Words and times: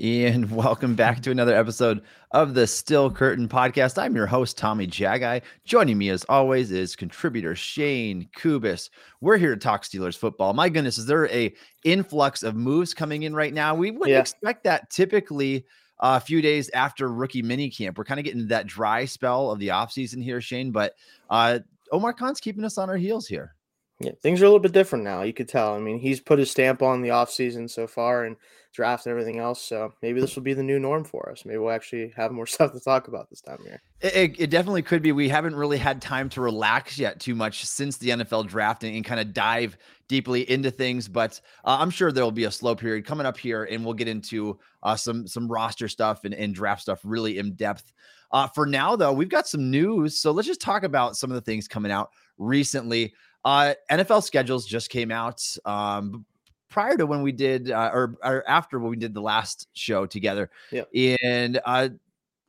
And 0.00 0.50
welcome 0.56 0.94
back 0.94 1.20
to 1.22 1.30
another 1.30 1.54
episode 1.54 2.00
of 2.30 2.54
the 2.54 2.66
Still 2.66 3.10
Curtain 3.10 3.48
podcast. 3.48 4.02
I'm 4.02 4.16
your 4.16 4.26
host, 4.26 4.56
Tommy 4.56 4.86
Jaggi. 4.86 5.42
Joining 5.64 5.98
me, 5.98 6.08
as 6.08 6.24
always, 6.28 6.72
is 6.72 6.96
contributor 6.96 7.54
Shayne 7.54 8.26
Kubas. 8.34 8.88
We're 9.20 9.36
here 9.36 9.54
to 9.54 9.60
talk 9.60 9.82
Steelers 9.82 10.16
football. 10.16 10.54
My 10.54 10.70
goodness, 10.70 10.96
is 10.96 11.04
there 11.04 11.28
a 11.28 11.54
influx 11.84 12.42
of 12.42 12.56
moves 12.56 12.94
coming 12.94 13.24
in 13.24 13.34
right 13.34 13.52
now? 13.52 13.74
We 13.74 13.90
wouldn't 13.90 14.10
yeah. 14.10 14.20
expect 14.20 14.64
that 14.64 14.88
typically 14.88 15.66
uh, 15.98 16.18
a 16.22 16.24
few 16.24 16.40
days 16.40 16.70
after 16.70 17.12
rookie 17.12 17.42
mini 17.42 17.68
camp. 17.68 17.98
We're 17.98 18.04
kind 18.04 18.20
of 18.20 18.24
getting 18.24 18.48
that 18.48 18.66
dry 18.66 19.04
spell 19.04 19.50
of 19.50 19.58
the 19.58 19.68
offseason 19.68 20.22
here, 20.24 20.40
Shayne, 20.40 20.70
but 20.70 20.94
uh, 21.28 21.58
Omar 21.92 22.14
Khan's 22.14 22.40
keeping 22.40 22.64
us 22.64 22.78
on 22.78 22.88
our 22.88 22.96
heels 22.96 23.26
here. 23.26 23.54
Yeah, 24.00 24.12
things 24.22 24.40
are 24.40 24.46
a 24.46 24.48
little 24.48 24.60
bit 24.60 24.72
different 24.72 25.04
now. 25.04 25.22
You 25.22 25.34
could 25.34 25.48
tell. 25.48 25.74
I 25.74 25.78
mean, 25.78 25.98
he's 25.98 26.20
put 26.20 26.38
his 26.38 26.50
stamp 26.50 26.80
on 26.80 27.02
the 27.02 27.10
offseason 27.10 27.68
so 27.68 27.86
far 27.86 28.24
and 28.24 28.36
draft 28.72 29.04
and 29.04 29.10
everything 29.10 29.38
else. 29.38 29.60
So 29.60 29.92
maybe 30.00 30.20
this 30.20 30.36
will 30.36 30.42
be 30.42 30.54
the 30.54 30.62
new 30.62 30.78
norm 30.78 31.04
for 31.04 31.28
us. 31.30 31.44
Maybe 31.44 31.58
we'll 31.58 31.72
actually 31.72 32.12
have 32.16 32.32
more 32.32 32.46
stuff 32.46 32.72
to 32.72 32.80
talk 32.80 33.08
about 33.08 33.28
this 33.28 33.42
time 33.42 33.58
of 33.60 33.66
year. 33.66 33.82
It, 34.00 34.40
it 34.40 34.50
definitely 34.50 34.82
could 34.82 35.02
be. 35.02 35.12
We 35.12 35.28
haven't 35.28 35.54
really 35.54 35.76
had 35.76 36.00
time 36.00 36.30
to 36.30 36.40
relax 36.40 36.98
yet 36.98 37.20
too 37.20 37.34
much 37.34 37.66
since 37.66 37.98
the 37.98 38.10
NFL 38.10 38.48
draft 38.48 38.84
and, 38.84 38.96
and 38.96 39.04
kind 39.04 39.20
of 39.20 39.34
dive 39.34 39.76
deeply 40.08 40.50
into 40.50 40.70
things. 40.70 41.06
But 41.06 41.38
uh, 41.64 41.76
I'm 41.80 41.90
sure 41.90 42.10
there 42.10 42.24
will 42.24 42.32
be 42.32 42.44
a 42.44 42.50
slow 42.50 42.74
period 42.74 43.04
coming 43.04 43.26
up 43.26 43.36
here, 43.36 43.64
and 43.64 43.84
we'll 43.84 43.94
get 43.94 44.08
into 44.08 44.58
uh, 44.82 44.96
some 44.96 45.26
some 45.26 45.46
roster 45.46 45.88
stuff 45.88 46.24
and, 46.24 46.34
and 46.34 46.54
draft 46.54 46.80
stuff 46.82 47.00
really 47.04 47.38
in 47.38 47.52
depth. 47.52 47.92
Uh, 48.32 48.46
for 48.46 48.64
now, 48.64 48.96
though, 48.96 49.12
we've 49.12 49.28
got 49.28 49.48
some 49.48 49.70
news. 49.70 50.18
So 50.18 50.30
let's 50.30 50.46
just 50.46 50.60
talk 50.60 50.84
about 50.84 51.16
some 51.16 51.30
of 51.30 51.34
the 51.34 51.40
things 51.40 51.66
coming 51.66 51.92
out 51.92 52.10
recently. 52.38 53.12
Uh, 53.44 53.74
NFL 53.90 54.22
schedules 54.22 54.66
just 54.66 54.90
came 54.90 55.10
out 55.10 55.42
um, 55.64 56.24
prior 56.68 56.96
to 56.96 57.06
when 57.06 57.22
we 57.22 57.32
did, 57.32 57.70
uh, 57.70 57.90
or, 57.92 58.16
or 58.22 58.48
after 58.48 58.78
when 58.78 58.90
we 58.90 58.96
did 58.96 59.14
the 59.14 59.20
last 59.20 59.68
show 59.72 60.06
together. 60.06 60.50
Yeah. 60.70 60.84
And 61.24 61.60
uh, 61.64 61.88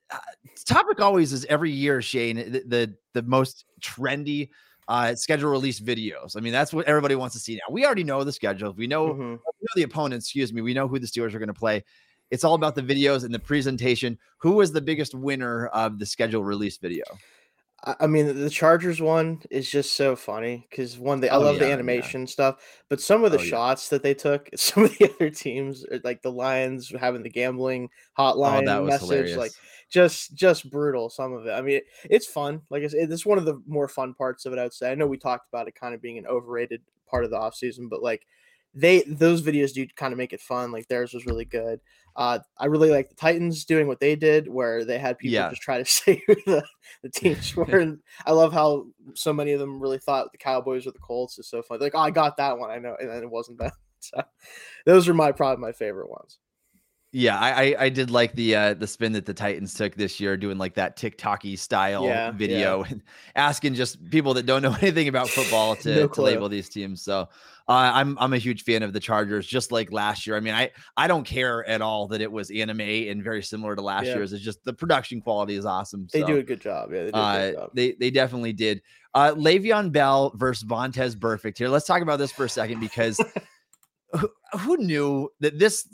uh, 0.10 0.18
topic 0.66 1.00
always 1.00 1.34
is 1.34 1.46
every 1.46 1.72
year, 1.72 2.02
Shayne, 2.02 2.36
the 2.36 2.64
the, 2.66 2.94
the 3.14 3.22
most 3.24 3.66
trendy 3.82 4.50
uh, 4.88 5.16
schedule 5.16 5.50
release 5.50 5.80
videos. 5.80 6.36
I 6.36 6.42
mean, 6.42 6.52
that's 6.52 6.74
what 6.74 6.86
everybody 6.86 7.16
wants 7.16 7.34
to 7.36 7.40
see 7.40 7.56
now. 7.56 7.74
We 7.74 7.86
already 7.86 8.04
know 8.04 8.24
the 8.24 8.32
schedule. 8.32 8.74
We 8.74 8.88
know, 8.88 9.10
mm-hmm. 9.10 9.30
we 9.30 9.36
know 9.36 9.76
the 9.76 9.84
opponents. 9.84 10.26
Excuse 10.26 10.52
me. 10.52 10.62
We 10.62 10.74
know 10.74 10.88
who 10.88 11.00
the 11.00 11.08
Steelers 11.08 11.34
are 11.34 11.40
going 11.40 11.48
to 11.48 11.54
play. 11.54 11.84
It's 12.30 12.44
all 12.44 12.56
about 12.56 12.76
the 12.76 12.82
videos 12.82 13.24
and 13.24 13.34
the 13.34 13.40
presentation. 13.40 14.18
Who 14.40 14.54
was 14.54 14.72
the 14.72 14.82
biggest 14.82 15.14
winner 15.14 15.68
of 15.68 16.00
the 16.00 16.06
schedule 16.06 16.44
release 16.44 16.78
video? 16.78 17.04
I 17.84 18.06
mean, 18.06 18.40
the 18.44 18.50
Chargers 18.50 19.02
one 19.02 19.42
is 19.50 19.70
just 19.70 19.94
so 19.94 20.16
funny 20.16 20.68
because 20.70 21.00
one, 21.00 21.20
they, 21.20 21.30
I 21.30 21.38
oh, 21.38 21.40
love 21.40 21.56
yeah, 21.56 21.66
the 21.66 21.72
animation 21.72 22.22
yeah. 22.22 22.28
stuff, 22.28 22.56
but 22.90 23.02
some 23.02 23.24
of 23.24 23.32
the 23.32 23.40
oh, 23.40 23.44
shots 23.44 23.88
yeah. 23.88 23.96
that 23.96 24.04
they 24.04 24.14
took, 24.14 24.50
some 24.56 24.84
of 24.84 24.96
the 24.98 25.12
other 25.12 25.32
teams, 25.32 25.84
uh, 25.92 25.98
like 26.04 26.22
the 26.22 26.32
Lions 26.32 26.94
having 27.00 27.24
the 27.24 27.30
gambling 27.30 27.90
oh, 28.18 28.24
hotline 28.24 28.70
oh, 28.70 28.86
message, 28.86 29.10
hilarious. 29.10 29.38
like 29.38 29.52
just 29.90 30.36
just 30.36 30.70
brutal. 30.70 31.10
Some 31.10 31.34
of 31.34 31.48
it. 31.48 31.52
I 31.52 31.62
mean, 31.62 31.78
it, 31.78 31.86
it's 32.04 32.28
fun. 32.28 32.62
Like 32.70 32.84
it's, 32.84 32.94
it's 32.94 33.26
one 33.26 33.40
of 33.40 33.46
the 33.46 33.60
more 33.66 33.88
fun 33.88 34.14
parts 34.14 34.46
of 34.46 34.54
it. 34.54 34.60
I 34.60 34.64
would 34.64 34.74
say. 34.74 34.92
I 34.92 34.96
know 34.96 35.08
we 35.08 35.18
talked 35.18 35.48
about 35.52 35.68
it 35.68 35.74
kind 35.74 35.96
of 35.96 36.02
being 36.02 36.20
an 36.20 36.28
overrated 36.28 36.82
part 37.10 37.24
of 37.24 37.32
the 37.32 37.38
off 37.38 37.56
season, 37.56 37.90
but 37.90 38.04
like 38.04 38.28
they 38.74 39.02
those 39.02 39.42
videos 39.42 39.74
do 39.74 39.86
kind 39.96 40.14
of 40.14 40.18
make 40.18 40.34
it 40.34 40.42
fun. 40.42 40.72
Like 40.72 40.88
theirs 40.88 41.14
was 41.14 41.26
really 41.26 41.46
good. 41.46 41.80
Uh, 42.16 42.40
I 42.58 42.66
really 42.66 42.90
like 42.90 43.10
the 43.10 43.16
Titans 43.16 43.66
doing 43.66 43.88
what 43.88 44.00
they 44.00 44.16
did, 44.16 44.48
where 44.48 44.84
they 44.84 45.00
had 45.00 45.18
people 45.18 45.34
yeah. 45.36 45.50
just 45.50 45.62
try 45.62 45.78
to 45.78 45.86
say 45.90 46.22
who 46.28 46.36
the, 46.46 46.64
the 47.04 47.10
teams 47.10 47.56
were. 47.56 47.80
And 47.80 48.00
I 48.26 48.32
love 48.32 48.54
how 48.54 48.88
so 49.14 49.34
many 49.34 49.54
of 49.54 49.60
them 49.60 49.82
really 49.82 49.98
thought 49.98 50.32
the 50.32 50.38
Cowboys 50.38 50.86
or 50.86 50.92
the 50.92 51.00
Colts 51.00 51.40
is 51.40 51.48
so 51.48 51.62
funny. 51.62 51.82
Like, 51.82 51.96
oh, 51.96 52.00
I 52.00 52.12
got 52.12 52.38
that 52.38 52.58
one, 52.58 52.70
I 52.70 52.80
know, 52.80 52.96
and 53.00 53.10
then 53.10 53.24
it 53.24 53.30
wasn't 53.30 53.60
that. 53.60 53.74
So 54.04 54.20
those 54.84 55.08
are 55.08 55.14
my 55.14 55.32
probably 55.32 55.62
my 55.62 55.74
favorite 55.74 56.10
ones. 56.10 56.40
Yeah, 57.14 57.38
I, 57.38 57.76
I 57.78 57.90
did 57.90 58.10
like 58.10 58.34
the 58.36 58.56
uh 58.56 58.74
the 58.74 58.88
spin 58.88 59.12
that 59.14 59.26
the 59.26 59.34
Titans 59.34 59.74
took 59.74 59.96
this 59.96 60.22
year, 60.22 60.38
doing 60.38 60.58
like 60.58 60.76
that 60.76 60.96
TikToky 60.96 61.60
style 61.60 62.06
yeah, 62.06 62.32
video 62.32 62.84
yeah. 62.84 62.92
and 62.92 63.04
asking 63.36 63.74
just 63.74 64.10
people 64.10 64.34
that 64.36 64.46
don't 64.46 64.62
know 64.62 64.74
anything 64.82 65.10
about 65.10 65.28
football 65.28 65.76
to, 65.78 65.96
no 65.96 66.08
to 66.08 66.22
label 66.22 66.48
these 66.48 66.70
teams. 66.70 67.02
So 67.02 67.28
uh, 67.68 67.92
I'm 67.94 68.18
I'm 68.18 68.32
a 68.32 68.38
huge 68.38 68.64
fan 68.64 68.82
of 68.82 68.94
the 68.94 69.02
Chargers, 69.02 69.46
just 69.46 69.74
like 69.74 69.92
last 69.92 70.26
year. 70.26 70.38
I 70.38 70.40
mean, 70.40 70.54
I 70.54 70.72
I 70.96 71.08
don't 71.08 71.26
care 71.26 71.68
at 71.68 71.82
all 71.82 72.08
that 72.08 72.22
it 72.22 72.32
was 72.32 72.50
anime 72.50 72.80
and 72.80 73.22
very 73.22 73.44
similar 73.44 73.76
to 73.76 73.82
last 73.82 74.06
yeah. 74.06 74.16
year's. 74.16 74.32
It's 74.32 74.42
just 74.42 74.64
the 74.64 74.74
production 74.74 75.20
quality 75.20 75.56
is 75.56 75.66
awesome. 75.66 76.08
They 76.14 76.24
do 76.24 76.38
a 76.38 76.44
good 76.44 76.62
job. 76.62 76.94
Yeah, 76.94 77.04
they 77.04 77.12
uh, 77.12 77.52
job. 77.52 77.72
they 77.74 77.92
they 77.92 78.10
definitely 78.10 78.54
did. 78.54 78.82
Uh, 79.14 79.34
Le'Veon 79.34 79.92
Bell 79.92 80.32
versus 80.36 80.64
Vontaze 80.64 81.18
Burfict 81.18 81.58
here. 81.58 81.68
Let's 81.68 81.86
talk 81.86 82.02
about 82.02 82.20
this 82.20 82.32
for 82.32 82.46
a 82.46 82.50
second 82.50 82.80
because. 82.80 83.20
who, 84.14 84.30
who 84.60 84.76
knew 84.76 85.30
that 85.40 85.58
this 85.58 85.88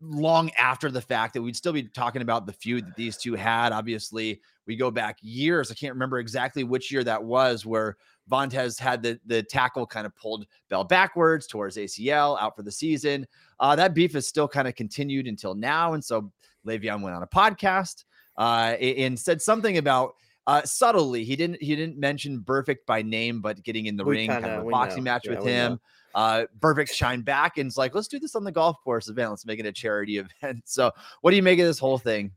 long 0.00 0.50
after 0.52 0.90
the 0.90 1.00
fact 1.00 1.34
that 1.34 1.42
we'd 1.42 1.56
still 1.56 1.72
be 1.72 1.82
talking 1.82 2.22
about 2.22 2.46
the 2.46 2.52
feud 2.52 2.86
that 2.86 2.96
these 2.96 3.16
two 3.16 3.34
had. 3.34 3.72
Obviously, 3.72 4.40
we 4.66 4.76
go 4.76 4.90
back 4.90 5.18
years. 5.20 5.70
I 5.70 5.74
can't 5.74 5.92
remember 5.92 6.18
exactly 6.18 6.64
which 6.64 6.90
year 6.90 7.04
that 7.04 7.22
was 7.22 7.66
where 7.66 7.96
Vontaze 8.30 8.78
had 8.78 9.02
the, 9.02 9.20
the 9.26 9.42
tackle 9.42 9.86
kind 9.86 10.06
of 10.06 10.16
pulled 10.16 10.46
Bell 10.68 10.84
backwards 10.84 11.46
towards 11.46 11.76
ACL 11.76 12.40
out 12.40 12.56
for 12.56 12.62
the 12.62 12.72
season. 12.72 13.26
Uh, 13.58 13.76
that 13.76 13.94
beef 13.94 14.12
has 14.14 14.26
still 14.26 14.48
kind 14.48 14.68
of 14.68 14.74
continued 14.74 15.26
until 15.26 15.54
now. 15.54 15.92
And 15.92 16.04
so 16.04 16.32
Le'Veon 16.66 17.02
went 17.02 17.16
on 17.16 17.22
a 17.22 17.26
podcast 17.26 18.04
uh, 18.38 18.76
and 18.80 19.18
said 19.18 19.42
something 19.42 19.78
about 19.78 20.14
uh, 20.46 20.62
subtly. 20.62 21.24
He 21.24 21.36
didn't 21.36 21.62
he 21.62 21.76
didn't 21.76 21.98
mention 21.98 22.40
Burfict 22.40 22.86
by 22.86 23.02
name, 23.02 23.40
but 23.40 23.62
getting 23.62 23.86
in 23.86 23.96
the 23.96 24.04
we 24.04 24.16
ring, 24.16 24.30
kinda, 24.30 24.48
kind 24.48 24.60
of 24.60 24.66
a 24.66 24.70
boxing 24.70 25.04
know. 25.04 25.10
match 25.10 25.26
yeah, 25.26 25.34
with 25.34 25.44
him. 25.44 25.72
Know 25.72 25.80
uh, 26.14 26.44
Burfict 26.58 26.92
shine 26.92 27.22
back 27.22 27.58
and 27.58 27.66
it's 27.68 27.76
like, 27.76 27.94
let's 27.94 28.08
do 28.08 28.18
this 28.18 28.34
on 28.34 28.44
the 28.44 28.52
golf 28.52 28.76
course 28.82 29.08
event. 29.08 29.30
Let's 29.30 29.46
make 29.46 29.60
it 29.60 29.66
a 29.66 29.72
charity 29.72 30.18
event. 30.42 30.62
So, 30.64 30.90
what 31.20 31.30
do 31.30 31.36
you 31.36 31.42
make 31.42 31.58
of 31.58 31.66
this 31.66 31.78
whole 31.78 31.98
thing? 31.98 32.32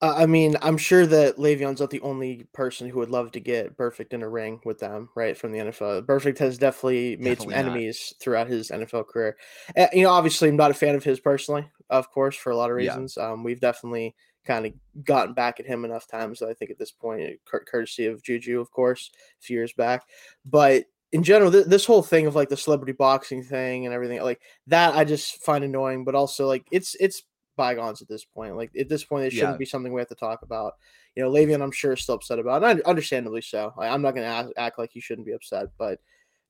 Uh, 0.00 0.14
I 0.16 0.26
mean, 0.26 0.56
I'm 0.62 0.76
sure 0.76 1.06
that 1.06 1.38
Le'Veon's 1.38 1.80
not 1.80 1.90
the 1.90 2.00
only 2.02 2.46
person 2.52 2.88
who 2.88 3.00
would 3.00 3.10
love 3.10 3.32
to 3.32 3.40
get 3.40 3.76
Burfict 3.76 4.12
in 4.12 4.22
a 4.22 4.28
ring 4.28 4.60
with 4.64 4.78
them, 4.78 5.08
right? 5.16 5.36
From 5.36 5.50
the 5.50 5.58
NFL, 5.58 6.06
Burfict 6.06 6.38
has 6.38 6.56
definitely 6.56 7.16
made 7.16 7.38
definitely 7.38 7.54
some 7.54 7.66
enemies 7.66 8.12
not. 8.14 8.22
throughout 8.22 8.46
his 8.46 8.70
NFL 8.70 9.08
career. 9.08 9.36
And, 9.74 9.90
you 9.92 10.04
know, 10.04 10.10
obviously, 10.10 10.50
I'm 10.50 10.56
not 10.56 10.70
a 10.70 10.74
fan 10.74 10.94
of 10.94 11.02
his 11.02 11.18
personally, 11.18 11.68
of 11.90 12.10
course, 12.12 12.36
for 12.36 12.50
a 12.50 12.56
lot 12.56 12.70
of 12.70 12.76
reasons. 12.76 13.14
Yeah. 13.16 13.30
Um, 13.30 13.42
we've 13.42 13.60
definitely 13.60 14.14
kind 14.44 14.66
of 14.66 14.72
gotten 15.04 15.34
back 15.34 15.58
at 15.58 15.66
him 15.66 15.84
enough 15.84 16.06
times. 16.06 16.38
That 16.38 16.48
I 16.48 16.54
think 16.54 16.70
at 16.70 16.78
this 16.78 16.92
point, 16.92 17.40
courtesy 17.44 18.06
of 18.06 18.22
Juju, 18.22 18.60
of 18.60 18.70
course, 18.70 19.10
a 19.40 19.42
few 19.42 19.56
years 19.56 19.72
back. 19.72 20.04
But 20.46 20.84
in 21.12 21.22
general, 21.22 21.50
th- 21.50 21.66
this 21.66 21.86
whole 21.86 22.02
thing 22.02 22.26
of 22.26 22.34
like 22.34 22.48
the 22.48 22.56
celebrity 22.56 22.92
boxing 22.92 23.42
thing 23.42 23.86
and 23.86 23.94
everything 23.94 24.22
like 24.22 24.40
that, 24.66 24.94
I 24.94 25.04
just 25.04 25.42
find 25.42 25.64
annoying. 25.64 26.04
But 26.04 26.14
also, 26.14 26.46
like 26.46 26.66
it's 26.70 26.96
it's 27.00 27.22
bygones 27.56 28.00
at 28.02 28.08
this 28.08 28.24
point. 28.24 28.56
Like 28.56 28.70
at 28.78 28.88
this 28.88 29.04
point, 29.04 29.26
it 29.26 29.32
shouldn't 29.32 29.54
yeah. 29.54 29.58
be 29.58 29.64
something 29.64 29.92
we 29.92 30.00
have 30.00 30.08
to 30.08 30.14
talk 30.14 30.42
about. 30.42 30.74
You 31.16 31.24
know, 31.24 31.30
Le'Veon, 31.30 31.62
I'm 31.62 31.72
sure 31.72 31.92
is 31.92 32.02
still 32.02 32.14
upset 32.14 32.38
about, 32.38 32.62
it, 32.62 32.70
and 32.70 32.82
understandably 32.82 33.40
so. 33.40 33.72
Like, 33.76 33.90
I'm 33.90 34.02
not 34.02 34.14
going 34.14 34.24
to 34.24 34.32
act, 34.32 34.52
act 34.56 34.78
like 34.78 34.90
he 34.92 35.00
shouldn't 35.00 35.26
be 35.26 35.32
upset, 35.32 35.66
but 35.76 35.98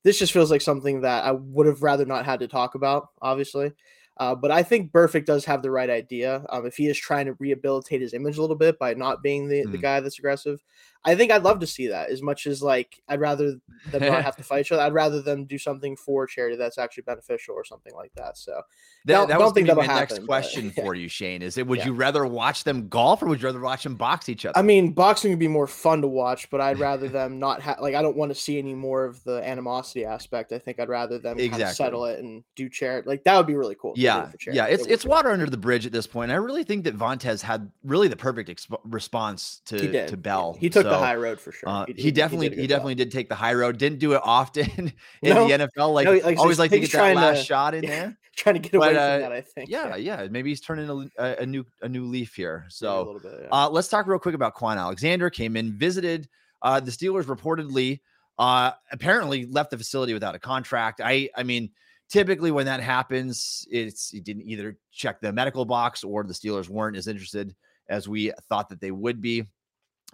this 0.02 0.18
just 0.18 0.32
feels 0.32 0.50
like 0.50 0.60
something 0.60 1.00
that 1.00 1.24
I 1.24 1.32
would 1.32 1.66
have 1.66 1.82
rather 1.82 2.04
not 2.04 2.26
had 2.26 2.40
to 2.40 2.48
talk 2.48 2.74
about. 2.74 3.08
Obviously, 3.22 3.72
uh, 4.18 4.34
but 4.34 4.50
I 4.50 4.62
think 4.62 4.92
Burfict 4.92 5.24
does 5.24 5.44
have 5.44 5.62
the 5.62 5.70
right 5.70 5.88
idea. 5.88 6.44
Um, 6.50 6.66
if 6.66 6.76
he 6.76 6.88
is 6.88 6.98
trying 6.98 7.26
to 7.26 7.36
rehabilitate 7.38 8.00
his 8.00 8.14
image 8.14 8.36
a 8.36 8.40
little 8.40 8.56
bit 8.56 8.78
by 8.78 8.94
not 8.94 9.22
being 9.22 9.48
the, 9.48 9.64
mm. 9.64 9.72
the 9.72 9.78
guy 9.78 10.00
that's 10.00 10.18
aggressive, 10.18 10.62
I 11.04 11.14
think 11.14 11.30
I'd 11.30 11.42
love 11.42 11.60
to 11.60 11.66
see 11.66 11.88
that 11.88 12.10
as 12.10 12.22
much 12.22 12.46
as 12.46 12.62
like 12.62 13.00
I'd 13.08 13.20
rather 13.20 13.54
them 13.90 14.02
not 14.02 14.24
have 14.24 14.36
to 14.36 14.42
fight 14.44 14.60
each 14.60 14.72
other. 14.72 14.82
I'd 14.82 14.92
rather 14.92 15.22
them 15.22 15.44
do 15.44 15.56
something 15.56 15.96
for 15.96 16.26
charity 16.26 16.56
that's 16.56 16.76
actually 16.76 17.04
beneficial 17.04 17.54
or 17.54 17.64
something 17.64 17.94
like 17.94 18.12
that. 18.14 18.36
So 18.36 18.62
that, 19.04 19.28
that 19.28 19.38
was 19.38 19.52
think 19.52 19.68
my 19.68 19.84
happen, 19.84 19.96
next 19.96 20.26
question 20.26 20.72
but, 20.76 20.84
for 20.84 20.94
you, 20.94 21.08
Shayne. 21.08 21.40
Is 21.40 21.56
it 21.56 21.66
would 21.66 21.78
yeah. 21.78 21.86
you 21.86 21.92
rather 21.94 22.26
watch 22.26 22.64
them 22.64 22.88
golf 22.88 23.22
or 23.22 23.26
would 23.26 23.40
you 23.40 23.46
rather 23.46 23.60
watch 23.60 23.84
them 23.84 23.94
box 23.94 24.28
each 24.28 24.44
other? 24.44 24.58
I 24.58 24.62
mean, 24.62 24.92
boxing 24.92 25.30
would 25.30 25.38
be 25.38 25.48
more 25.48 25.66
fun 25.66 26.02
to 26.02 26.08
watch, 26.08 26.50
but 26.50 26.60
I'd 26.60 26.78
rather 26.78 27.08
them 27.08 27.38
not 27.38 27.62
have 27.62 27.78
like 27.80 27.94
I 27.94 28.02
don't 28.02 28.16
want 28.16 28.30
to 28.30 28.34
see 28.34 28.58
any 28.58 28.74
more 28.74 29.04
of 29.04 29.22
the 29.24 29.46
animosity 29.46 30.04
aspect. 30.04 30.52
I 30.52 30.58
think 30.58 30.80
I'd 30.80 30.88
rather 30.88 31.18
them 31.18 31.38
exactly. 31.38 31.50
kind 31.50 31.70
of 31.70 31.76
settle 31.76 32.04
it 32.06 32.18
and 32.18 32.42
do 32.56 32.68
charity. 32.68 33.08
Like 33.08 33.24
that 33.24 33.36
would 33.36 33.46
be 33.46 33.54
really 33.54 33.76
cool. 33.80 33.94
Yeah, 33.96 34.30
yeah. 34.46 34.66
It's 34.66 34.84
it 34.84 34.92
it's 34.92 35.04
cool. 35.04 35.10
water 35.10 35.30
under 35.30 35.46
the 35.46 35.56
bridge 35.56 35.86
at 35.86 35.92
this 35.92 36.06
point. 36.06 36.32
I 36.32 36.36
really 36.36 36.64
think 36.64 36.84
that 36.84 36.96
Vontaze 36.96 37.40
had 37.40 37.70
really 37.84 38.08
the 38.08 38.16
perfect 38.16 38.50
exp- 38.50 38.80
response 38.84 39.62
to 39.66 40.06
to 40.08 40.16
Bell. 40.16 40.56
He 40.58 40.68
took 40.68 40.84
so, 40.84 40.90
the 41.00 41.06
high 41.06 41.16
road 41.16 41.40
for 41.40 41.52
sure. 41.52 41.68
Uh, 41.68 41.86
he, 41.86 41.94
he, 41.94 42.10
definitely 42.10 42.50
he, 42.50 42.62
he 42.62 42.66
definitely 42.66 42.94
job. 42.94 42.98
did 42.98 43.12
take 43.12 43.28
the 43.28 43.34
high 43.34 43.54
road. 43.54 43.78
Didn't 43.78 43.98
do 43.98 44.12
it 44.12 44.20
often 44.24 44.68
in 45.22 45.34
no, 45.34 45.48
the 45.48 45.66
NFL. 45.66 45.94
Like, 45.94 46.06
no, 46.06 46.12
like 46.12 46.38
always 46.38 46.58
like 46.58 46.70
to 46.70 46.80
get 46.80 46.92
that 46.92 47.16
last 47.16 47.38
to, 47.38 47.44
shot 47.44 47.74
in 47.74 47.84
there. 47.86 48.16
trying 48.36 48.54
to 48.54 48.60
get 48.60 48.74
away 48.74 48.94
but, 48.94 48.96
uh, 48.96 49.14
from 49.14 49.22
that. 49.22 49.32
I 49.32 49.40
think. 49.40 49.70
Yeah, 49.70 49.96
yeah, 49.96 50.26
maybe 50.30 50.50
he's 50.50 50.60
turning 50.60 51.10
a, 51.18 51.36
a 51.40 51.46
new 51.46 51.64
a 51.82 51.88
new 51.88 52.04
leaf 52.04 52.34
here. 52.34 52.66
So 52.68 53.20
bit, 53.22 53.32
yeah. 53.42 53.48
uh, 53.50 53.68
let's 53.70 53.88
talk 53.88 54.06
real 54.06 54.18
quick 54.18 54.34
about 54.34 54.54
Kwon 54.56 54.76
Alexander. 54.76 55.30
Came 55.30 55.56
in, 55.56 55.76
visited 55.76 56.28
uh, 56.62 56.80
the 56.80 56.90
Steelers. 56.90 57.24
Reportedly, 57.24 58.00
uh, 58.38 58.72
apparently 58.92 59.46
left 59.46 59.70
the 59.70 59.78
facility 59.78 60.14
without 60.14 60.34
a 60.34 60.38
contract. 60.38 61.00
I 61.04 61.30
I 61.36 61.42
mean 61.42 61.70
typically 62.08 62.50
when 62.50 62.66
that 62.66 62.80
happens, 62.80 63.66
it's 63.70 64.10
he 64.10 64.20
didn't 64.20 64.48
either 64.48 64.78
check 64.92 65.20
the 65.20 65.32
medical 65.32 65.64
box 65.64 66.04
or 66.04 66.24
the 66.24 66.32
Steelers 66.32 66.68
weren't 66.68 66.96
as 66.96 67.06
interested 67.06 67.54
as 67.88 68.08
we 68.08 68.32
thought 68.48 68.68
that 68.68 68.80
they 68.80 68.90
would 68.90 69.20
be. 69.20 69.44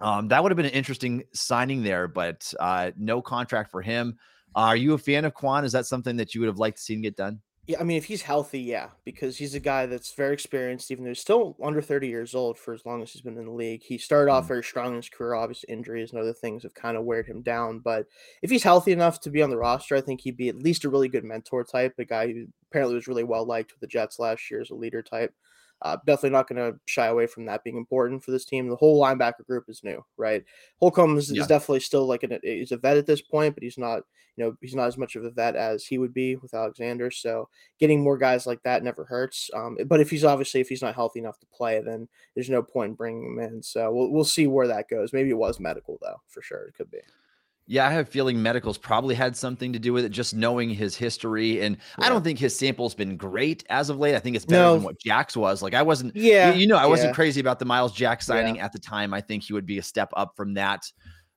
Um, 0.01 0.27
that 0.27 0.43
would 0.43 0.51
have 0.51 0.57
been 0.57 0.65
an 0.65 0.71
interesting 0.73 1.23
signing 1.33 1.83
there, 1.83 2.07
but 2.07 2.53
uh, 2.59 2.91
no 2.97 3.21
contract 3.21 3.71
for 3.71 3.81
him. 3.81 4.17
Uh, 4.55 4.59
are 4.59 4.75
you 4.75 4.93
a 4.93 4.97
fan 4.97 5.25
of 5.25 5.33
Kwon? 5.33 5.63
Is 5.63 5.71
that 5.71 5.85
something 5.85 6.17
that 6.17 6.33
you 6.33 6.41
would 6.41 6.47
have 6.47 6.59
liked 6.59 6.77
to 6.77 6.83
see 6.83 6.93
him 6.93 7.01
get 7.01 7.15
done? 7.15 7.41
Yeah, 7.67 7.79
I 7.79 7.83
mean, 7.83 7.97
if 7.97 8.05
he's 8.05 8.21
healthy, 8.21 8.59
yeah, 8.59 8.89
because 9.05 9.37
he's 9.37 9.55
a 9.55 9.59
guy 9.59 9.87
that's 9.87 10.13
very 10.13 10.33
experienced, 10.33 10.91
even 10.91 11.03
though 11.03 11.09
he's 11.09 11.19
still 11.19 11.57
under 11.63 11.81
30 11.81 12.07
years 12.07 12.35
old 12.35 12.59
for 12.59 12.75
as 12.75 12.85
long 12.85 13.01
as 13.01 13.11
he's 13.11 13.23
been 13.23 13.39
in 13.39 13.45
the 13.45 13.51
league. 13.51 13.81
He 13.81 13.97
started 13.97 14.31
off 14.31 14.45
mm. 14.45 14.49
very 14.49 14.63
strong 14.63 14.89
in 14.89 14.97
his 14.97 15.09
career. 15.09 15.33
Obviously, 15.33 15.73
injuries 15.73 16.11
and 16.11 16.21
other 16.21 16.33
things 16.33 16.61
have 16.61 16.75
kind 16.75 16.95
of 16.95 17.05
weighed 17.05 17.25
him 17.25 17.41
down. 17.41 17.79
But 17.79 18.05
if 18.43 18.51
he's 18.51 18.61
healthy 18.61 18.91
enough 18.91 19.19
to 19.21 19.31
be 19.31 19.41
on 19.41 19.49
the 19.49 19.57
roster, 19.57 19.95
I 19.95 20.01
think 20.01 20.21
he'd 20.21 20.37
be 20.37 20.49
at 20.49 20.57
least 20.57 20.85
a 20.85 20.89
really 20.89 21.09
good 21.09 21.23
mentor 21.23 21.63
type, 21.63 21.95
a 21.97 22.05
guy 22.05 22.31
who 22.31 22.45
apparently 22.69 22.95
was 22.95 23.07
really 23.07 23.23
well 23.23 23.45
liked 23.45 23.71
with 23.71 23.79
the 23.79 23.87
Jets 23.87 24.19
last 24.19 24.51
year 24.51 24.61
as 24.61 24.69
a 24.69 24.75
leader 24.75 25.01
type. 25.01 25.33
Uh, 25.81 25.97
definitely 26.05 26.29
not 26.31 26.47
going 26.47 26.57
to 26.57 26.79
shy 26.85 27.07
away 27.07 27.27
from 27.27 27.45
that 27.45 27.63
being 27.63 27.77
important 27.77 28.23
for 28.23 28.31
this 28.31 28.45
team. 28.45 28.67
The 28.67 28.75
whole 28.75 29.01
linebacker 29.01 29.45
group 29.45 29.65
is 29.67 29.83
new, 29.83 30.03
right? 30.17 30.43
Holcomb 30.79 31.17
is, 31.17 31.31
yeah. 31.31 31.41
is 31.41 31.47
definitely 31.47 31.81
still 31.81 32.05
like 32.05 32.23
an 32.23 32.39
he's 32.41 32.71
a 32.71 32.77
vet 32.77 32.97
at 32.97 33.05
this 33.05 33.21
point, 33.21 33.55
but 33.55 33.63
he's 33.63 33.77
not 33.77 34.03
you 34.35 34.43
know 34.43 34.55
he's 34.61 34.75
not 34.75 34.87
as 34.87 34.97
much 34.97 35.15
of 35.15 35.23
a 35.23 35.29
vet 35.29 35.55
as 35.55 35.85
he 35.85 35.97
would 35.97 36.13
be 36.13 36.37
with 36.37 36.53
Alexander. 36.53 37.11
So 37.11 37.49
getting 37.79 38.01
more 38.01 38.17
guys 38.17 38.47
like 38.47 38.63
that 38.63 38.83
never 38.83 39.03
hurts. 39.03 39.49
Um, 39.53 39.77
but 39.85 39.99
if 39.99 40.09
he's 40.09 40.23
obviously 40.23 40.61
if 40.61 40.69
he's 40.69 40.81
not 40.81 40.95
healthy 40.95 41.19
enough 41.19 41.39
to 41.39 41.45
play, 41.47 41.81
then 41.81 42.07
there's 42.33 42.49
no 42.49 42.63
point 42.63 42.91
in 42.91 42.95
bringing 42.95 43.33
him 43.33 43.39
in. 43.39 43.61
So 43.61 43.91
we'll 43.91 44.11
we'll 44.11 44.23
see 44.23 44.47
where 44.47 44.67
that 44.67 44.89
goes. 44.89 45.13
Maybe 45.13 45.29
it 45.29 45.37
was 45.37 45.59
medical 45.59 45.99
though, 46.01 46.21
for 46.27 46.41
sure. 46.41 46.65
It 46.67 46.75
could 46.75 46.89
be. 46.89 46.99
Yeah, 47.67 47.87
I 47.87 47.91
have 47.91 48.07
a 48.07 48.11
feeling 48.11 48.43
medicals 48.43 48.77
probably 48.77 49.15
had 49.15 49.35
something 49.35 49.73
to 49.73 49.79
do 49.79 49.91
with 49.91 50.05
it, 50.05 50.09
just 50.09 50.35
knowing 50.35 50.69
his 50.69 50.95
history. 50.95 51.61
And 51.61 51.77
yeah. 51.97 52.05
I 52.05 52.09
don't 52.09 52.23
think 52.23 52.37
his 52.37 52.55
sample's 52.55 52.93
been 52.93 53.17
great 53.17 53.63
as 53.69 53.89
of 53.89 53.97
late. 53.97 54.13
I 54.15 54.19
think 54.19 54.35
it's 54.35 54.45
better 54.45 54.61
no. 54.61 54.73
than 54.75 54.83
what 54.83 54.99
Jack's 54.99 55.35
was. 55.35 55.63
Like 55.63 55.73
I 55.73 55.81
wasn't, 55.81 56.15
yeah, 56.15 56.53
you, 56.53 56.67
know, 56.67 56.77
I 56.77 56.85
wasn't 56.85 57.09
yeah. 57.09 57.15
crazy 57.15 57.41
about 57.41 57.57
the 57.57 57.65
Myles 57.65 57.91
Jack 57.91 58.21
signing 58.21 58.57
yeah. 58.57 58.65
at 58.65 58.71
the 58.71 58.77
time. 58.77 59.15
I 59.15 59.21
think 59.21 59.41
he 59.41 59.53
would 59.53 59.65
be 59.65 59.79
a 59.79 59.83
step 59.83 60.11
up 60.15 60.35
from 60.35 60.53
that. 60.53 60.91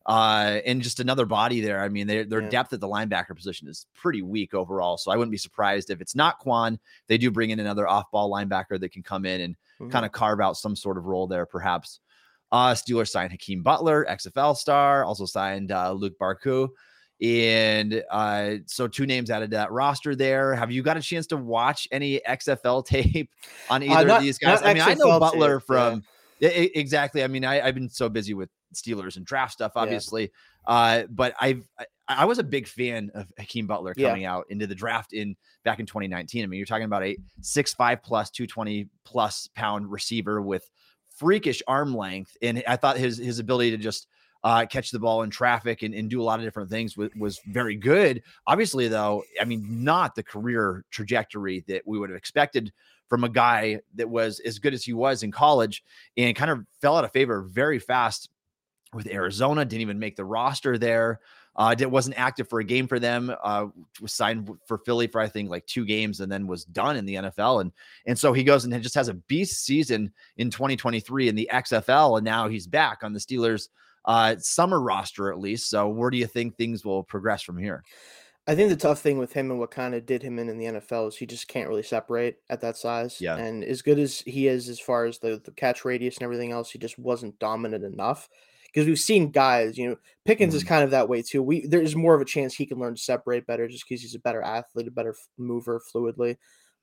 Uh, 0.05 0.61
and 0.65 0.81
just 0.81 1.01
another 1.01 1.27
body 1.27 1.61
there. 1.61 1.83
I 1.83 1.89
mean, 1.89 2.07
their 2.07 2.25
their 2.25 2.41
depth 2.41 2.73
at 2.73 2.81
the 2.81 2.89
linebacker 2.89 3.37
position 3.37 3.69
is 3.69 3.87
pretty 3.95 4.23
weak 4.23 4.55
overall. 4.55 4.97
So 4.97 5.11
I 5.11 5.17
wouldn't 5.17 5.33
be 5.33 5.39
surprised 5.39 5.91
if 5.91 6.01
it's 6.01 6.15
not 6.15 6.43
Kwon. 6.43 6.79
They 7.09 7.19
do 7.19 7.31
bring 7.31 7.51
in 7.51 7.61
another 7.61 7.87
off-ball 7.87 8.31
linebacker 8.31 8.81
that 8.81 8.91
can 8.91 9.03
come 9.03 9.27
in 9.27 9.43
and 9.43 9.55
mm-hmm. 9.81 9.91
kind 9.91 10.07
of 10.07 10.13
carve 10.13 10.41
out 10.41 10.57
some 10.57 10.77
sort 10.77 10.97
of 10.97 11.05
role 11.05 11.27
there, 11.27 11.45
perhaps. 11.45 12.01
Uh, 12.51 12.73
Steelers 12.73 13.09
signed 13.09 13.31
Hakeem 13.31 13.63
Butler, 13.63 14.07
XFL 14.09 14.57
star, 14.57 15.05
also 15.05 15.27
signed 15.27 15.71
uh, 15.71 15.95
Luq 15.95 16.13
Barcoo. 16.21 16.69
And 17.21 18.03
uh, 18.11 18.57
so 18.67 18.87
two 18.87 19.05
names 19.05 19.29
added 19.31 19.51
to 19.51 19.57
that 19.57 19.73
roster 19.73 20.15
there. 20.15 20.55
Have 20.55 20.71
you 20.71 20.83
got 20.83 20.97
a 20.97 21.01
chance 21.01 21.27
to 21.29 21.37
watch 21.37 21.89
any 21.91 22.21
XFL 22.29 22.87
tape 22.87 23.31
on 23.69 23.83
uh, 23.83 23.87
either 23.87 24.01
uh, 24.01 24.05
not, 24.05 24.17
of 24.19 24.23
these 24.23 24.39
guys? 24.39 24.63
I 24.63 24.75
mean, 24.75 24.83
XFL 24.83 24.91
I 24.91 24.95
know 24.95 25.21
Butler 25.21 25.59
tape, 25.59 25.67
from 25.67 26.03
yeah. 26.39 26.51
exactly. 26.51 27.25
I 27.25 27.27
mean, 27.27 27.45
I, 27.45 27.57
have 27.57 27.75
been 27.75 27.89
so 27.89 28.09
busy 28.09 28.35
with 28.35 28.51
Steelers 28.73 29.17
and 29.17 29.27
draft 29.27 29.53
stuff, 29.53 29.73
obviously. 29.75 30.23
Yeah. 30.23 30.73
Uh, 30.73 31.05
but 31.11 31.35
I've 31.41 31.69
I, 31.79 31.87
I, 32.09 32.25
was 32.25 32.39
a 32.39 32.45
big 32.45 32.69
fan 32.69 33.11
of 33.15 33.27
Hakeem 33.39 33.67
Butler 33.67 33.95
coming 33.95 34.23
yeah. 34.23 34.35
out 34.35 34.47
into 34.51 34.67
the 34.67 34.75
draft 34.75 35.13
in 35.13 35.35
back 35.65 35.81
in 35.81 35.87
2019. 35.87 36.45
I 36.45 36.47
mean, 36.47 36.59
you're 36.59 36.67
talking 36.67 36.85
about 36.85 37.03
a 37.03 37.17
six 37.41 37.75
five 37.75 38.03
plus 38.03 38.31
220 38.31 38.89
plus 39.05 39.49
pound 39.55 39.91
receiver 39.91 40.41
with 40.41 40.69
freakish 41.19 41.63
arm 41.67 41.95
length, 41.95 42.37
and 42.41 42.63
I 42.67 42.77
thought 42.77 42.97
his 42.97 43.19
his 43.19 43.39
ability 43.39 43.73
to 43.73 43.77
just 43.77 44.07
uh, 44.45 44.65
catch 44.67 44.91
the 44.91 44.99
ball 44.99 45.23
in 45.23 45.31
traffic 45.31 45.83
and, 45.83 45.95
and 45.95 46.09
do 46.09 46.23
a 46.23 46.25
lot 46.25 46.39
of 46.39 46.45
different 46.45 46.71
things 46.71 46.97
was, 46.97 47.11
was 47.19 47.41
very 47.47 47.77
good. 47.77 48.23
Obviously, 48.47 48.89
though, 48.89 49.25
I 49.41 49.45
mean, 49.45 49.83
not 49.85 50.15
the 50.15 50.23
career 50.23 50.85
trajectory 50.91 51.65
that 51.67 51.83
we 51.87 51.99
would 51.99 52.11
have 52.11 52.17
expected 52.17 52.73
from 53.09 53.25
a 53.25 53.29
guy 53.29 53.81
that 53.97 54.09
was 54.09 54.39
as 54.41 54.59
good 54.59 54.75
as 54.75 54.85
he 54.85 54.93
was 54.93 55.23
in 55.23 55.33
college 55.33 55.83
and 56.17 56.37
kind 56.37 56.51
of 56.51 56.65
fell 56.81 56.97
out 56.97 57.05
of 57.05 57.13
favor 57.13 57.43
very 57.43 57.79
fast 57.79 58.29
with 58.93 59.07
Arizona, 59.09 59.65
didn't 59.65 59.83
even 59.83 59.99
make 59.99 60.17
the 60.17 60.25
roster 60.25 60.79
there. 60.79 61.21
Uh, 61.59 61.75
it 61.77 61.91
wasn't 61.91 62.17
active 62.17 62.49
for 62.49 62.61
a 62.61 62.65
game 62.65 62.87
for 62.87 63.01
them. 63.01 63.35
Uh, 63.43 63.67
was 64.01 64.13
signed 64.13 64.49
for 64.65 64.79
Philly 64.79 65.09
for 65.09 65.21
I 65.21 65.27
think 65.27 65.51
like 65.51 65.67
two 65.67 65.85
games 65.85 66.21
and 66.21 66.31
then 66.31 66.47
was 66.47 66.65
done 66.65 66.97
in 66.97 67.05
the 67.05 67.17
NFL. 67.17 67.63
And 67.63 67.73
and 68.07 68.17
so 68.17 68.33
he 68.33 68.45
goes 68.45 68.65
and 68.65 68.83
just 68.83 68.95
has 68.95 69.09
a 69.09 69.15
beast 69.15 69.65
season 69.65 70.13
in 70.37 70.51
2023 70.51 71.29
in 71.29 71.35
the 71.35 71.51
XFL, 71.53 72.19
and 72.19 72.25
now 72.25 72.49
he's 72.49 72.69
back 72.69 73.03
on 73.03 73.13
the 73.13 73.19
Steelers' 73.19 73.69
uh, 74.05 74.37
summer 74.39 74.81
roster 74.81 75.33
at 75.33 75.41
least. 75.41 75.69
So 75.69 75.89
where 75.89 76.11
do 76.11 76.17
you 76.17 76.29
think 76.29 76.57
things 76.57 76.85
will 76.85 77.03
progress 77.03 77.43
from 77.43 77.59
here? 77.59 77.83
I 78.47 78.55
think 78.55 78.71
the 78.71 78.77
tough 78.77 79.01
thing 79.01 79.19
with 79.19 79.33
him 79.35 79.51
and 79.51 79.61
what 79.61 79.73
kind 79.73 79.95
of 79.95 80.07
did 80.07 80.23
him 80.23 80.39
in 80.39 80.49
in 80.49 80.57
the 80.57 80.65
NFL 80.65 81.09
is 81.09 81.17
he 81.17 81.27
just 81.27 81.49
can't 81.49 81.69
really 81.69 81.83
separate 81.83 82.41
at 82.49 82.63
that 82.63 82.79
size. 82.79 83.21
Yeah. 83.21 83.37
And 83.37 83.63
as 83.63 83.83
good 83.83 83.99
as 83.99 84.21
he 84.21 84.47
is 84.47 84.71
as 84.71 84.81
far 84.81 85.05
as 85.05 85.19
the, 85.19 85.39
the 85.45 85.51
catch 85.51 85.85
radius 85.85 86.17
and 86.17 86.23
everything 86.23 86.53
else, 86.53 86.71
he 86.71 86.79
just 86.79 86.99
wasn't 86.99 87.39
dominant 87.39 87.85
enough 87.85 88.31
because 88.73 88.87
we've 88.87 88.99
seen 88.99 89.31
guys, 89.31 89.77
you 89.77 89.89
know, 89.89 89.97
Pickens 90.25 90.53
mm-hmm. 90.53 90.59
is 90.59 90.65
kind 90.65 90.85
of 90.85 90.91
that 90.91 91.09
way 91.09 91.23
too. 91.23 91.43
We 91.43 91.67
there's 91.67 91.97
more 91.97 92.15
of 92.15 92.21
a 92.21 92.27
chance 92.27 92.55
he 92.55 92.67
can 92.67 92.79
learn 92.79 92.95
to 92.95 93.01
separate 93.01 93.47
better 93.47 93.67
just 93.69 93.89
because 93.89 94.03
he's 94.03 94.15
a 94.15 94.21
better 94.21 94.43
athlete, 94.43 94.89
a 94.89 94.91
better 94.91 95.15
mover 95.37 95.81
fluidly. 95.93 96.37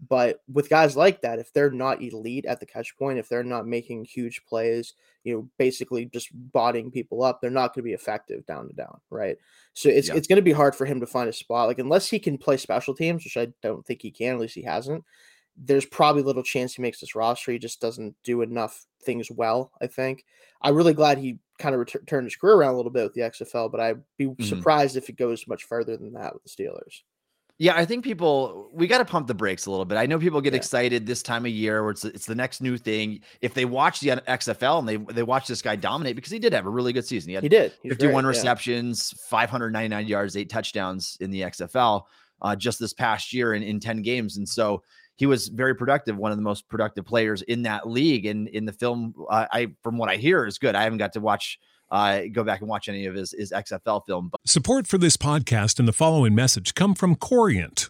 But 0.09 0.41
with 0.51 0.69
guys 0.69 0.97
like 0.97 1.21
that, 1.21 1.39
if 1.39 1.53
they're 1.53 1.71
not 1.71 2.03
elite 2.03 2.45
at 2.45 2.59
the 2.59 2.65
catch 2.65 2.97
point, 2.97 3.17
if 3.17 3.29
they're 3.29 3.45
not 3.45 3.65
making 3.65 4.03
huge 4.03 4.43
plays, 4.45 4.93
you 5.23 5.33
know, 5.33 5.49
basically 5.57 6.05
just 6.05 6.29
botting 6.33 6.91
people 6.91 7.23
up, 7.23 7.39
they're 7.39 7.49
not 7.49 7.73
going 7.73 7.83
to 7.83 7.87
be 7.87 7.93
effective 7.93 8.45
down 8.45 8.67
to 8.67 8.73
down, 8.73 8.99
right? 9.09 9.37
So 9.73 9.87
it's 9.87 10.09
yeah. 10.09 10.15
it's 10.15 10.27
going 10.27 10.35
to 10.37 10.41
be 10.41 10.51
hard 10.51 10.75
for 10.75 10.85
him 10.85 10.99
to 10.99 11.07
find 11.07 11.29
a 11.29 11.33
spot. 11.33 11.67
Like 11.67 11.79
unless 11.79 12.09
he 12.09 12.19
can 12.19 12.37
play 12.37 12.57
special 12.57 12.93
teams, 12.93 13.23
which 13.23 13.37
I 13.37 13.53
don't 13.61 13.85
think 13.85 14.01
he 14.01 14.11
can, 14.11 14.35
at 14.35 14.41
least 14.41 14.55
he 14.55 14.63
hasn't 14.63 15.03
there's 15.57 15.85
probably 15.85 16.21
little 16.21 16.43
chance 16.43 16.73
he 16.73 16.81
makes 16.81 16.99
this 16.99 17.15
roster. 17.15 17.51
He 17.51 17.59
just 17.59 17.79
doesn't 17.79 18.15
do 18.23 18.41
enough 18.41 18.85
things 19.03 19.31
well. 19.31 19.71
I 19.81 19.87
think. 19.87 20.25
I'm 20.61 20.75
really 20.75 20.93
glad 20.93 21.17
he 21.17 21.39
kind 21.57 21.75
of 21.75 21.79
ret- 21.79 22.07
turned 22.07 22.25
his 22.25 22.35
career 22.35 22.55
around 22.55 22.73
a 22.73 22.77
little 22.77 22.91
bit 22.91 23.03
with 23.03 23.13
the 23.13 23.21
XFL, 23.21 23.71
but 23.71 23.79
I'd 23.79 24.01
be 24.17 24.25
mm-hmm. 24.25 24.43
surprised 24.43 24.97
if 24.97 25.09
it 25.09 25.17
goes 25.17 25.47
much 25.47 25.63
further 25.63 25.97
than 25.97 26.13
that 26.13 26.33
with 26.33 26.43
the 26.43 26.49
Steelers. 26.49 27.01
Yeah, 27.57 27.77
I 27.77 27.85
think 27.85 28.03
people 28.03 28.69
we 28.73 28.85
got 28.85 28.97
to 28.97 29.05
pump 29.05 29.27
the 29.27 29.33
brakes 29.33 29.65
a 29.65 29.71
little 29.71 29.85
bit. 29.85 29.97
I 29.97 30.05
know 30.05 30.19
people 30.19 30.41
get 30.41 30.51
yeah. 30.51 30.57
excited 30.57 31.05
this 31.05 31.23
time 31.23 31.45
of 31.45 31.51
year 31.51 31.83
where 31.83 31.91
it's 31.91 32.03
it's 32.03 32.25
the 32.25 32.35
next 32.35 32.59
new 32.59 32.77
thing. 32.77 33.21
If 33.39 33.53
they 33.53 33.63
watch 33.63 34.01
the 34.01 34.09
XFL 34.09 34.79
and 34.79 34.89
they 34.89 34.97
they 35.13 35.23
watch 35.23 35.47
this 35.47 35.61
guy 35.61 35.77
dominate 35.77 36.17
because 36.17 36.33
he 36.33 36.39
did 36.39 36.51
have 36.51 36.65
a 36.65 36.69
really 36.69 36.91
good 36.91 37.05
season. 37.05 37.29
He 37.29 37.35
had 37.35 37.43
he 37.43 37.49
did 37.49 37.71
51 37.83 38.25
great, 38.25 38.29
receptions, 38.29 39.13
yeah. 39.15 39.29
599 39.29 40.05
yards, 40.05 40.35
eight 40.35 40.49
touchdowns 40.49 41.17
in 41.21 41.31
the 41.31 41.41
XFL 41.43 42.03
uh, 42.41 42.55
just 42.55 42.79
this 42.79 42.93
past 42.93 43.33
year 43.33 43.53
in, 43.53 43.63
in 43.63 43.79
10 43.79 44.01
games. 44.01 44.37
And 44.37 44.47
so 44.47 44.83
he 45.17 45.25
was 45.25 45.47
very 45.47 45.75
productive, 45.75 46.17
one 46.17 46.31
of 46.31 46.37
the 46.37 46.43
most 46.43 46.67
productive 46.67 47.05
players 47.05 47.41
in 47.43 47.63
that 47.63 47.89
league. 47.89 48.25
And 48.25 48.47
in 48.47 48.65
the 48.65 48.73
film, 48.73 49.13
uh, 49.29 49.45
I 49.51 49.67
from 49.81 49.97
what 49.97 50.09
I 50.09 50.17
hear 50.17 50.45
is 50.45 50.57
good. 50.57 50.75
I 50.75 50.83
haven't 50.83 50.99
got 50.99 51.13
to 51.13 51.19
watch 51.19 51.59
uh, 51.91 52.21
go 52.31 52.43
back 52.43 52.61
and 52.61 52.69
watch 52.69 52.89
any 52.89 53.05
of 53.05 53.15
his, 53.15 53.31
his 53.37 53.51
XFL 53.51 54.05
film. 54.05 54.29
But- 54.29 54.41
Support 54.45 54.87
for 54.87 54.97
this 54.97 55.17
podcast 55.17 55.79
and 55.79 55.87
the 55.87 55.93
following 55.93 56.33
message 56.35 56.73
come 56.73 56.95
from 56.95 57.15
Corient. 57.15 57.89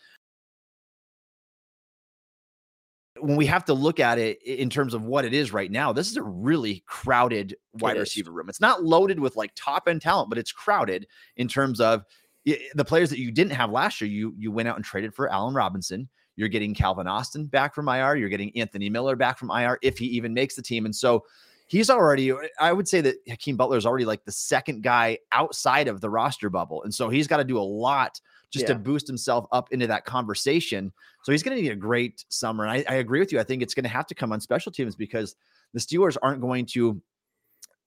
When 3.21 3.35
we 3.35 3.45
have 3.45 3.65
to 3.65 3.73
look 3.73 3.99
at 3.99 4.17
it 4.17 4.41
in 4.43 4.69
terms 4.69 4.93
of 4.93 5.03
what 5.03 5.25
it 5.25 5.33
is 5.33 5.53
right 5.53 5.71
now, 5.71 5.93
this 5.93 6.09
is 6.09 6.17
a 6.17 6.23
really 6.23 6.83
crowded 6.85 7.55
wide 7.73 7.97
receiver 7.97 8.31
room. 8.31 8.49
It's 8.49 8.61
not 8.61 8.83
loaded 8.83 9.19
with 9.19 9.35
like 9.35 9.51
top 9.55 9.87
end 9.87 10.01
talent, 10.01 10.29
but 10.29 10.37
it's 10.37 10.51
crowded 10.51 11.07
in 11.37 11.47
terms 11.47 11.79
of 11.79 12.03
the 12.45 12.85
players 12.85 13.09
that 13.11 13.19
you 13.19 13.31
didn't 13.31 13.53
have 13.53 13.71
last 13.71 14.01
year. 14.01 14.09
You 14.09 14.33
you 14.37 14.51
went 14.51 14.67
out 14.67 14.75
and 14.75 14.83
traded 14.83 15.13
for 15.13 15.31
Allen 15.31 15.53
Robinson. 15.53 16.09
You're 16.35 16.49
getting 16.49 16.73
Calvin 16.73 17.07
Austin 17.07 17.45
back 17.45 17.75
from 17.75 17.87
IR. 17.87 18.15
You're 18.15 18.29
getting 18.29 18.55
Anthony 18.57 18.89
Miller 18.89 19.15
back 19.15 19.37
from 19.37 19.51
IR 19.51 19.77
if 19.81 19.97
he 19.97 20.05
even 20.07 20.33
makes 20.33 20.55
the 20.55 20.61
team. 20.61 20.85
And 20.85 20.95
so 20.95 21.23
he's 21.67 21.89
already, 21.89 22.31
uh, 22.31 22.37
I 22.59 22.73
would 22.73 22.87
say 22.87 23.01
that 23.01 23.15
Hakeem 23.27 23.57
Butler 23.57 23.77
is 23.77 23.85
already 23.85 24.05
like 24.05 24.25
the 24.25 24.31
second 24.31 24.81
guy 24.81 25.19
outside 25.31 25.87
of 25.87 26.01
the 26.01 26.09
roster 26.09 26.49
bubble. 26.49 26.83
And 26.83 26.93
so 26.93 27.09
he's 27.09 27.27
got 27.27 27.37
to 27.37 27.43
do 27.43 27.57
a 27.57 27.61
lot 27.61 28.19
just 28.51 28.63
yeah. 28.63 28.73
to 28.73 28.75
boost 28.75 29.07
himself 29.07 29.45
up 29.51 29.71
into 29.71 29.87
that 29.87 30.05
conversation. 30.05 30.91
So 31.23 31.31
he's 31.31 31.41
going 31.41 31.57
to 31.57 31.63
need 31.63 31.71
a 31.71 31.75
great 31.75 32.25
summer. 32.29 32.65
And 32.65 32.71
I, 32.71 32.93
I 32.93 32.97
agree 32.97 33.19
with 33.19 33.31
you. 33.31 33.39
I 33.39 33.43
think 33.43 33.61
it's 33.61 33.73
going 33.73 33.83
to 33.83 33.89
have 33.89 34.07
to 34.07 34.15
come 34.15 34.31
on 34.31 34.41
special 34.41 34.71
teams 34.71 34.95
because 34.95 35.35
the 35.73 35.79
Steelers 35.79 36.17
aren't 36.21 36.41
going 36.41 36.65
to 36.67 37.01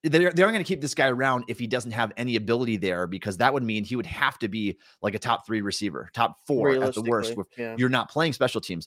they're, 0.05 0.33
they 0.33 0.43
aren't 0.43 0.55
going 0.55 0.65
to 0.65 0.69
keep 0.69 0.83
this 0.83 0.95
guy 0.95 1.09
around 1.09 1.45
if 1.49 1.59
he 1.59 1.67
doesn't 1.67 1.93
have 1.93 2.13
any 2.17 2.37
ability 2.37 2.77
there 2.77 3.07
because 3.07 3.39
that 3.39 3.53
would 3.53 3.63
mean 3.63 3.85
he 3.85 3.97
would 3.97 4.07
have 4.07 4.39
to 4.41 4.49
be 4.49 4.79
like 5.01 5.15
a 5.15 5.19
top 5.19 5.47
three 5.47 5.63
receiver, 5.63 6.11
top 6.13 6.37
four 6.47 6.71
at 6.71 6.95
the 6.95 7.03
worst. 7.03 7.35
Yeah. 7.57 7.75
You're 7.79 7.89
not 7.89 8.11
playing 8.11 8.35
special 8.35 8.61
teams. 8.61 8.87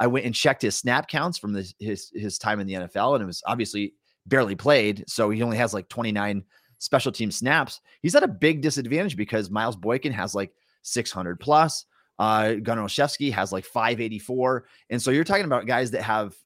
I 0.00 0.06
went 0.06 0.24
and 0.24 0.34
checked 0.34 0.62
his 0.62 0.74
snap 0.74 1.08
counts 1.08 1.36
from 1.36 1.52
the, 1.52 1.70
his 1.78 2.10
his 2.14 2.38
time 2.38 2.60
in 2.60 2.66
the 2.66 2.74
NFL, 2.74 3.14
and 3.14 3.22
it 3.22 3.26
was 3.26 3.42
obviously 3.46 3.92
barely 4.26 4.56
played. 4.56 5.04
So 5.06 5.28
he 5.28 5.42
only 5.42 5.58
has 5.58 5.74
like 5.74 5.88
29 5.88 6.42
special 6.78 7.12
team 7.12 7.30
snaps. 7.30 7.80
He's 8.00 8.14
at 8.14 8.22
a 8.22 8.28
big 8.28 8.62
disadvantage 8.62 9.16
because 9.16 9.50
Miles 9.50 9.76
Boykin 9.76 10.12
has 10.12 10.34
like 10.34 10.52
600 10.84 11.40
plus. 11.40 11.86
Uh, 12.18 12.54
Gunnar 12.54 12.82
Olszewski 12.82 13.32
has 13.32 13.50
like 13.50 13.64
584. 13.64 14.66
And 14.90 15.02
so 15.02 15.10
you're 15.10 15.24
talking 15.24 15.46
about 15.46 15.66
guys 15.66 15.90
that 15.90 16.02
have 16.02 16.36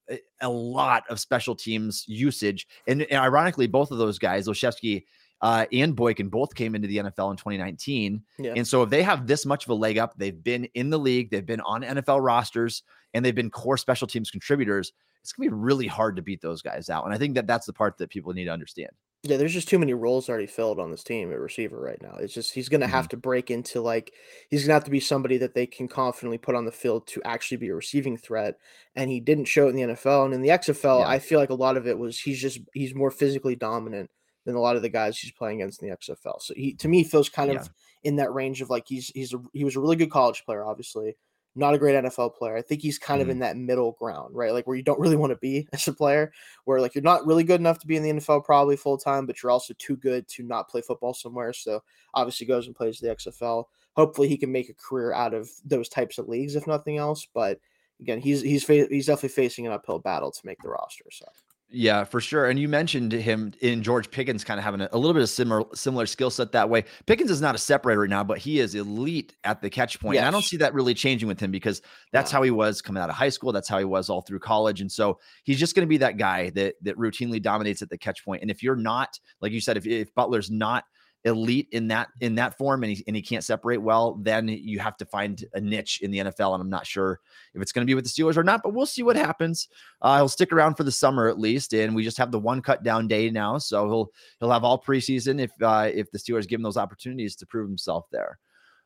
a 0.40 0.48
lot 0.48 1.04
of 1.10 1.20
special 1.20 1.54
teams 1.54 2.04
usage. 2.08 2.66
And, 2.86 3.02
and 3.02 3.20
ironically, 3.20 3.66
both 3.66 3.90
of 3.90 3.98
those 3.98 4.18
guys, 4.18 4.48
Olszewski 4.48 5.04
uh, 5.42 5.66
and 5.70 5.94
Boykin, 5.94 6.30
both 6.30 6.54
came 6.54 6.74
into 6.74 6.88
the 6.88 6.98
NFL 6.98 7.32
in 7.32 7.36
2019. 7.36 8.22
Yeah. 8.38 8.54
And 8.56 8.66
so 8.66 8.82
if 8.82 8.88
they 8.88 9.02
have 9.02 9.26
this 9.26 9.44
much 9.44 9.64
of 9.64 9.70
a 9.70 9.74
leg 9.74 9.98
up, 9.98 10.14
they've 10.16 10.42
been 10.42 10.64
in 10.74 10.88
the 10.88 10.98
league, 10.98 11.30
they've 11.30 11.44
been 11.44 11.60
on 11.60 11.82
NFL 11.82 12.24
rosters, 12.24 12.82
and 13.12 13.22
they've 13.22 13.34
been 13.34 13.50
core 13.50 13.76
special 13.76 14.06
teams 14.06 14.30
contributors 14.30 14.92
it's 15.22 15.32
going 15.32 15.48
to 15.48 15.54
be 15.54 15.60
really 15.60 15.86
hard 15.86 16.16
to 16.16 16.22
beat 16.22 16.40
those 16.40 16.62
guys 16.62 16.88
out. 16.88 17.04
And 17.04 17.12
I 17.12 17.18
think 17.18 17.34
that 17.34 17.46
that's 17.46 17.66
the 17.66 17.72
part 17.72 17.98
that 17.98 18.10
people 18.10 18.32
need 18.32 18.46
to 18.46 18.50
understand. 18.50 18.90
Yeah, 19.24 19.36
there's 19.36 19.52
just 19.52 19.68
too 19.68 19.80
many 19.80 19.94
roles 19.94 20.28
already 20.28 20.46
filled 20.46 20.78
on 20.78 20.92
this 20.92 21.02
team 21.02 21.32
at 21.32 21.40
receiver 21.40 21.80
right 21.80 22.00
now. 22.00 22.16
It's 22.20 22.32
just 22.32 22.54
he's 22.54 22.68
going 22.68 22.82
to 22.82 22.86
mm-hmm. 22.86 22.94
have 22.94 23.08
to 23.08 23.16
break 23.16 23.50
into 23.50 23.80
like 23.80 24.12
he's 24.48 24.62
going 24.62 24.68
to 24.68 24.74
have 24.74 24.84
to 24.84 24.92
be 24.92 25.00
somebody 25.00 25.38
that 25.38 25.54
they 25.54 25.66
can 25.66 25.88
confidently 25.88 26.38
put 26.38 26.54
on 26.54 26.64
the 26.64 26.70
field 26.70 27.06
to 27.08 27.22
actually 27.24 27.56
be 27.56 27.68
a 27.68 27.74
receiving 27.74 28.16
threat. 28.16 28.58
And 28.94 29.10
he 29.10 29.18
didn't 29.18 29.46
show 29.46 29.66
it 29.66 29.70
in 29.70 29.76
the 29.76 29.94
NFL 29.94 30.26
and 30.26 30.34
in 30.34 30.42
the 30.42 30.50
XFL. 30.50 31.00
Yeah. 31.00 31.08
I 31.08 31.18
feel 31.18 31.40
like 31.40 31.50
a 31.50 31.54
lot 31.54 31.76
of 31.76 31.88
it 31.88 31.98
was 31.98 32.18
he's 32.18 32.40
just 32.40 32.60
he's 32.72 32.94
more 32.94 33.10
physically 33.10 33.56
dominant 33.56 34.08
than 34.44 34.54
a 34.54 34.60
lot 34.60 34.76
of 34.76 34.82
the 34.82 34.88
guys 34.88 35.18
he's 35.18 35.32
playing 35.32 35.62
against 35.62 35.82
in 35.82 35.88
the 35.88 35.96
XFL. 35.96 36.40
So 36.40 36.54
he 36.56 36.74
to 36.74 36.86
me 36.86 37.02
feels 37.02 37.28
kind 37.28 37.52
yeah. 37.52 37.60
of 37.60 37.70
in 38.04 38.16
that 38.16 38.32
range 38.32 38.62
of 38.62 38.70
like 38.70 38.84
he's 38.86 39.08
he's 39.08 39.34
a, 39.34 39.42
he 39.52 39.64
was 39.64 39.74
a 39.74 39.80
really 39.80 39.96
good 39.96 40.12
college 40.12 40.44
player, 40.44 40.64
obviously 40.64 41.16
not 41.58 41.74
a 41.74 41.78
great 41.78 41.96
NFL 41.96 42.36
player. 42.36 42.56
I 42.56 42.62
think 42.62 42.82
he's 42.82 42.98
kind 42.98 43.20
mm-hmm. 43.20 43.30
of 43.30 43.32
in 43.32 43.38
that 43.40 43.56
middle 43.56 43.92
ground, 43.92 44.34
right? 44.34 44.52
Like 44.52 44.66
where 44.66 44.76
you 44.76 44.82
don't 44.82 45.00
really 45.00 45.16
want 45.16 45.32
to 45.32 45.36
be 45.36 45.66
as 45.72 45.88
a 45.88 45.92
player, 45.92 46.32
where 46.64 46.80
like 46.80 46.94
you're 46.94 47.02
not 47.02 47.26
really 47.26 47.44
good 47.44 47.60
enough 47.60 47.78
to 47.80 47.86
be 47.86 47.96
in 47.96 48.02
the 48.02 48.12
NFL 48.12 48.44
probably 48.44 48.76
full 48.76 48.98
time, 48.98 49.26
but 49.26 49.42
you're 49.42 49.50
also 49.50 49.74
too 49.78 49.96
good 49.96 50.26
to 50.28 50.42
not 50.44 50.68
play 50.68 50.80
football 50.80 51.14
somewhere. 51.14 51.52
So 51.52 51.82
obviously 52.14 52.46
goes 52.46 52.66
and 52.66 52.76
plays 52.76 52.98
the 53.00 53.08
XFL. 53.08 53.64
Hopefully 53.94 54.28
he 54.28 54.36
can 54.36 54.52
make 54.52 54.68
a 54.68 54.74
career 54.74 55.12
out 55.12 55.34
of 55.34 55.50
those 55.64 55.88
types 55.88 56.18
of 56.18 56.28
leagues, 56.28 56.54
if 56.54 56.66
nothing 56.66 56.98
else. 56.98 57.26
But 57.34 57.58
again, 58.00 58.20
he's 58.20 58.40
he's 58.40 58.66
he's 58.66 59.06
definitely 59.06 59.30
facing 59.30 59.66
an 59.66 59.72
uphill 59.72 59.98
battle 59.98 60.30
to 60.30 60.46
make 60.46 60.62
the 60.62 60.68
roster. 60.68 61.04
So 61.10 61.26
yeah, 61.70 62.04
for 62.04 62.20
sure. 62.20 62.46
And 62.46 62.58
you 62.58 62.66
mentioned 62.66 63.12
him 63.12 63.52
in 63.60 63.82
George 63.82 64.10
Pickens 64.10 64.42
kind 64.42 64.58
of 64.58 64.64
having 64.64 64.80
a, 64.80 64.88
a 64.92 64.98
little 64.98 65.12
bit 65.12 65.22
of 65.22 65.28
similar 65.28 65.64
similar 65.74 66.06
skill 66.06 66.30
set 66.30 66.52
that 66.52 66.70
way. 66.70 66.84
Pickens 67.04 67.30
is 67.30 67.42
not 67.42 67.54
a 67.54 67.58
separator 67.58 68.00
right 68.00 68.10
now, 68.10 68.24
but 68.24 68.38
he 68.38 68.58
is 68.58 68.74
elite 68.74 69.34
at 69.44 69.60
the 69.60 69.68
catch 69.68 70.00
point. 70.00 70.14
Yes. 70.14 70.22
And 70.22 70.28
I 70.28 70.30
don't 70.30 70.44
see 70.44 70.56
that 70.58 70.72
really 70.72 70.94
changing 70.94 71.28
with 71.28 71.38
him 71.38 71.50
because 71.50 71.82
that's 72.10 72.32
yeah. 72.32 72.38
how 72.38 72.42
he 72.42 72.50
was 72.50 72.80
coming 72.80 73.02
out 73.02 73.10
of 73.10 73.16
high 73.16 73.28
school. 73.28 73.52
That's 73.52 73.68
how 73.68 73.78
he 73.78 73.84
was 73.84 74.08
all 74.08 74.22
through 74.22 74.38
college. 74.38 74.80
And 74.80 74.90
so 74.90 75.18
he's 75.44 75.58
just 75.58 75.74
going 75.74 75.86
to 75.86 75.88
be 75.88 75.98
that 75.98 76.16
guy 76.16 76.50
that 76.50 76.76
that 76.82 76.96
routinely 76.96 77.40
dominates 77.42 77.82
at 77.82 77.90
the 77.90 77.98
catch 77.98 78.24
point. 78.24 78.40
And 78.40 78.50
if 78.50 78.62
you're 78.62 78.76
not, 78.76 79.18
like 79.42 79.52
you 79.52 79.60
said, 79.60 79.76
if, 79.76 79.86
if 79.86 80.14
Butler's 80.14 80.50
not 80.50 80.84
elite 81.28 81.68
in 81.72 81.88
that 81.88 82.08
in 82.20 82.34
that 82.34 82.58
form 82.58 82.82
and 82.82 82.96
he, 82.96 83.04
and 83.06 83.14
he 83.14 83.22
can't 83.22 83.44
separate 83.44 83.78
well, 83.78 84.18
then 84.20 84.48
you 84.48 84.78
have 84.80 84.96
to 84.98 85.04
find 85.06 85.44
a 85.54 85.60
niche 85.60 86.00
in 86.02 86.10
the 86.10 86.18
NFL. 86.18 86.54
And 86.54 86.62
I'm 86.62 86.70
not 86.70 86.86
sure 86.86 87.20
if 87.54 87.62
it's 87.62 87.72
going 87.72 87.86
to 87.86 87.90
be 87.90 87.94
with 87.94 88.04
the 88.04 88.10
Steelers 88.10 88.36
or 88.36 88.42
not, 88.42 88.62
but 88.62 88.74
we'll 88.74 88.86
see 88.86 89.02
what 89.02 89.16
happens. 89.16 89.68
Uh, 90.02 90.16
he'll 90.16 90.28
stick 90.28 90.52
around 90.52 90.74
for 90.74 90.84
the 90.84 90.92
summer 90.92 91.28
at 91.28 91.38
least, 91.38 91.72
and 91.72 91.94
we 91.94 92.02
just 92.02 92.18
have 92.18 92.32
the 92.32 92.38
one 92.38 92.60
cut 92.60 92.82
down 92.82 93.08
day 93.08 93.30
now, 93.30 93.58
so 93.58 93.86
he'll 93.86 94.10
he'll 94.40 94.50
have 94.50 94.64
all 94.64 94.82
preseason 94.82 95.40
if 95.40 95.50
uh, 95.62 95.90
if 95.92 96.10
the 96.10 96.18
Steelers 96.18 96.48
give 96.48 96.58
him 96.58 96.64
those 96.64 96.76
opportunities 96.76 97.36
to 97.36 97.46
prove 97.46 97.68
himself 97.68 98.06
there. 98.10 98.38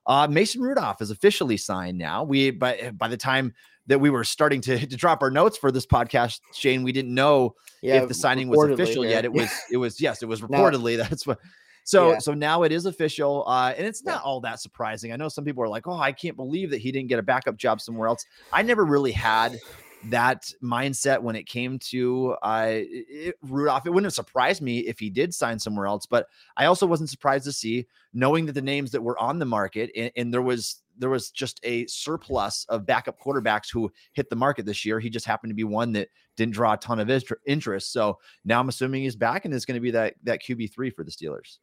Uh, 0.06 0.26
Mason 0.28 0.60
Rudolph 0.60 1.00
is 1.00 1.10
officially 1.10 1.56
signed 1.56 1.98
now. 1.98 2.24
We 2.24 2.50
by 2.50 2.92
by 2.94 3.08
the 3.08 3.16
time 3.16 3.54
that 3.86 3.98
we 3.98 4.10
were 4.10 4.24
starting 4.24 4.60
to, 4.62 4.78
to 4.78 4.96
drop 4.96 5.22
our 5.22 5.30
notes 5.30 5.58
for 5.58 5.72
this 5.72 5.86
podcast, 5.86 6.40
Shayne, 6.54 6.82
we 6.82 6.92
didn't 6.92 7.14
know 7.14 7.54
yeah, 7.82 8.02
if 8.02 8.08
the 8.08 8.14
signing 8.14 8.48
was 8.48 8.70
official 8.70 9.04
yeah. 9.04 9.10
yet. 9.10 9.24
It 9.24 9.32
was 9.32 9.50
it 9.70 9.76
was 9.76 10.00
yes, 10.00 10.22
it 10.22 10.26
was 10.26 10.40
reportedly. 10.40 10.98
Now, 10.98 11.04
that's 11.08 11.26
what 11.26 11.38
so 11.84 12.12
yeah. 12.12 12.18
so 12.18 12.34
now 12.34 12.62
it 12.62 12.72
is 12.72 12.86
official, 12.86 13.44
uh, 13.46 13.74
and 13.76 13.86
it's 13.86 14.04
not 14.04 14.20
yeah. 14.20 14.20
all 14.20 14.40
that 14.40 14.60
surprising. 14.60 15.12
I 15.12 15.16
know 15.16 15.28
some 15.28 15.44
people 15.44 15.62
are 15.62 15.68
like, 15.68 15.86
"Oh, 15.86 15.98
I 15.98 16.12
can't 16.12 16.36
believe 16.36 16.70
that 16.70 16.78
he 16.78 16.92
didn't 16.92 17.08
get 17.08 17.18
a 17.18 17.22
backup 17.22 17.56
job 17.56 17.80
somewhere 17.80 18.08
else." 18.08 18.24
I 18.52 18.62
never 18.62 18.84
really 18.84 19.12
had 19.12 19.58
that 20.06 20.52
mindset 20.62 21.20
when 21.20 21.36
it 21.36 21.46
came 21.46 21.78
to 21.78 22.36
uh, 22.42 22.66
it, 22.68 23.36
Rudolph. 23.42 23.86
It 23.86 23.90
wouldn't 23.90 24.06
have 24.06 24.14
surprised 24.14 24.62
me 24.62 24.80
if 24.80 24.98
he 24.98 25.10
did 25.10 25.34
sign 25.34 25.58
somewhere 25.58 25.86
else, 25.86 26.06
but 26.06 26.26
I 26.56 26.66
also 26.66 26.86
wasn't 26.86 27.10
surprised 27.10 27.44
to 27.44 27.52
see, 27.52 27.86
knowing 28.12 28.46
that 28.46 28.52
the 28.52 28.62
names 28.62 28.90
that 28.92 29.02
were 29.02 29.18
on 29.18 29.38
the 29.38 29.46
market, 29.46 29.90
and, 29.96 30.10
and 30.16 30.32
there 30.32 30.42
was 30.42 30.82
there 30.98 31.10
was 31.10 31.30
just 31.30 31.58
a 31.62 31.86
surplus 31.86 32.66
of 32.68 32.86
backup 32.86 33.18
quarterbacks 33.18 33.72
who 33.72 33.90
hit 34.12 34.28
the 34.28 34.36
market 34.36 34.66
this 34.66 34.84
year. 34.84 35.00
He 35.00 35.10
just 35.10 35.26
happened 35.26 35.50
to 35.50 35.54
be 35.54 35.64
one 35.64 35.92
that 35.92 36.08
didn't 36.36 36.54
draw 36.54 36.74
a 36.74 36.76
ton 36.76 37.00
of 37.00 37.10
interest. 37.46 37.92
So 37.92 38.18
now 38.44 38.60
I'm 38.60 38.68
assuming 38.68 39.02
he's 39.02 39.16
back 39.16 39.44
and 39.44 39.52
is 39.52 39.64
going 39.64 39.76
to 39.76 39.80
be 39.80 39.90
that 39.92 40.14
that 40.24 40.42
QB 40.42 40.72
three 40.72 40.90
for 40.90 41.04
the 41.04 41.10
Steelers. 41.10 41.58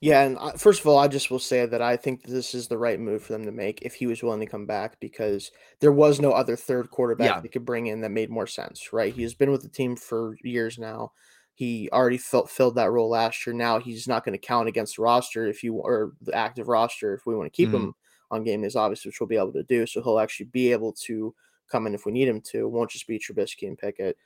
Yeah, 0.00 0.22
and 0.22 0.38
uh, 0.38 0.52
first 0.52 0.80
of 0.80 0.86
all, 0.86 0.98
I 0.98 1.08
just 1.08 1.30
will 1.30 1.38
say 1.38 1.66
that 1.66 1.82
I 1.82 1.96
think 1.96 2.22
this 2.22 2.54
is 2.54 2.68
the 2.68 2.78
right 2.78 2.98
move 2.98 3.22
for 3.22 3.32
them 3.32 3.44
to 3.44 3.52
make 3.52 3.82
if 3.82 3.94
he 3.94 4.06
was 4.06 4.22
willing 4.22 4.40
to 4.40 4.46
come 4.46 4.66
back 4.66 4.98
because 5.00 5.50
there 5.80 5.92
was 5.92 6.20
no 6.20 6.32
other 6.32 6.56
third 6.56 6.90
quarterback 6.90 7.26
yeah. 7.26 7.40
they 7.40 7.48
could 7.48 7.64
bring 7.64 7.86
in 7.86 8.00
that 8.00 8.10
made 8.10 8.30
more 8.30 8.46
sense. 8.46 8.92
Right? 8.92 9.14
He 9.14 9.22
has 9.22 9.34
been 9.34 9.50
with 9.50 9.62
the 9.62 9.68
team 9.68 9.96
for 9.96 10.36
years 10.42 10.78
now. 10.78 11.12
He 11.54 11.90
already 11.92 12.18
felt, 12.18 12.50
filled 12.50 12.76
that 12.76 12.90
role 12.90 13.10
last 13.10 13.46
year. 13.46 13.54
Now 13.54 13.78
he's 13.78 14.08
not 14.08 14.24
going 14.24 14.32
to 14.32 14.46
count 14.46 14.68
against 14.68 14.96
the 14.96 15.02
roster 15.02 15.46
if 15.46 15.62
you 15.62 15.74
or 15.74 16.12
the 16.22 16.34
active 16.34 16.68
roster 16.68 17.14
if 17.14 17.26
we 17.26 17.36
want 17.36 17.52
to 17.52 17.56
keep 17.56 17.68
mm-hmm. 17.68 17.88
him 17.88 17.94
on 18.30 18.44
game 18.44 18.62
days, 18.62 18.76
obviously, 18.76 19.08
which 19.08 19.20
we'll 19.20 19.26
be 19.26 19.36
able 19.36 19.52
to 19.52 19.62
do. 19.64 19.86
So 19.86 20.02
he'll 20.02 20.20
actually 20.20 20.46
be 20.46 20.72
able 20.72 20.92
to 21.04 21.34
come 21.70 21.86
in 21.86 21.94
if 21.94 22.06
we 22.06 22.12
need 22.12 22.28
him 22.28 22.40
to. 22.40 22.60
It 22.60 22.70
won't 22.70 22.90
just 22.90 23.06
be 23.06 23.18
Trubisky 23.18 23.66
and 23.66 23.78
Pickett. 23.78 24.16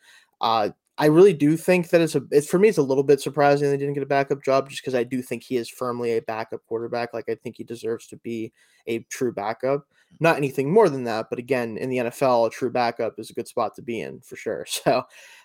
Uh, 0.41 0.71
I 0.97 1.07
really 1.07 1.33
do 1.33 1.57
think 1.57 1.91
that 1.91 2.01
it's 2.01 2.15
a 2.15 2.23
it's 2.31 2.49
for 2.49 2.59
me 2.59 2.69
it's 2.69 2.79
a 2.79 2.83
little 2.83 3.03
bit 3.03 3.21
surprising 3.21 3.69
they 3.69 3.77
didn't 3.77 3.95
get 3.95 4.05
a 4.05 4.07
backup 4.07 4.45
job 4.45 4.69
just 4.69 4.81
because 4.81 4.95
I 4.95 5.03
do 5.03 5.23
think 5.23 5.43
he 5.43 5.57
is 5.57 5.69
firmly 5.69 6.17
a 6.17 6.23
backup 6.23 6.65
quarterback. 6.67 7.13
Like 7.13 7.29
I 7.29 7.35
think 7.35 7.57
he 7.57 7.65
deserves 7.65 8.07
to 8.09 8.17
be 8.19 8.53
a 8.87 9.01
true 9.11 9.33
backup. 9.33 9.87
Not 10.21 10.37
anything 10.37 10.73
more 10.73 10.89
than 10.89 11.03
that, 11.05 11.27
but 11.31 11.41
again, 11.41 11.77
in 11.79 11.91
the 11.91 11.97
NFL, 11.97 12.47
a 12.47 12.51
true 12.51 12.71
backup 12.71 13.19
is 13.19 13.31
a 13.31 13.35
good 13.35 13.49
spot 13.49 13.75
to 13.75 13.83
be 13.83 14.01
in 14.01 14.21
for 14.21 14.37
sure. 14.37 14.67
So 14.85 15.03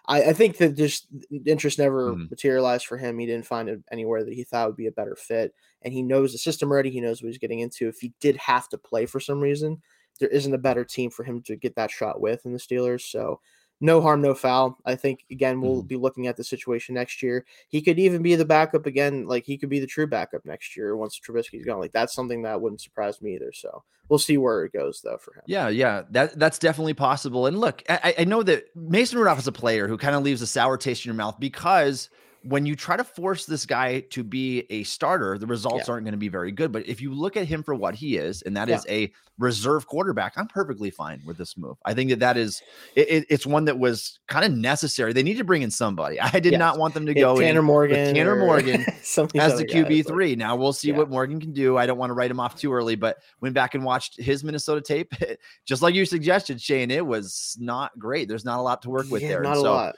I, 0.10 0.24
I 0.30 0.34
think 0.34 0.58
that 0.58 0.76
just 0.76 1.08
interest 1.46 1.78
never 1.78 2.12
mm-hmm. 2.12 2.26
materialized 2.32 2.88
for 2.88 2.98
him. 2.98 3.20
He 3.20 3.28
didn't 3.28 3.46
find 3.46 3.70
it 3.70 3.80
anywhere 3.92 4.26
that 4.26 4.34
he 4.34 4.44
thought 4.44 4.68
would 4.68 4.76
be 4.76 4.88
a 4.88 4.92
better 4.92 5.16
fit. 5.16 5.54
And 5.84 5.94
he 5.94 6.02
knows 6.02 6.32
the 6.32 6.40
system 6.40 6.72
already. 6.72 6.90
He 6.90 7.00
knows 7.00 7.22
what 7.22 7.28
he's 7.28 7.38
getting 7.38 7.60
into. 7.60 7.88
If 7.88 8.00
he 8.00 8.14
did 8.20 8.36
have 8.38 8.68
to 8.70 8.78
play 8.78 9.06
for 9.06 9.20
some 9.20 9.40
reason, 9.40 9.82
there 10.20 10.30
isn't 10.30 10.54
a 10.54 10.58
better 10.58 10.84
team 10.84 11.12
for 11.12 11.24
him 11.24 11.42
to 11.44 11.56
get 11.56 11.76
that 11.76 11.92
shot 11.92 12.20
with 12.20 12.46
in 12.46 12.52
the 12.52 12.60
Steelers. 12.60 13.02
So 13.02 13.40
no 13.82 14.02
harm, 14.02 14.22
no 14.22 14.34
foul. 14.34 14.78
I 14.86 14.96
think 14.96 15.26
again 15.32 15.62
we'll 15.62 15.78
mm-hmm. 15.78 15.88
be 15.88 15.96
looking 15.96 16.28
at 16.28 16.38
the 16.38 16.44
situation 16.44 16.96
next 16.96 17.22
year. 17.24 17.46
He 17.70 17.82
could 17.82 18.00
even 18.00 18.22
be 18.22 18.36
the 18.36 18.46
backup 18.46 18.86
again, 18.86 19.26
like 19.26 19.46
he 19.46 19.58
could 19.58 19.70
be 19.70 19.80
the 19.80 19.88
true 19.88 20.08
backup 20.08 20.46
next 20.46 20.76
year 20.76 20.96
once 20.96 21.20
Trubisky's 21.20 21.66
gone. 21.66 21.80
Like 21.80 21.94
that's 21.94 22.14
something 22.14 22.42
that 22.44 22.60
wouldn't 22.60 22.82
surprise 22.82 23.22
me 23.22 23.36
either. 23.36 23.52
So 23.54 23.84
we'll 24.10 24.20
see 24.20 24.38
where 24.38 24.66
it 24.66 24.74
goes 24.74 25.02
though 25.02 25.18
for 25.18 25.36
him. 25.36 25.44
Yeah, 25.48 25.70
yeah, 25.70 26.04
that 26.12 26.38
that's 26.38 26.60
definitely 26.60 26.94
possible. 26.94 27.46
And 27.46 27.60
look, 27.60 27.84
I, 27.90 28.16
I 28.20 28.24
know 28.26 28.44
that 28.44 28.66
Mason 28.76 29.18
Rudolph 29.18 29.40
is 29.40 29.48
a 29.48 29.52
player 29.52 29.88
who 29.88 29.98
kind 29.98 30.16
of 30.16 30.24
leaves 30.24 30.42
a 30.42 30.48
sour 30.48 30.78
taste 30.78 31.06
in 31.06 31.10
your 31.10 31.16
mouth 31.16 31.40
because 31.40 32.10
when 32.44 32.66
you 32.66 32.76
try 32.76 32.96
to 32.96 33.04
force 33.04 33.46
this 33.46 33.66
guy 33.66 34.00
to 34.12 34.24
be 34.24 34.66
a 34.70 34.84
starter, 34.84 35.38
the 35.38 35.48
results 35.48 35.88
yeah. 35.88 35.94
aren't 35.94 36.06
going 36.06 36.14
to 36.14 36.18
be 36.18 36.30
very 36.30 36.52
good. 36.52 36.72
But 36.72 36.88
if 36.88 37.02
you 37.02 37.14
look 37.14 37.36
at 37.36 37.46
him 37.46 37.64
for 37.64 37.76
what 37.76 37.96
he 37.96 38.18
is, 38.18 38.42
and 38.44 38.56
that 38.56 38.70
yeah. 38.70 38.78
is 38.78 38.86
a 38.88 39.12
reserve 39.38 39.88
quarterback, 39.88 40.34
I'm 40.38 40.48
perfectly 40.48 40.90
fine 40.90 41.22
with 41.26 41.38
this 41.38 41.58
move. 41.58 41.78
I 41.86 41.94
think 41.94 42.10
that 42.12 42.20
that 42.20 42.38
is 42.38 42.62
it, 42.96 43.26
it's 43.30 43.46
one 43.46 43.66
that 43.66 43.78
was 43.78 44.20
kind 44.28 44.46
of 44.46 44.58
necessary. 44.58 45.12
They 45.12 45.24
need 45.24 45.38
to 45.38 45.44
bring 45.44 45.64
in 45.64 45.72
somebody. 45.72 46.20
I 46.22 46.40
did 46.40 46.58
not 46.58 46.78
want 46.78 46.94
them 46.94 47.06
to 47.08 47.14
go 47.14 47.38
Tanner 47.40 47.62
Morgan, 47.62 48.16
Tanner 48.16 48.36
Morgan 48.38 48.82
as 48.98 49.16
the 49.16 49.66
QB 49.70 50.08
three. 50.08 50.30
Like, 50.30 50.38
now 50.38 50.56
we'll 50.56 50.74
see 50.74 50.92
what 50.94 51.10
Morgan 51.10 51.42
can 51.42 51.52
do. 51.52 51.78
I 51.78 51.86
don't 51.86 51.98
want 51.98 52.10
to 52.10 52.14
write 52.14 52.32
him 52.32 52.40
off 52.40 52.56
too 52.56 52.72
early, 52.74 52.96
but 52.96 53.18
went 53.42 53.54
back 53.54 53.76
and 53.76 53.84
watched 53.84 54.20
his 54.20 54.44
Minnesota 54.44 54.82
tape, 54.82 55.14
just 55.66 55.82
like 55.82 55.94
you 55.94 56.06
suggested, 56.06 56.62
Shayne. 56.62 56.90
It 56.90 57.06
was 57.06 57.58
not 57.60 57.98
great. 58.00 58.30
There's 58.30 58.46
not 58.46 58.60
a 58.60 58.62
lot 58.62 58.82
to 58.84 58.90
work 58.90 59.10
with 59.10 59.22
there. 59.22 59.42
Not 59.42 59.58
a 59.58 59.62
lot 59.62 59.96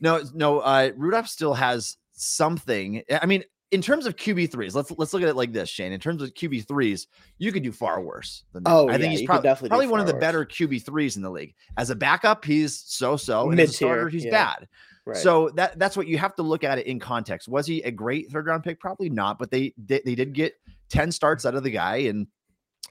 no, 0.00 0.22
no. 0.34 0.60
Uh, 0.60 0.90
Rudolph 0.96 1.28
still 1.28 1.54
has 1.54 1.96
something. 2.12 3.02
I 3.10 3.26
mean, 3.26 3.44
in 3.72 3.82
terms 3.82 4.06
of 4.06 4.16
QB 4.16 4.52
threes, 4.52 4.74
let's 4.74 4.92
let's 4.96 5.12
look 5.12 5.22
at 5.22 5.28
it 5.28 5.36
like 5.36 5.52
this, 5.52 5.68
Shayne. 5.68 5.92
In 5.92 6.00
terms 6.00 6.22
of 6.22 6.32
QB 6.34 6.68
threes, 6.68 7.08
you 7.38 7.52
could 7.52 7.62
do 7.62 7.72
far 7.72 8.00
worse 8.00 8.44
than 8.52 8.62
that. 8.62 8.70
Oh, 8.70 8.88
I 8.88 8.92
think 8.92 9.04
yeah, 9.04 9.10
he's 9.10 9.26
probably, 9.26 9.68
probably 9.68 9.86
one 9.86 10.00
of 10.00 10.06
the 10.06 10.12
worse. 10.14 10.20
better 10.20 10.44
QB 10.44 10.84
threes 10.84 11.16
in 11.16 11.22
the 11.22 11.30
league. 11.30 11.54
As 11.76 11.90
a 11.90 11.96
backup, 11.96 12.44
he's 12.44 12.76
so 12.86 13.16
so, 13.16 13.50
and 13.50 13.58
as 13.58 13.70
a 13.70 13.72
starter, 13.72 14.08
he's 14.08 14.24
yeah. 14.24 14.30
bad. 14.30 14.68
Right. 15.04 15.16
So 15.16 15.50
that 15.56 15.78
that's 15.78 15.96
what 15.96 16.06
you 16.06 16.18
have 16.18 16.34
to 16.36 16.42
look 16.42 16.64
at 16.64 16.78
it 16.78 16.86
in 16.86 16.98
context. 16.98 17.48
Was 17.48 17.66
he 17.66 17.82
a 17.82 17.90
great 17.90 18.30
third 18.30 18.46
round 18.46 18.64
pick? 18.64 18.80
Probably 18.80 19.08
not, 19.08 19.38
but 19.38 19.50
they 19.50 19.72
they, 19.78 20.00
they 20.04 20.14
did 20.14 20.32
get 20.32 20.54
ten 20.88 21.10
starts 21.10 21.44
out 21.44 21.54
of 21.54 21.62
the 21.62 21.70
guy, 21.70 21.96
and 21.96 22.26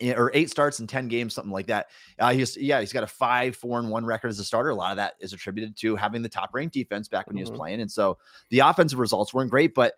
or 0.02 0.32
eight 0.34 0.50
starts 0.50 0.80
in 0.80 0.88
10 0.88 1.08
games, 1.08 1.34
something 1.34 1.52
like 1.52 1.68
that. 1.68 1.88
Uh, 2.20 2.34
he's, 2.34 2.58
yeah, 2.58 2.80
he's 2.80 2.94
got 2.94 3.04
a 3.04 3.08
five, 3.08 3.56
four, 3.56 3.80
and 3.80 3.90
one 3.90 4.06
record 4.06 4.28
as 4.28 4.40
a 4.40 4.44
starter. 4.44 4.70
A 4.70 4.76
lot 4.76 4.92
of 4.92 4.98
that 4.98 5.14
is 5.20 5.34
attributed 5.34 5.76
to 5.78 5.96
having 5.96 6.22
the 6.22 6.30
top 6.30 6.54
ranked 6.54 6.74
defense 6.74 7.08
back 7.08 7.28
when 7.28 7.34
mm-hmm. 7.34 7.38
he 7.38 7.44
was 7.44 7.50
mm-hmm. 7.50 7.58
playing. 7.58 7.82
And 7.82 7.92
so 7.92 8.18
the 8.50 8.60
offensive 8.60 9.00
results 9.00 9.34
weren't 9.34 9.52
great, 9.52 9.74
but 9.74 9.94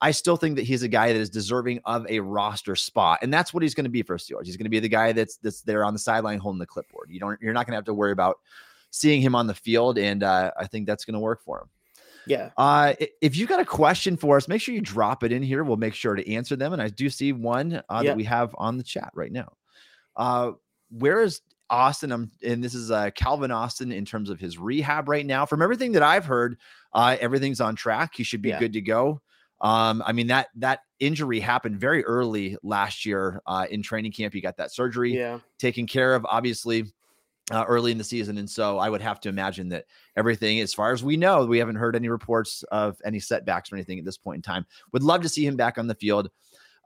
I 0.00 0.10
still 0.10 0.36
think 0.36 0.56
that 0.56 0.64
he's 0.64 0.82
a 0.82 0.88
guy 0.88 1.12
that 1.12 1.18
is 1.18 1.30
deserving 1.30 1.80
of 1.84 2.06
a 2.08 2.20
roster 2.20 2.76
spot. 2.76 3.20
And 3.22 3.32
that's 3.32 3.54
what 3.54 3.62
he's 3.62 3.74
going 3.74 3.84
to 3.84 3.90
be 3.90 4.02
for 4.02 4.16
Steelers. 4.16 4.46
He's 4.46 4.56
going 4.56 4.64
to 4.64 4.70
be 4.70 4.80
the 4.80 4.88
guy 4.88 5.12
that's, 5.12 5.36
that's 5.38 5.62
there 5.62 5.84
on 5.84 5.94
the 5.94 5.98
sideline 5.98 6.38
holding 6.38 6.58
the 6.58 6.66
clipboard. 6.66 7.08
You 7.10 7.20
don't, 7.20 7.40
you're 7.40 7.54
not 7.54 7.66
going 7.66 7.72
to 7.72 7.78
have 7.78 7.86
to 7.86 7.94
worry 7.94 8.12
about 8.12 8.38
seeing 8.90 9.22
him 9.22 9.34
on 9.34 9.46
the 9.46 9.54
field. 9.54 9.96
And 9.98 10.22
uh, 10.22 10.50
I 10.58 10.66
think 10.66 10.86
that's 10.86 11.04
going 11.04 11.14
to 11.14 11.20
work 11.20 11.42
for 11.42 11.60
him. 11.60 11.68
Yeah. 12.26 12.50
Uh, 12.56 12.94
if 13.20 13.36
you've 13.36 13.48
got 13.48 13.60
a 13.60 13.64
question 13.64 14.16
for 14.16 14.36
us, 14.36 14.48
make 14.48 14.60
sure 14.60 14.74
you 14.74 14.80
drop 14.80 15.22
it 15.22 15.32
in 15.32 15.42
here. 15.42 15.64
We'll 15.64 15.76
make 15.76 15.94
sure 15.94 16.14
to 16.14 16.32
answer 16.32 16.56
them. 16.56 16.72
And 16.72 16.82
I 16.82 16.88
do 16.88 17.08
see 17.08 17.32
one 17.32 17.74
uh, 17.74 17.82
yeah. 18.02 18.02
that 18.02 18.16
we 18.16 18.24
have 18.24 18.54
on 18.58 18.76
the 18.76 18.82
chat 18.82 19.10
right 19.14 19.32
now. 19.32 19.52
Uh, 20.16 20.52
where 20.90 21.22
is 21.22 21.40
Austin? 21.70 22.12
I'm, 22.12 22.30
and 22.42 22.62
this 22.62 22.74
is 22.74 22.90
uh, 22.90 23.10
Calvin 23.14 23.50
Austin 23.50 23.92
in 23.92 24.04
terms 24.04 24.30
of 24.30 24.40
his 24.40 24.58
rehab 24.58 25.08
right 25.08 25.26
now. 25.26 25.46
From 25.46 25.62
everything 25.62 25.92
that 25.92 26.02
I've 26.02 26.24
heard, 26.24 26.58
uh, 26.92 27.16
everything's 27.20 27.60
on 27.60 27.76
track. 27.76 28.14
He 28.14 28.24
should 28.24 28.42
be 28.42 28.50
yeah. 28.50 28.58
good 28.58 28.72
to 28.72 28.80
go. 28.80 29.20
Um, 29.60 30.02
I 30.04 30.12
mean 30.12 30.26
that 30.26 30.48
that 30.56 30.80
injury 31.00 31.40
happened 31.40 31.80
very 31.80 32.04
early 32.04 32.58
last 32.62 33.06
year 33.06 33.40
uh, 33.46 33.66
in 33.70 33.82
training 33.82 34.12
camp. 34.12 34.34
He 34.34 34.40
got 34.40 34.58
that 34.58 34.72
surgery 34.72 35.16
yeah. 35.16 35.38
taken 35.58 35.86
care 35.86 36.14
of. 36.14 36.26
Obviously, 36.26 36.84
uh, 37.50 37.64
early 37.66 37.92
in 37.92 37.98
the 37.98 38.04
season. 38.04 38.38
And 38.38 38.50
so 38.50 38.78
I 38.78 38.90
would 38.90 39.00
have 39.00 39.20
to 39.20 39.28
imagine 39.28 39.68
that 39.68 39.84
everything, 40.16 40.60
as 40.60 40.74
far 40.74 40.92
as 40.92 41.04
we 41.04 41.16
know, 41.16 41.46
we 41.46 41.58
haven't 41.58 41.76
heard 41.76 41.96
any 41.96 42.08
reports 42.08 42.62
of 42.64 42.96
any 43.04 43.20
setbacks 43.20 43.70
or 43.70 43.76
anything 43.76 43.98
at 43.98 44.04
this 44.04 44.18
point 44.18 44.36
in 44.36 44.42
time. 44.42 44.66
Would 44.92 45.02
love 45.02 45.22
to 45.22 45.28
see 45.28 45.46
him 45.46 45.56
back 45.56 45.78
on 45.78 45.86
the 45.86 45.94
field. 45.94 46.30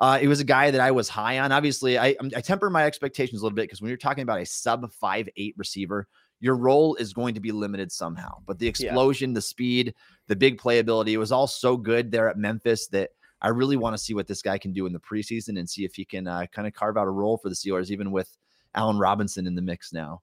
Uh, 0.00 0.18
it 0.20 0.28
was 0.28 0.40
a 0.40 0.44
guy 0.44 0.70
that 0.70 0.80
I 0.80 0.90
was 0.90 1.08
high 1.08 1.38
on. 1.38 1.52
Obviously, 1.52 1.98
I, 1.98 2.16
I 2.34 2.40
temper 2.40 2.70
my 2.70 2.86
expectations 2.86 3.40
a 3.40 3.44
little 3.44 3.54
bit 3.54 3.64
because 3.64 3.82
when 3.82 3.90
you're 3.90 3.98
talking 3.98 4.22
about 4.22 4.40
a 4.40 4.46
sub 4.46 4.90
five 4.92 5.28
eight 5.36 5.54
receiver, 5.58 6.08
your 6.40 6.56
role 6.56 6.94
is 6.94 7.12
going 7.12 7.34
to 7.34 7.40
be 7.40 7.52
limited 7.52 7.92
somehow. 7.92 8.38
But 8.46 8.58
the 8.58 8.66
explosion, 8.66 9.30
yeah. 9.30 9.34
the 9.34 9.42
speed, 9.42 9.94
the 10.26 10.36
big 10.36 10.58
playability, 10.58 11.10
it 11.10 11.18
was 11.18 11.32
all 11.32 11.46
so 11.46 11.76
good 11.76 12.10
there 12.10 12.30
at 12.30 12.38
Memphis 12.38 12.86
that 12.88 13.10
I 13.42 13.48
really 13.48 13.76
want 13.76 13.94
to 13.94 14.02
see 14.02 14.14
what 14.14 14.26
this 14.26 14.40
guy 14.40 14.56
can 14.56 14.72
do 14.72 14.86
in 14.86 14.92
the 14.92 15.00
preseason 15.00 15.58
and 15.58 15.68
see 15.68 15.84
if 15.84 15.94
he 15.94 16.04
can 16.06 16.26
uh, 16.26 16.46
kind 16.52 16.66
of 16.66 16.72
carve 16.72 16.96
out 16.96 17.06
a 17.06 17.10
role 17.10 17.36
for 17.36 17.50
the 17.50 17.54
Steelers, 17.54 17.90
even 17.90 18.10
with 18.10 18.34
Allen 18.74 18.98
Robinson 18.98 19.46
in 19.46 19.54
the 19.54 19.62
mix 19.62 19.92
now. 19.92 20.22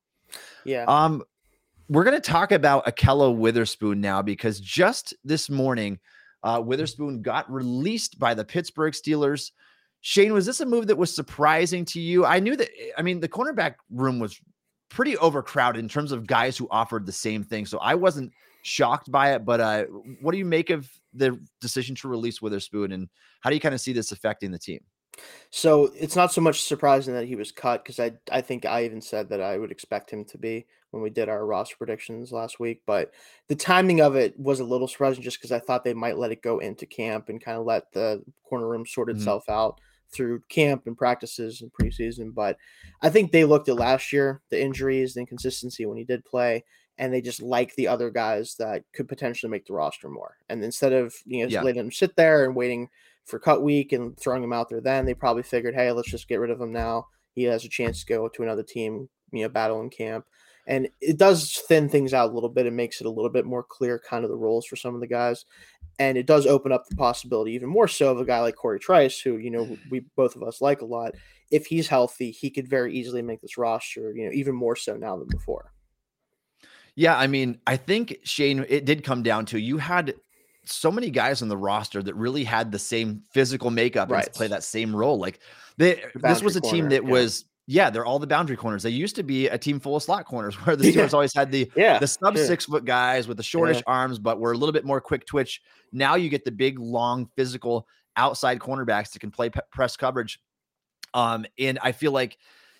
Yeah. 0.66 0.86
Um, 0.88 1.24
we're 1.90 2.04
going 2.04 2.20
to 2.20 2.32
talk 2.32 2.52
about 2.52 2.86
Ahkello 2.86 3.36
Witherspoon 3.36 4.02
now 4.02 4.22
because 4.22 4.60
just 4.60 5.14
this 5.24 5.50
morning, 5.50 6.00
uh, 6.44 6.62
Witherspoon 6.64 7.22
got 7.22 7.52
released 7.52 8.20
by 8.20 8.34
the 8.34 8.44
Pittsburgh 8.44 8.94
Steelers. 8.94 9.52
Shayne, 10.02 10.34
was 10.34 10.46
this 10.46 10.60
a 10.60 10.66
move 10.66 10.88
that 10.88 10.98
was 10.98 11.16
surprising 11.16 11.86
to 11.86 12.00
you? 12.00 12.26
I 12.26 12.40
knew 12.40 12.56
that, 12.56 12.70
I 12.98 13.02
mean, 13.02 13.20
the 13.20 13.30
cornerback 13.30 13.76
room 13.90 14.20
was 14.20 14.40
pretty 14.90 15.18
overcrowded 15.18 15.80
in 15.80 15.90
terms 15.90 16.12
of 16.12 16.28
guys 16.28 16.58
who 16.58 16.68
offered 16.70 17.06
the 17.06 17.12
same 17.12 17.44
thing. 17.44 17.66
So 17.66 17.78
I 17.80 17.96
wasn't 17.96 18.32
shocked 18.64 19.12
by 19.12 19.34
it. 19.34 19.46
But 19.46 19.60
uh, 19.60 19.84
what 20.22 20.34
do 20.34 20.38
you 20.38 20.46
make 20.46 20.70
of 20.70 20.90
the 21.14 21.40
decision 21.62 21.96
to 21.96 22.08
release 22.08 22.42
Witherspoon 22.42 22.92
and 22.92 23.10
how 23.42 23.50
do 23.50 23.56
you 23.56 23.60
kind 23.60 23.76
of 23.76 23.82
see 23.82 23.94
this 23.94 24.12
affecting 24.12 24.52
the 24.52 24.60
team? 24.60 24.82
So 25.50 25.92
it's 25.96 26.16
not 26.16 26.32
so 26.32 26.42
much 26.42 26.64
surprising 26.64 27.14
that 27.14 27.28
he 27.28 27.36
was 27.36 27.52
cut 27.52 27.84
because 27.84 28.00
I 28.00 28.12
I 28.32 28.42
think 28.42 28.66
I 28.66 28.86
even 28.86 29.02
said 29.02 29.30
that 29.30 29.42
I 29.42 29.58
would 29.58 29.72
expect 29.72 30.12
him 30.12 30.26
to 30.26 30.38
be 30.38 30.68
when 30.92 31.04
we 31.04 31.10
did 31.10 31.30
our 31.30 31.46
roster 31.46 31.76
predictions 31.78 32.32
last 32.32 32.60
week. 32.60 32.82
But 32.86 33.12
the 33.48 33.56
timing 33.56 34.02
of 34.02 34.16
it 34.16 34.38
was 34.40 34.60
a 34.60 34.66
little 34.66 34.88
surprising 34.88 35.24
just 35.24 35.38
because 35.38 35.52
I 35.52 35.60
thought 35.60 35.84
they 35.84 35.94
might 35.94 36.18
let 36.18 36.32
it 36.32 36.42
go 36.42 36.60
into 36.60 36.86
camp 36.86 37.30
and 37.30 37.44
kind 37.44 37.58
of 37.58 37.66
let 37.66 37.92
the 37.92 38.24
corner 38.44 38.68
room 38.68 38.86
sort 38.86 39.10
mm-hmm. 39.10 39.18
itself 39.18 39.50
out 39.50 39.80
through 40.10 40.42
camp 40.50 40.84
and 40.86 40.98
practices 40.98 41.62
and 41.62 41.72
preseason. 41.74 42.34
But 42.34 42.58
I 43.02 43.10
think 43.10 43.32
they 43.32 43.46
looked 43.46 43.70
at 43.70 43.76
last 43.76 44.14
year, 44.14 44.42
the 44.50 44.62
injuries, 44.62 45.14
the 45.14 45.22
inconsistency 45.22 45.86
when 45.86 45.98
he 45.98 46.04
did 46.04 46.26
play, 46.26 46.64
and 46.98 47.14
they 47.14 47.22
just 47.22 47.42
like 47.42 47.76
the 47.76 47.88
other 47.88 48.10
guys 48.10 48.56
that 48.56 48.84
could 48.94 49.08
potentially 49.08 49.50
make 49.50 49.66
the 49.66 49.74
roster 49.74 50.10
more. 50.10 50.38
And 50.50 50.64
instead 50.64 50.94
of 50.94 51.14
you 51.26 51.44
know 51.44 51.50
yeah. 51.50 51.62
letting 51.62 51.84
them 51.84 51.92
sit 51.92 52.16
there 52.16 52.46
and 52.46 52.56
waiting 52.56 52.90
for 53.28 53.40
cut 53.40 53.62
week 53.62 53.92
and 53.92 54.18
throwing 54.18 54.44
him 54.44 54.54
out 54.54 54.70
there 54.70 54.82
then 54.82 55.06
they 55.06 55.14
probably 55.14 55.44
figured 55.44 55.76
hey 55.76 55.92
let's 55.92 56.10
just 56.10 56.28
get 56.28 56.40
rid 56.40 56.52
of 56.52 56.60
him 56.60 56.72
now. 56.72 57.06
He 57.34 57.44
has 57.44 57.64
a 57.66 57.70
chance 57.70 58.00
to 58.00 58.06
go 58.06 58.28
to 58.30 58.44
another 58.44 58.64
team 58.64 59.10
you 59.32 59.44
know 59.44 59.50
battle 59.50 59.82
in 59.82 59.90
camp. 59.90 60.26
And 60.70 60.90
it 61.00 61.18
does 61.18 61.64
thin 61.70 61.88
things 61.88 62.14
out 62.14 62.30
a 62.30 62.34
little 62.34 62.50
bit. 62.50 62.66
It 62.66 62.74
makes 62.74 63.00
it 63.00 63.08
a 63.08 63.12
little 63.12 63.30
bit 63.30 63.46
more 63.46 63.64
clear 63.64 64.00
kind 64.00 64.26
of 64.26 64.30
the 64.30 64.36
roles 64.36 64.66
for 64.66 64.76
some 64.76 64.96
of 64.96 65.00
the 65.00 65.08
guys. 65.08 65.46
And 65.98 66.18
it 66.18 66.26
does 66.26 66.46
open 66.46 66.74
up 66.74 66.86
the 66.90 66.98
possibility 66.98 67.54
even 67.54 67.70
more 67.70 67.88
so 67.88 68.12
of 68.12 68.20
a 68.20 68.26
guy 68.26 68.42
like 68.42 68.56
Corey 68.56 68.80
Trice 68.80 69.20
who 69.20 69.38
you 69.38 69.52
know 69.52 69.78
we 69.90 70.02
both 70.16 70.36
of 70.36 70.44
us 70.44 70.62
like 70.62 70.82
a 70.82 70.86
lot. 70.86 71.14
If 71.52 71.68
he's 71.68 71.88
healthy 71.88 72.32
he 72.32 72.50
could 72.50 72.68
very 72.68 72.94
easily 72.94 73.22
make 73.22 73.42
this 73.42 73.58
roster 73.58 74.14
you 74.16 74.26
know 74.26 74.32
even 74.32 74.56
more 74.56 74.76
so 74.76 74.98
now 74.98 75.18
than 75.18 75.28
before. 75.28 75.72
Yeah, 76.96 77.16
I 77.16 77.28
mean, 77.28 77.60
I 77.68 77.78
think 77.78 78.18
Shayne, 78.24 78.66
it 78.68 78.86
did 78.86 79.04
come 79.04 79.22
down 79.22 79.46
to 79.48 79.60
you 79.60 79.78
had 79.78 80.16
so 80.68 80.92
many 80.92 81.10
guys 81.10 81.42
on 81.42 81.48
the 81.48 81.58
roster 81.58 82.04
that 82.04 82.16
really 82.16 82.44
had 82.44 82.72
the 82.72 82.80
same 82.80 83.24
physical 83.32 83.72
makeup 83.72 84.10
right. 84.10 84.26
and 84.26 84.34
play 84.34 84.48
that 84.48 84.64
same 84.64 84.96
role. 84.96 85.18
Like 85.18 85.40
they, 85.78 86.04
this 86.16 86.42
was 86.42 86.56
a 86.56 86.62
corner, 86.62 86.76
team 86.76 86.90
that 86.90 87.04
yeah. 87.04 87.10
was 87.10 87.46
yeah, 87.70 87.90
they're 87.90 88.06
all 88.06 88.18
the 88.18 88.28
boundary 88.28 88.56
corners. 88.56 88.84
They 88.84 88.92
used 88.92 89.18
to 89.18 89.24
be 89.24 89.50
a 89.50 89.58
team 89.58 89.80
full 89.80 89.98
of 89.98 90.04
slot 90.04 90.26
corners 90.26 90.56
where 90.66 90.76
the 90.76 90.86
Steelers 90.86 91.10
yeah. 91.10 91.14
always 91.14 91.34
had 91.34 91.52
the 91.52 91.70
yeah, 91.76 92.00
the 92.00 92.08
sub 92.08 92.36
sure. 92.36 92.46
six 92.46 92.66
foot 92.66 92.86
guys 92.86 93.28
with 93.28 93.38
the 93.38 93.44
shortish 93.44 93.78
yeah. 93.78 93.84
arms, 93.88 94.20
but 94.20 94.40
were 94.40 94.54
a 94.54 94.58
little 94.58 94.74
bit 94.74 94.86
more 94.86 95.02
quick 95.02 95.26
twitch. 95.26 95.62
Now 95.92 96.16
you 96.16 96.30
get 96.30 96.46
the 96.46 96.52
big, 96.52 96.80
long, 96.80 97.30
physical 97.36 97.88
outside 98.16 98.60
cornerbacks 98.60 99.12
that 99.12 99.20
can 99.20 99.32
play 99.32 99.50
pe- 99.50 99.62
press 99.72 99.98
coverage. 99.98 100.40
Um, 101.14 101.46
and 101.60 101.78
I 101.82 101.92
feel 101.92 102.12
like 102.12 102.38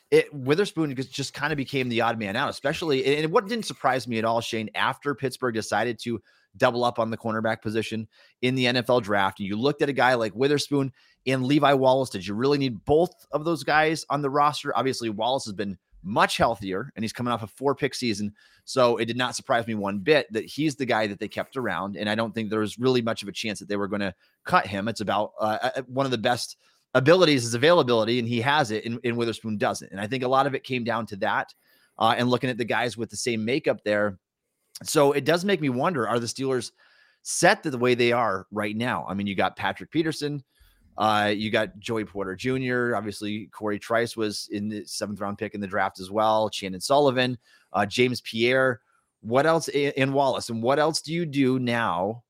it 0.10 0.34
Witherspoon 0.34 0.96
just 0.96 1.34
kind 1.34 1.52
of 1.52 1.58
became 1.58 1.90
the 1.90 2.02
odd 2.02 2.18
man 2.18 2.36
out, 2.36 2.50
especially 2.50 3.18
and 3.18 3.32
what 3.32 3.48
didn't 3.48 3.66
surprise 3.66 4.08
me 4.08 4.18
at 4.20 4.26
all, 4.26 4.40
Shayne, 4.40 4.70
after 4.74 5.14
Pittsburgh 5.14 5.54
decided 5.54 6.00
to 6.04 6.22
double 6.58 6.84
up 6.84 7.00
on 7.00 7.10
the 7.10 7.18
cornerback 7.18 7.62
position 7.62 8.08
in 8.42 8.56
the 8.56 8.66
NFL 8.66 9.04
draft. 9.04 9.40
And 9.40 9.48
you 9.48 9.58
looked 9.58 9.82
at 9.82 9.90
a 9.90 9.94
guy 9.94 10.14
like 10.14 10.36
Witherspoon 10.36 10.92
and 11.26 11.46
Levi 11.46 11.74
Wallace. 11.74 12.10
Did 12.10 12.26
you 12.26 12.34
really 12.34 12.58
need 12.58 12.84
both 12.86 13.26
of 13.32 13.46
those 13.46 13.64
guys 13.64 14.06
on 14.10 14.22
the 14.22 14.30
roster? 14.30 14.76
Obviously, 14.78 15.10
Wallace 15.10 15.46
has 15.46 15.54
been 15.54 15.78
much 16.04 16.38
healthier 16.38 16.92
and 16.96 17.04
he's 17.04 17.14
coming 17.14 17.34
off 17.34 17.44
a 17.44 17.48
four 17.48 17.76
pick 17.76 17.94
season. 17.94 18.34
So 18.64 18.98
it 18.98 19.06
did 19.06 19.18
not 19.18 19.36
surprise 19.36 19.68
me 19.68 19.76
one 19.76 20.00
bit 20.00 20.32
that 20.32 20.46
he's 20.46 20.76
the 20.76 20.86
guy 20.86 21.08
that 21.08 21.20
they 21.20 21.28
kept 21.28 21.58
around. 21.58 21.98
And 21.98 22.10
I 22.10 22.16
don't 22.16 22.34
think 22.34 22.50
there 22.50 22.60
was 22.60 22.80
really 22.80 23.02
much 23.02 23.24
of 23.24 23.30
a 23.30 23.34
chance 23.34 23.60
that 23.60 23.68
they 23.68 23.78
were 23.78 23.88
going 23.88 24.02
to 24.02 24.14
cut 24.46 24.68
him. 24.68 24.88
It's 24.88 25.02
about 25.02 25.32
uh, 25.40 25.58
uh, 25.62 25.82
one 25.88 26.06
of 26.06 26.12
the 26.12 26.18
best 26.18 26.58
abilities 26.94 27.46
is 27.46 27.54
availability, 27.54 28.20
and 28.20 28.28
he 28.28 28.42
has 28.42 28.72
it, 28.72 28.86
and, 28.86 29.00
and 29.04 29.18
Witherspoon 29.18 29.58
doesn't. 29.58 29.92
And 29.92 30.00
I 30.00 30.08
think 30.08 30.24
a 30.24 30.28
lot 30.28 30.48
of 30.48 30.56
it 30.56 30.64
came 30.64 30.84
down 30.84 31.06
to 31.08 31.16
that. 31.18 31.54
Uh, 32.00 32.16
and 32.18 32.30
looking 32.30 32.50
at 32.50 32.58
the 32.58 32.66
guys 32.66 32.98
with 32.98 33.10
the 33.10 33.18
same 33.18 33.44
makeup 33.44 33.84
there, 33.84 34.20
so 34.84 35.12
it 35.12 35.26
does 35.26 35.46
make 35.46 35.62
me 35.62 35.70
wonder: 35.70 36.08
Are 36.08 36.20
the 36.20 36.28
Steelers 36.28 36.72
set 37.24 37.64
the 37.64 37.78
way 37.78 37.96
they 37.96 38.12
are 38.12 38.48
right 38.52 38.76
now? 38.76 39.06
I 39.08 39.14
mean, 39.14 39.28
you 39.28 39.36
got 39.36 39.56
Patrick 39.56 39.92
Peterson, 39.92 40.44
uh, 40.98 41.32
you 41.36 41.52
got 41.52 41.78
Joey 41.80 42.06
Porter 42.06 42.36
Jr. 42.36 42.96
Obviously, 42.96 43.48
Corey 43.48 43.80
Trice 43.80 44.18
was 44.18 44.50
in 44.52 44.68
the 44.68 44.86
seventh 44.86 45.20
round 45.20 45.38
pick 45.38 45.54
in 45.54 45.62
the 45.62 45.68
draft 45.68 46.00
as 46.00 46.10
well. 46.10 46.50
Chandon 46.50 46.82
Sullivan, 46.82 47.38
uh, 47.74 47.86
James 47.86 48.22
Pierre. 48.22 48.82
what 49.22 49.46
else 49.46 49.68
in 49.68 50.14
Wallace 50.14 50.50
and 50.50 50.62
what 50.62 50.80
else 50.80 51.02
do 51.02 51.14
you 51.14 51.26
do 51.26 51.60
now 51.60 52.24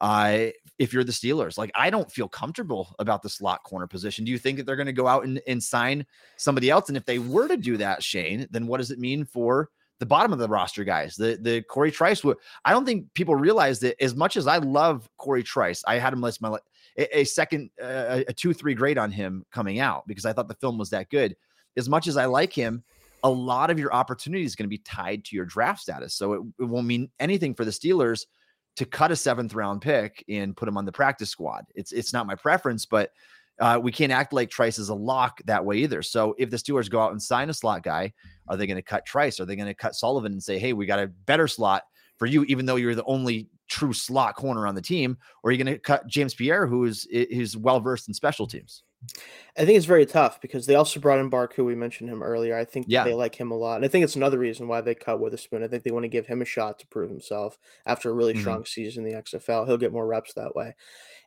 uh, 0.00 0.48
if 0.78 0.92
you're 0.92 1.04
the 1.04 1.12
Steelers. 1.12 1.56
Like, 1.56 1.70
I 1.74 1.88
don't 1.88 2.10
feel 2.10 2.28
comfortable 2.28 2.94
about 2.98 3.22
the 3.22 3.28
slot 3.28 3.62
corner 3.62 3.86
position. 3.86 4.24
Do 4.24 4.32
you 4.32 4.38
think 4.38 4.58
that 4.58 4.66
they're 4.66 4.76
going 4.76 4.86
to 4.86 4.92
go 4.92 5.06
out 5.06 5.24
and, 5.24 5.40
and 5.46 5.62
sign 5.62 6.04
somebody 6.36 6.70
else? 6.70 6.88
And 6.88 6.96
if 6.96 7.04
they 7.04 7.20
were 7.20 7.46
to 7.48 7.56
do 7.56 7.76
that, 7.76 8.02
Shayne, 8.02 8.48
then 8.50 8.66
what 8.66 8.78
does 8.78 8.90
it 8.90 8.98
mean 8.98 9.24
for 9.24 9.70
the 10.02 10.06
bottom 10.06 10.32
of 10.32 10.40
the 10.40 10.48
roster 10.48 10.82
guys? 10.82 11.14
The 11.14 11.38
the 11.40 11.62
Corey 11.62 11.92
Trice. 11.92 12.24
I 12.64 12.72
don't 12.72 12.84
think 12.84 13.14
people 13.14 13.36
realize 13.36 13.78
that 13.80 14.02
as 14.02 14.16
much 14.16 14.36
as 14.36 14.48
I 14.48 14.58
love 14.58 15.08
Corey 15.16 15.44
Trice, 15.44 15.84
I 15.86 15.98
had 15.98 16.12
him 16.12 16.20
list 16.20 16.42
my 16.42 16.58
a, 16.96 17.22
second 17.22 17.70
uh, 17.80 18.22
a 18.26 18.32
two 18.32 18.52
three 18.52 18.74
grade 18.74 18.98
on 18.98 19.12
him 19.12 19.46
coming 19.52 19.78
out 19.78 20.04
because 20.08 20.26
I 20.26 20.32
thought 20.32 20.48
the 20.48 20.54
film 20.54 20.76
was 20.76 20.90
that 20.90 21.08
good. 21.08 21.36
As 21.76 21.88
much 21.88 22.08
as 22.08 22.16
I 22.16 22.24
like 22.24 22.52
him, 22.52 22.82
a 23.22 23.30
lot 23.30 23.70
of 23.70 23.78
your 23.78 23.94
opportunity 23.94 24.44
is 24.44 24.56
going 24.56 24.64
to 24.64 24.76
be 24.76 24.78
tied 24.78 25.24
to 25.26 25.36
your 25.36 25.44
draft 25.44 25.80
status. 25.80 26.14
So 26.14 26.32
it, 26.32 26.40
it 26.58 26.64
won't 26.64 26.88
mean 26.88 27.08
anything 27.20 27.54
for 27.54 27.64
the 27.64 27.70
Steelers 27.70 28.26
to 28.74 28.84
cut 28.84 29.12
a 29.12 29.16
seventh 29.16 29.54
round 29.54 29.82
pick 29.82 30.24
and 30.28 30.56
put 30.56 30.68
him 30.68 30.76
on 30.76 30.84
the 30.84 30.90
practice 30.90 31.30
squad. 31.30 31.64
It's 31.76 31.92
it's 31.92 32.12
not 32.12 32.26
my 32.26 32.34
preference, 32.34 32.86
but 32.86 33.10
uh, 33.60 33.78
we 33.82 33.92
can't 33.92 34.12
act 34.12 34.32
like 34.32 34.50
Trice 34.50 34.78
is 34.78 34.88
a 34.88 34.94
lock 34.94 35.40
that 35.44 35.64
way 35.64 35.78
either. 35.78 36.02
So 36.02 36.34
if 36.38 36.50
the 36.50 36.56
Steelers 36.56 36.90
go 36.90 37.00
out 37.00 37.12
and 37.12 37.22
sign 37.22 37.50
a 37.50 37.54
slot 37.54 37.82
guy, 37.82 38.12
are 38.48 38.56
they 38.56 38.66
going 38.66 38.76
to 38.76 38.82
cut 38.82 39.06
Trice? 39.06 39.40
Are 39.40 39.44
they 39.44 39.56
going 39.56 39.68
to 39.68 39.74
cut 39.74 39.94
Sullivan 39.94 40.32
and 40.32 40.42
say, 40.42 40.58
hey, 40.58 40.72
we 40.72 40.86
got 40.86 40.98
a 40.98 41.06
better 41.06 41.46
slot 41.46 41.84
for 42.18 42.26
you, 42.26 42.44
even 42.44 42.66
though 42.66 42.76
you're 42.76 42.94
the 42.94 43.04
only 43.04 43.48
true 43.68 43.92
slot 43.92 44.36
corner 44.36 44.66
on 44.66 44.74
the 44.74 44.82
team? 44.82 45.16
Or 45.42 45.48
are 45.48 45.52
you 45.52 45.62
going 45.62 45.74
to 45.74 45.80
cut 45.80 46.06
James 46.06 46.34
Pierre, 46.34 46.66
who 46.66 46.84
is 46.84 47.06
who's 47.10 47.56
well 47.56 47.80
versed 47.80 48.08
in 48.08 48.14
special 48.14 48.46
teams? 48.46 48.82
I 49.56 49.64
think 49.64 49.76
it's 49.76 49.86
very 49.86 50.06
tough 50.06 50.40
because 50.40 50.66
they 50.66 50.76
also 50.76 51.00
brought 51.00 51.18
in 51.18 51.30
Barcoo. 51.30 51.64
We 51.64 51.74
mentioned 51.74 52.08
him 52.08 52.22
earlier. 52.22 52.56
I 52.56 52.64
think 52.64 52.86
yeah. 52.88 53.04
they 53.04 53.14
like 53.14 53.34
him 53.34 53.50
a 53.50 53.56
lot. 53.56 53.76
And 53.76 53.84
I 53.84 53.88
think 53.88 54.04
it's 54.04 54.16
another 54.16 54.38
reason 54.38 54.68
why 54.68 54.80
they 54.80 54.94
cut 54.94 55.20
Witherspoon. 55.20 55.62
I 55.62 55.68
think 55.68 55.82
they 55.82 55.90
want 55.90 56.04
to 56.04 56.08
give 56.08 56.26
him 56.26 56.40
a 56.40 56.46
shot 56.46 56.78
to 56.78 56.86
prove 56.86 57.10
himself 57.10 57.58
after 57.84 58.10
a 58.10 58.12
really 58.12 58.32
mm-hmm. 58.32 58.42
strong 58.42 58.64
season 58.64 59.04
in 59.04 59.12
the 59.12 59.20
XFL. 59.20 59.66
He'll 59.66 59.76
get 59.76 59.92
more 59.92 60.06
reps 60.06 60.34
that 60.34 60.54
way. 60.54 60.74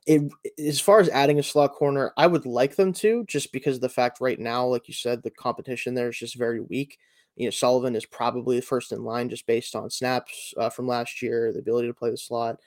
It, 0.05 0.31
as 0.59 0.79
far 0.79 0.99
as 0.99 1.09
adding 1.09 1.39
a 1.39 1.43
slot 1.43 1.73
corner, 1.73 2.13
I 2.15 2.27
would 2.27 2.45
like 2.45 2.75
them 2.75 2.93
to 2.93 3.25
just 3.25 3.51
because 3.51 3.75
of 3.75 3.81
the 3.81 3.89
fact 3.89 4.21
right 4.21 4.39
now, 4.39 4.65
like 4.65 4.87
you 4.87 4.93
said, 4.93 5.23
the 5.23 5.31
competition 5.31 5.95
there 5.95 6.09
is 6.09 6.17
just 6.17 6.35
very 6.35 6.61
weak. 6.61 6.99
You 7.35 7.45
know, 7.45 7.51
Sullivan 7.51 7.95
is 7.95 8.05
probably 8.05 8.61
first 8.61 8.91
in 8.91 9.03
line 9.03 9.29
just 9.29 9.47
based 9.47 9.75
on 9.75 9.89
snaps 9.89 10.53
uh, 10.57 10.69
from 10.69 10.87
last 10.87 11.21
year, 11.21 11.51
the 11.51 11.59
ability 11.59 11.87
to 11.87 11.93
play 11.93 12.11
the 12.11 12.17
slot. 12.17 12.59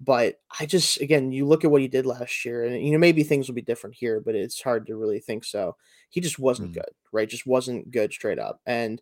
But 0.00 0.40
I 0.58 0.66
just, 0.66 1.00
again, 1.00 1.32
you 1.32 1.46
look 1.46 1.64
at 1.64 1.70
what 1.70 1.80
he 1.80 1.88
did 1.88 2.06
last 2.06 2.44
year, 2.44 2.64
and 2.64 2.84
you 2.84 2.92
know 2.92 2.98
maybe 2.98 3.22
things 3.22 3.48
will 3.48 3.54
be 3.54 3.62
different 3.62 3.96
here, 3.96 4.20
but 4.20 4.34
it's 4.34 4.60
hard 4.60 4.86
to 4.86 4.96
really 4.96 5.20
think 5.20 5.44
so. 5.44 5.76
He 6.10 6.20
just 6.20 6.38
wasn't 6.38 6.72
mm-hmm. 6.72 6.80
good, 6.80 6.90
right? 7.12 7.28
Just 7.28 7.46
wasn't 7.46 7.90
good 7.90 8.12
straight 8.12 8.38
up. 8.38 8.60
And 8.66 9.00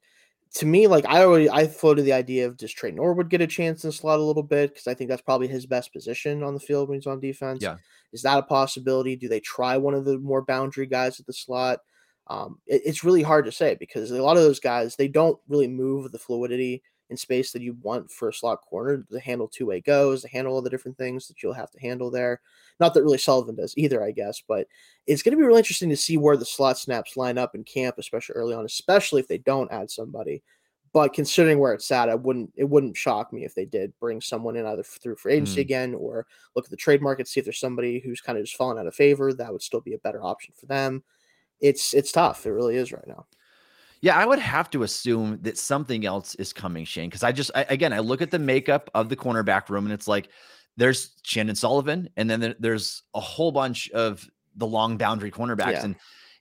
to 0.54 0.66
me, 0.66 0.86
like 0.86 1.06
I 1.06 1.22
already, 1.22 1.48
I 1.48 1.66
floated 1.66 2.02
the 2.02 2.12
idea 2.12 2.46
of 2.46 2.56
does 2.56 2.72
Tre 2.72 2.90
Norwood 2.90 3.30
get 3.30 3.40
a 3.40 3.46
chance 3.46 3.84
in 3.84 3.92
slot 3.92 4.18
a 4.18 4.22
little 4.22 4.42
bit 4.42 4.70
because 4.70 4.86
I 4.86 4.94
think 4.94 5.08
that's 5.08 5.22
probably 5.22 5.46
his 5.46 5.66
best 5.66 5.92
position 5.92 6.42
on 6.42 6.54
the 6.54 6.60
field 6.60 6.88
when 6.88 6.98
he's 6.98 7.06
on 7.06 7.20
defense. 7.20 7.62
Yeah, 7.62 7.76
is 8.12 8.22
that 8.22 8.38
a 8.38 8.42
possibility? 8.42 9.16
Do 9.16 9.28
they 9.28 9.40
try 9.40 9.76
one 9.76 9.94
of 9.94 10.04
the 10.04 10.18
more 10.18 10.42
boundary 10.42 10.86
guys 10.86 11.20
at 11.20 11.26
the 11.26 11.32
slot? 11.32 11.78
Um, 12.26 12.58
it, 12.66 12.82
it's 12.84 13.04
really 13.04 13.22
hard 13.22 13.44
to 13.44 13.52
say 13.52 13.76
because 13.78 14.10
a 14.10 14.22
lot 14.22 14.36
of 14.36 14.42
those 14.42 14.60
guys 14.60 14.96
they 14.96 15.08
don't 15.08 15.38
really 15.48 15.68
move 15.68 16.10
the 16.10 16.18
fluidity 16.18 16.82
in 17.10 17.16
space 17.16 17.52
that 17.52 17.62
you 17.62 17.76
want 17.82 18.10
for 18.10 18.28
a 18.28 18.32
slot 18.32 18.60
corner 18.62 19.04
to 19.10 19.20
handle 19.20 19.48
two 19.48 19.66
way 19.66 19.80
goes, 19.80 20.22
to 20.22 20.28
handle 20.28 20.54
all 20.54 20.62
the 20.62 20.70
different 20.70 20.96
things 20.96 21.26
that 21.28 21.42
you'll 21.42 21.52
have 21.52 21.70
to 21.72 21.80
handle 21.80 22.10
there. 22.10 22.40
Not 22.78 22.94
that 22.94 23.02
really 23.02 23.18
Sullivan 23.18 23.56
does 23.56 23.74
either, 23.76 24.02
I 24.02 24.12
guess, 24.12 24.42
but 24.46 24.66
it's 25.06 25.22
going 25.22 25.32
to 25.32 25.36
be 25.36 25.46
really 25.46 25.58
interesting 25.58 25.90
to 25.90 25.96
see 25.96 26.16
where 26.16 26.36
the 26.36 26.44
slot 26.44 26.78
snaps 26.78 27.16
line 27.16 27.36
up 27.36 27.54
in 27.54 27.64
camp, 27.64 27.96
especially 27.98 28.34
early 28.34 28.54
on, 28.54 28.64
especially 28.64 29.20
if 29.20 29.28
they 29.28 29.38
don't 29.38 29.70
add 29.72 29.90
somebody. 29.90 30.42
But 30.92 31.12
considering 31.12 31.58
where 31.58 31.72
it's 31.72 31.90
at, 31.90 32.08
I 32.08 32.16
wouldn't 32.16 32.52
it 32.56 32.68
wouldn't 32.68 32.96
shock 32.96 33.32
me 33.32 33.44
if 33.44 33.54
they 33.54 33.64
did 33.64 33.92
bring 34.00 34.20
someone 34.20 34.56
in 34.56 34.66
either 34.66 34.82
through 34.82 35.16
free 35.16 35.34
agency 35.34 35.58
mm. 35.58 35.64
again 35.64 35.94
or 35.94 36.26
look 36.56 36.64
at 36.64 36.70
the 36.70 36.76
trade 36.76 37.00
market, 37.00 37.28
see 37.28 37.38
if 37.38 37.46
there's 37.46 37.60
somebody 37.60 38.00
who's 38.00 38.20
kind 38.20 38.38
of 38.38 38.44
just 38.44 38.56
fallen 38.56 38.78
out 38.78 38.88
of 38.88 38.94
favor. 38.94 39.32
That 39.32 39.52
would 39.52 39.62
still 39.62 39.80
be 39.80 39.94
a 39.94 39.98
better 39.98 40.22
option 40.22 40.52
for 40.58 40.66
them. 40.66 41.04
It's 41.60 41.94
it's 41.94 42.10
tough. 42.10 42.44
It 42.44 42.50
really 42.50 42.76
is 42.76 42.92
right 42.92 43.06
now. 43.06 43.26
Yeah, 44.02 44.16
I 44.16 44.24
would 44.24 44.38
have 44.38 44.70
to 44.70 44.82
assume 44.82 45.38
that 45.42 45.58
something 45.58 46.06
else 46.06 46.34
is 46.36 46.52
coming, 46.52 46.84
Shayne, 46.84 47.08
because 47.08 47.22
I 47.22 47.32
just 47.32 47.50
I, 47.54 47.66
again 47.68 47.92
I 47.92 47.98
look 47.98 48.22
at 48.22 48.30
the 48.30 48.38
makeup 48.38 48.90
of 48.94 49.08
the 49.08 49.16
cornerback 49.16 49.68
room 49.68 49.84
and 49.84 49.92
it's 49.92 50.08
like 50.08 50.28
there's 50.76 51.10
Chandon 51.22 51.56
Sullivan, 51.56 52.08
and 52.16 52.30
then 52.30 52.54
there's 52.58 53.02
a 53.14 53.20
whole 53.20 53.52
bunch 53.52 53.90
of 53.90 54.28
the 54.56 54.66
long 54.66 54.96
boundary 54.96 55.30
cornerbacks. 55.30 55.72
Yeah. 55.72 55.84
And 55.84 55.96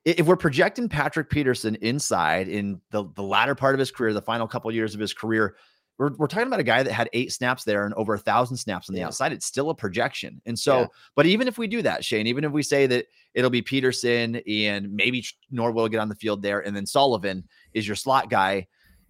if 0.06 0.26
we're 0.26 0.38
projecting 0.38 0.88
Patrick 0.88 1.30
Peterson 1.30 1.76
inside 1.82 2.48
in 2.48 2.80
the, 2.92 3.06
the 3.16 3.24
latter 3.24 3.54
part 3.54 3.76
of 3.76 3.80
his 3.80 3.92
career, 3.92 4.14
the 4.14 4.22
final 4.22 4.48
couple 4.48 4.70
of 4.70 4.76
years 4.76 4.94
of 4.94 5.02
his 5.02 5.14
career, 5.14 5.58
we're, 6.00 6.14
we're 6.18 6.28
talking 6.28 6.48
about 6.48 6.62
a 6.62 6.64
guy 6.64 6.82
that 6.82 6.94
had 6.94 7.10
eight 7.12 7.32
snaps 7.34 7.66
there 7.66 7.84
and 7.84 7.94
over 7.96 8.14
a 8.14 8.18
thousand 8.18 8.56
snaps 8.56 8.90
on 8.90 8.96
the 8.96 9.02
yeah. 9.02 9.08
outside. 9.08 9.34
It's 9.34 9.46
still 9.46 9.70
a 9.70 9.76
projection. 9.76 10.42
And 10.46 10.58
so, 10.58 10.80
yeah. 10.80 10.88
but 11.14 11.26
even 11.26 11.48
if 11.48 11.58
we 11.58 11.68
do 11.68 11.82
that, 11.82 12.06
Shayne, 12.06 12.26
even 12.26 12.46
if 12.46 12.54
we 12.54 12.64
say 12.64 12.88
that 12.88 13.06
it'll 13.34 13.50
be 13.50 13.62
Peterson 13.62 14.38
and 14.48 14.92
maybe 14.92 15.24
Norwood 15.52 15.76
will 15.76 15.90
get 15.90 16.00
on 16.00 16.08
the 16.08 16.16
field 16.16 16.42
there, 16.42 16.62
and 16.62 16.76
then 16.76 16.86
Sullivan 16.86 17.44
is 17.74 17.86
your 17.86 17.98
slot 17.98 18.30
guy. 18.30 18.66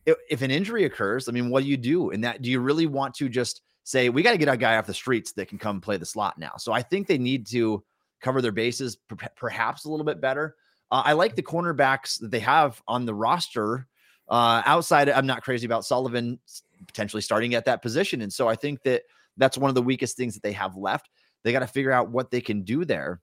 If, 0.07 0.17
if 0.31 0.41
an 0.41 0.49
injury 0.49 0.85
occurs, 0.85 1.29
I 1.29 1.31
mean, 1.31 1.51
what 1.51 1.63
do 1.63 1.69
you 1.69 1.77
do? 1.77 2.09
And 2.09 2.23
that 2.23 2.41
do 2.41 2.49
you 2.49 2.59
really 2.59 2.87
want 2.87 3.13
to 3.15 3.29
just 3.29 3.61
say 3.83 4.09
we 4.09 4.23
got 4.23 4.31
to 4.31 4.37
get 4.37 4.49
a 4.49 4.57
guy 4.57 4.77
off 4.77 4.87
the 4.87 4.93
streets 4.93 5.31
that 5.33 5.47
can 5.47 5.59
come 5.59 5.79
play 5.79 5.97
the 5.97 6.05
slot 6.07 6.39
now? 6.39 6.53
So 6.57 6.73
I 6.73 6.81
think 6.81 7.05
they 7.05 7.19
need 7.19 7.45
to 7.47 7.83
cover 8.19 8.41
their 8.41 8.51
bases 8.51 8.97
perhaps 9.35 9.85
a 9.85 9.91
little 9.91 10.05
bit 10.05 10.19
better. 10.19 10.55
Uh, 10.89 11.03
I 11.05 11.13
like 11.13 11.35
the 11.35 11.43
cornerbacks 11.43 12.19
that 12.19 12.31
they 12.31 12.39
have 12.39 12.81
on 12.87 13.05
the 13.05 13.13
roster. 13.13 13.87
Uh, 14.27 14.63
outside, 14.65 15.09
I'm 15.09 15.27
not 15.27 15.43
crazy 15.43 15.65
about 15.65 15.85
Sullivan 15.85 16.39
potentially 16.87 17.21
starting 17.21 17.55
at 17.55 17.65
that 17.65 17.81
position. 17.81 18.21
And 18.21 18.31
so 18.31 18.47
I 18.47 18.55
think 18.55 18.83
that 18.83 19.03
that's 19.37 19.57
one 19.57 19.69
of 19.69 19.75
the 19.75 19.81
weakest 19.81 20.17
things 20.17 20.33
that 20.33 20.43
they 20.43 20.51
have 20.53 20.75
left. 20.75 21.09
They 21.43 21.51
got 21.51 21.59
to 21.59 21.67
figure 21.67 21.91
out 21.91 22.09
what 22.09 22.31
they 22.31 22.41
can 22.41 22.63
do 22.63 22.85
there. 22.85 23.21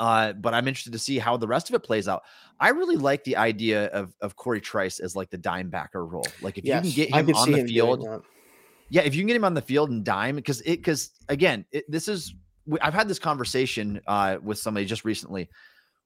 Uh, 0.00 0.32
but 0.32 0.54
I'm 0.54 0.68
interested 0.68 0.92
to 0.92 0.98
see 0.98 1.18
how 1.18 1.36
the 1.36 1.48
rest 1.48 1.68
of 1.68 1.74
it 1.74 1.80
plays 1.80 2.06
out. 2.06 2.22
I 2.60 2.68
really 2.68 2.96
like 2.96 3.24
the 3.24 3.36
idea 3.36 3.86
of 3.86 4.14
of 4.20 4.36
Corey 4.36 4.60
Trice 4.60 5.00
as 5.00 5.16
like 5.16 5.30
the 5.30 5.38
dime 5.38 5.70
backer 5.70 6.06
role. 6.06 6.26
Like 6.40 6.56
if 6.56 6.64
yes, 6.64 6.84
you 6.84 6.92
can 6.92 6.96
get 6.96 7.28
him 7.28 7.34
on 7.34 7.50
the 7.50 7.64
field, 7.64 8.24
yeah, 8.90 9.02
if 9.02 9.14
you 9.14 9.22
can 9.22 9.26
get 9.26 9.36
him 9.36 9.44
on 9.44 9.54
the 9.54 9.62
field 9.62 9.90
and 9.90 10.04
dime, 10.04 10.36
because 10.36 10.60
it 10.60 10.76
because 10.76 11.10
again, 11.28 11.64
it, 11.72 11.84
this 11.90 12.06
is 12.06 12.32
I've 12.80 12.94
had 12.94 13.08
this 13.08 13.18
conversation 13.18 14.00
uh, 14.06 14.38
with 14.42 14.58
somebody 14.58 14.86
just 14.86 15.04
recently. 15.04 15.48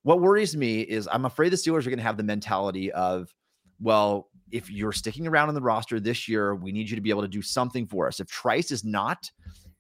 What 0.05 0.21
worries 0.21 0.57
me 0.57 0.81
is 0.81 1.09
I'm 1.11 1.25
afraid 1.25 1.53
the 1.53 1.57
Steelers 1.57 1.87
are 1.87 1.91
going 1.91 1.99
to 1.99 2.05
have 2.05 2.17
the 2.17 2.25
mentality 2.25 2.91
of, 2.93 3.33
well, 3.81 4.29
if 4.53 4.71
you're 4.71 4.93
sticking 4.93 5.27
around 5.27 5.49
in 5.49 5.55
the 5.55 5.62
roster 5.62 5.99
this 5.99 6.29
year, 6.29 6.55
we 6.55 6.71
need 6.71 6.88
you 6.88 6.95
to 6.95 7.03
be 7.03 7.11
able 7.11 7.23
to 7.23 7.29
do 7.29 7.43
something 7.43 7.87
for 7.87 8.07
us. 8.07 8.21
If 8.21 8.29
Trice 8.29 8.71
is 8.71 8.85
not 8.85 9.31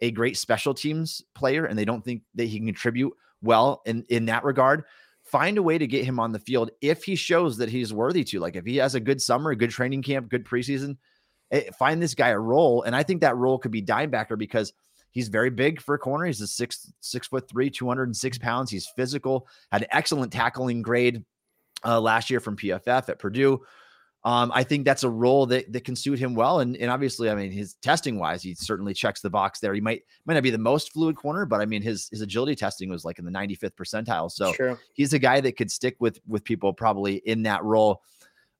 a 0.00 0.10
great 0.10 0.36
special 0.36 0.74
teams 0.74 1.22
player 1.34 1.66
and 1.66 1.78
they 1.78 1.84
don't 1.84 2.04
think 2.04 2.22
that 2.34 2.46
he 2.46 2.56
can 2.56 2.66
contribute 2.66 3.12
well 3.42 3.82
in, 3.84 4.04
in 4.08 4.24
that 4.26 4.44
regard, 4.44 4.84
find 5.22 5.58
a 5.58 5.62
way 5.62 5.78
to 5.78 5.86
get 5.86 6.04
him 6.04 6.18
on 6.18 6.32
the 6.32 6.38
field 6.38 6.70
if 6.80 7.04
he 7.04 7.14
shows 7.14 7.58
that 7.58 7.68
he's 7.68 7.92
worthy 7.92 8.24
to. 8.24 8.40
Like 8.40 8.56
if 8.56 8.64
he 8.64 8.76
has 8.78 8.94
a 8.94 9.00
good 9.00 9.20
summer, 9.20 9.50
a 9.50 9.56
good 9.56 9.70
training 9.70 10.02
camp, 10.02 10.30
good 10.30 10.44
preseason, 10.44 10.96
eh, 11.50 11.70
find 11.78 12.02
this 12.02 12.14
guy 12.14 12.30
a 12.30 12.38
role. 12.38 12.82
And 12.82 12.96
I 12.96 13.02
think 13.02 13.20
that 13.20 13.36
role 13.36 13.58
could 13.58 13.70
be 13.70 13.82
dime 13.82 14.10
backer 14.10 14.36
because 14.36 14.72
he's 15.10 15.28
very 15.28 15.50
big 15.50 15.80
for 15.80 15.94
a 15.94 15.98
corner. 15.98 16.24
He's 16.24 16.40
a 16.40 16.46
six, 16.46 16.90
six 17.00 17.28
foot 17.28 17.48
three, 17.48 17.70
206 17.70 18.38
pounds. 18.38 18.70
He's 18.70 18.88
physical, 18.96 19.46
had 19.70 19.82
an 19.82 19.88
excellent 19.92 20.32
tackling 20.32 20.80
grade 20.80 21.24
uh, 21.84 22.00
last 22.00 22.30
year 22.30 22.40
from 22.40 22.56
PFF 22.56 23.08
at 23.08 23.18
Purdue. 23.18 23.60
Um, 24.24 24.52
I 24.54 24.62
think 24.62 24.84
that's 24.84 25.02
a 25.02 25.10
role 25.10 25.46
that, 25.46 25.72
that 25.72 25.84
can 25.84 25.96
suit 25.96 26.18
him 26.18 26.34
well. 26.34 26.60
And, 26.60 26.76
and 26.76 26.90
obviously, 26.90 27.28
I 27.28 27.34
mean, 27.34 27.50
his 27.50 27.74
testing 27.82 28.20
wise, 28.20 28.40
he 28.40 28.54
certainly 28.54 28.94
checks 28.94 29.20
the 29.20 29.30
box 29.30 29.58
there. 29.58 29.74
He 29.74 29.80
might 29.80 30.02
might 30.26 30.34
not 30.34 30.44
be 30.44 30.50
the 30.50 30.58
most 30.58 30.92
fluid 30.92 31.16
corner, 31.16 31.44
but 31.44 31.60
I 31.60 31.66
mean, 31.66 31.82
his 31.82 32.08
his 32.10 32.20
agility 32.20 32.54
testing 32.54 32.88
was 32.88 33.04
like 33.04 33.18
in 33.18 33.24
the 33.24 33.32
95th 33.32 33.74
percentile. 33.74 34.30
So 34.30 34.52
True. 34.52 34.78
he's 34.92 35.12
a 35.12 35.18
guy 35.18 35.40
that 35.40 35.56
could 35.56 35.72
stick 35.72 35.96
with 35.98 36.20
with 36.26 36.44
people 36.44 36.72
probably 36.72 37.16
in 37.16 37.42
that 37.44 37.64
role. 37.64 38.02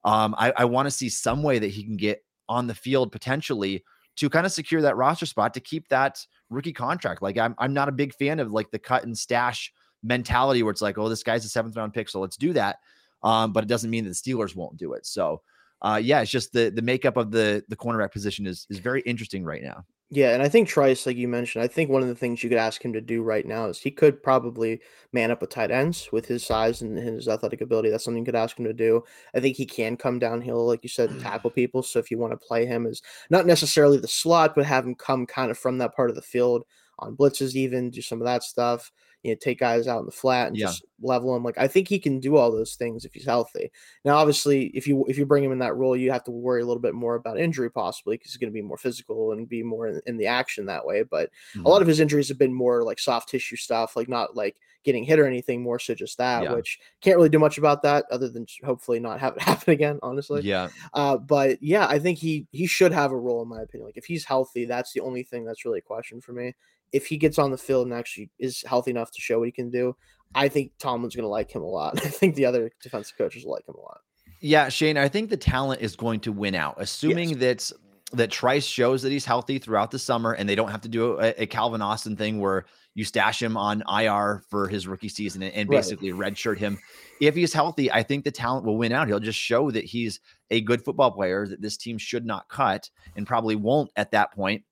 Um, 0.05 0.35
I, 0.37 0.53
I 0.57 0.65
want 0.65 0.87
to 0.87 0.91
see 0.91 1.09
some 1.09 1.45
way 1.45 1.61
that 1.61 1.69
he 1.69 1.85
can 1.85 1.97
get 1.97 2.25
on 2.49 2.67
the 2.67 2.75
field 2.75 3.13
potentially 3.13 3.85
to 4.17 4.29
kind 4.29 4.45
of 4.45 4.53
secure 4.53 4.83
that 4.83 4.97
roster 4.97 5.27
spot 5.27 5.55
to 5.55 5.61
keep 5.61 5.89
that 5.89 6.27
rookie 6.51 6.73
contract. 6.73 7.23
Like 7.23 7.39
I'm 7.39 7.55
I'm 7.59 7.73
not 7.73 7.89
a 7.89 7.93
big 7.93 8.13
fan 8.15 8.41
of 8.41 8.51
like 8.51 8.73
the 8.73 8.81
cut 8.81 9.05
and 9.05 9.17
stash 9.17 9.73
mentality 10.03 10.65
where 10.65 10.73
it's 10.73 10.83
like, 10.83 10.99
oh, 10.99 11.09
this 11.09 11.23
guy's 11.23 11.45
a 11.45 11.49
seventh 11.49 11.77
round 11.77 11.95
pick, 11.95 12.09
so 12.09 12.19
let's 12.19 12.37
do 12.37 12.53
that. 12.55 12.79
Um, 13.23 13.53
but 13.53 13.65
it 13.65 13.69
doesn't 13.69 13.91
mean 13.91 14.05
that 14.05 14.11
the 14.11 14.15
Steelers 14.33 14.57
won't 14.57 14.77
do 14.77 14.95
it. 14.95 15.07
So 15.07 15.43
uh, 15.83 16.01
yeah, 16.03 16.21
it's 16.21 16.31
just 16.31 16.53
the 16.53 16.71
the 16.71 16.83
makeup 16.83 17.17
of 17.17 17.31
the 17.31 17.65
the 17.69 17.77
cornerback 17.77 18.13
position 18.13 18.47
is 18.47 18.67
is 18.71 18.79
very 18.79 19.01
interesting 19.03 19.45
right 19.45 19.63
now. 19.63 19.85
Yeah, 20.15 20.35
and 20.35 20.43
I 20.43 20.49
think 20.51 20.69
Trice, 20.69 21.07
like 21.07 21.17
you 21.17 21.27
mentioned, 21.27 21.65
I 21.65 21.69
think 21.69 21.89
one 21.89 22.03
of 22.03 22.09
the 22.09 22.15
things 22.15 22.43
you 22.43 22.51
could 22.51 22.59
ask 22.59 22.85
him 22.85 22.93
to 22.93 23.01
do 23.01 23.23
right 23.23 23.47
now 23.47 23.65
is 23.67 23.81
he 23.81 23.91
could 23.91 24.23
probably 24.23 24.79
man 25.15 25.31
up 25.31 25.41
with 25.41 25.49
tight 25.49 25.71
ends 25.71 26.11
with 26.13 26.27
his 26.27 26.45
size 26.45 26.83
and 26.83 26.99
his 26.99 27.29
athletic 27.29 27.63
ability. 27.63 27.89
That's 27.89 28.05
something 28.05 28.21
you 28.21 28.27
could 28.27 28.35
ask 28.35 28.59
him 28.59 28.67
to 28.67 28.75
do. 28.75 29.03
I 29.35 29.41
think 29.41 29.57
he 29.57 29.65
can 29.65 29.97
come 29.97 30.19
downhill, 30.19 30.67
like 30.67 30.83
you 30.83 30.91
said, 30.91 31.19
tackle 31.21 31.49
people. 31.55 31.83
So 31.83 31.99
if 31.99 32.11
you 32.11 32.19
want 32.19 32.33
to 32.33 32.47
play 32.47 32.67
him 32.67 32.87
as 32.87 33.01
not 33.31 33.47
necessarily 33.47 33.97
the 33.97 34.07
slot, 34.07 34.55
but 34.55 34.67
have 34.67 34.85
him 34.85 34.95
come 34.95 35.25
kind 35.25 35.51
of 35.51 35.57
from 35.57 35.79
that 35.79 35.97
part 35.97 36.11
of 36.11 36.17
the 36.17 36.21
field 36.21 36.65
on 36.99 37.17
blitzes, 37.17 37.55
even 37.55 37.89
do 37.89 38.03
some 38.03 38.21
of 38.21 38.27
that 38.27 38.43
stuff 38.43 38.93
you 39.23 39.31
know, 39.31 39.37
take 39.41 39.61
guys 39.61 39.87
out 39.87 40.01
in 40.01 40.07
the 40.07 40.13
flat 40.13 40.49
and 40.49 40.57
yeah. 40.57 40.67
just 40.67 40.85
level 41.01 41.33
them. 41.33 41.45
Like 41.45 41.59
I 41.59 41.69
think 41.69 41.89
he 41.89 41.99
can 41.99 42.19
do 42.19 42.37
all 42.37 42.51
those 42.51 42.75
things 42.75 43.05
if 43.05 43.15
he's 43.15 43.25
healthy. 43.25 43.71
Now, 44.05 44.17
obviously, 44.17 44.67
if 44.69 44.87
you 44.87 45.05
if 45.07 45.17
you 45.17 45.27
bring 45.27 45.45
him 45.45 45.53
in 45.53 45.61
that 45.61 45.77
role, 45.77 45.97
you 45.97 46.11
have 46.11 46.25
to 46.25 46.31
worry 46.31 46.63
a 46.63 46.67
little 46.67 46.83
bit 46.83 46.95
more 46.95 47.15
about 47.15 47.39
injury 47.39 47.71
possibly 47.71 48.17
because 48.17 48.33
he's 48.33 48.39
going 48.39 48.51
to 48.51 48.55
be 48.55 48.63
more 48.63 48.79
physical 48.79 49.33
and 49.33 49.49
be 49.49 49.63
more 49.63 49.87
in, 49.89 50.01
in 50.07 50.17
the 50.17 50.27
action 50.27 50.67
that 50.67 50.85
way. 50.85 51.05
But 51.05 51.31
mm-hmm. 51.57 51.67
a 51.67 51.69
lot 51.69 51.83
of 51.83 51.89
his 51.89 52.01
injuries 52.01 52.29
have 52.29 52.39
been 52.39 52.55
more 52.55 52.83
like 52.83 52.99
soft 52.99 53.29
tissue 53.29 53.57
stuff, 53.57 53.97
like 53.97 54.09
not 54.09 54.35
like 54.37 54.57
getting 54.85 55.05
hit 55.05 55.21
or 55.21 55.27
anything, 55.27 55.63
more 55.63 55.79
so 55.79 55.95
just 55.95 56.19
that, 56.19 56.43
yeah. 56.43 56.55
which 56.55 56.81
can't 57.01 57.17
really 57.17 57.29
do 57.29 57.39
much 57.39 57.59
about 57.59 57.83
that 57.83 58.05
other 58.11 58.29
than 58.29 58.45
hopefully 58.65 58.99
not 58.99 59.21
have 59.21 59.37
it 59.37 59.43
happen 59.43 59.73
again, 59.73 60.01
honestly. 60.03 60.43
Yeah. 60.43 60.69
Uh, 60.95 61.17
but 61.17 61.63
yeah, 61.63 61.87
I 61.87 62.01
think 62.01 62.19
he 62.19 62.47
he 62.51 62.67
should 62.67 62.93
have 62.93 63.13
a 63.13 63.17
role 63.17 63.43
in 63.43 63.49
my 63.49 63.63
opinion. 63.63 63.87
Like 63.87 63.97
if 63.97 64.05
he's 64.05 64.25
healthy, 64.25 64.65
that's 64.65 64.93
the 64.93 65.01
only 65.01 65.23
thing 65.23 65.45
that's 65.45 65.65
really 65.65 65.79
a 65.79 65.83
question 65.83 66.21
for 66.21 66.33
me. 66.33 66.55
If 66.93 67.07
he 67.07 67.17
gets 67.17 67.39
on 67.39 67.51
the 67.51 67.59
field 67.59 67.87
and 67.87 67.95
actually 67.95 68.31
is 68.39 68.63
healthy 68.67 68.91
enough 68.91 69.11
to 69.13 69.21
show 69.21 69.39
what 69.39 69.47
he 69.47 69.53
can 69.53 69.71
do, 69.71 69.97
I 70.35 70.49
think 70.49 70.73
Tomlin's 70.79 71.15
going 71.15 71.25
to 71.25 71.29
like 71.29 71.51
him 71.51 71.63
a 71.63 71.67
lot. 71.67 71.95
I 72.05 72.09
think 72.09 72.35
the 72.35 72.47
other 72.47 72.71
defensive 72.83 73.17
coaches 73.17 73.45
will 73.45 73.53
like 73.53 73.69
him 73.69 73.75
a 73.77 73.81
lot. 73.81 74.01
Yeah, 74.41 74.69
Shayne, 74.69 74.99
I 74.99 75.09
think 75.09 75.31
the 75.31 75.37
talent 75.37 75.81
is 75.81 75.95
going 75.95 76.21
to 76.21 76.33
win 76.33 76.55
out, 76.55 76.75
assuming 76.79 77.31
yes. 77.31 77.39
that 77.39 77.73
that 78.15 78.31
Trice 78.31 78.67
shows 78.67 79.03
that 79.03 79.11
he's 79.11 79.25
healthy 79.25 79.59
throughout 79.59 79.91
the 79.91 79.99
summer, 79.99 80.33
and 80.33 80.49
they 80.49 80.55
don't 80.55 80.71
have 80.71 80.83
to 80.83 80.89
do 80.89 81.19
a, 81.19 81.43
a 81.43 81.47
Calvin 81.47 81.81
Austin 81.81 82.17
thing 82.17 82.41
where 82.41 82.67
you 82.95 83.05
stash 83.05 83.41
him 83.41 83.57
on 83.57 83.83
IR 83.89 84.43
for 84.51 84.69
his 84.69 84.87
rookie 84.87 85.09
season 85.09 85.43
and, 85.43 85.55
and 85.55 85.69
basically 85.69 86.13
right. 86.13 86.35
redshirt 86.35 86.59
him. 86.59 86.79
If 87.21 87.35
he's 87.35 87.53
healthy, 87.53 87.91
I 87.91 88.03
think 88.03 88.25
the 88.25 88.31
talent 88.31 88.67
will 88.67 88.77
win 88.77 88.93
out. 88.93 89.09
He'll 89.09 89.19
just 89.19 89.39
show 89.39 89.71
that 89.71 89.85
he's 89.85 90.21
a 90.51 90.61
good 90.61 90.85
football 90.85 91.11
player 91.11 91.47
that 91.47 91.63
this 91.63 91.77
team 91.77 91.97
should 91.97 92.27
not 92.27 92.49
cut 92.49 92.91
and 93.17 93.27
probably 93.27 93.57
won't 93.57 93.91
at 93.97 94.11
that 94.11 94.33
point. 94.33 94.65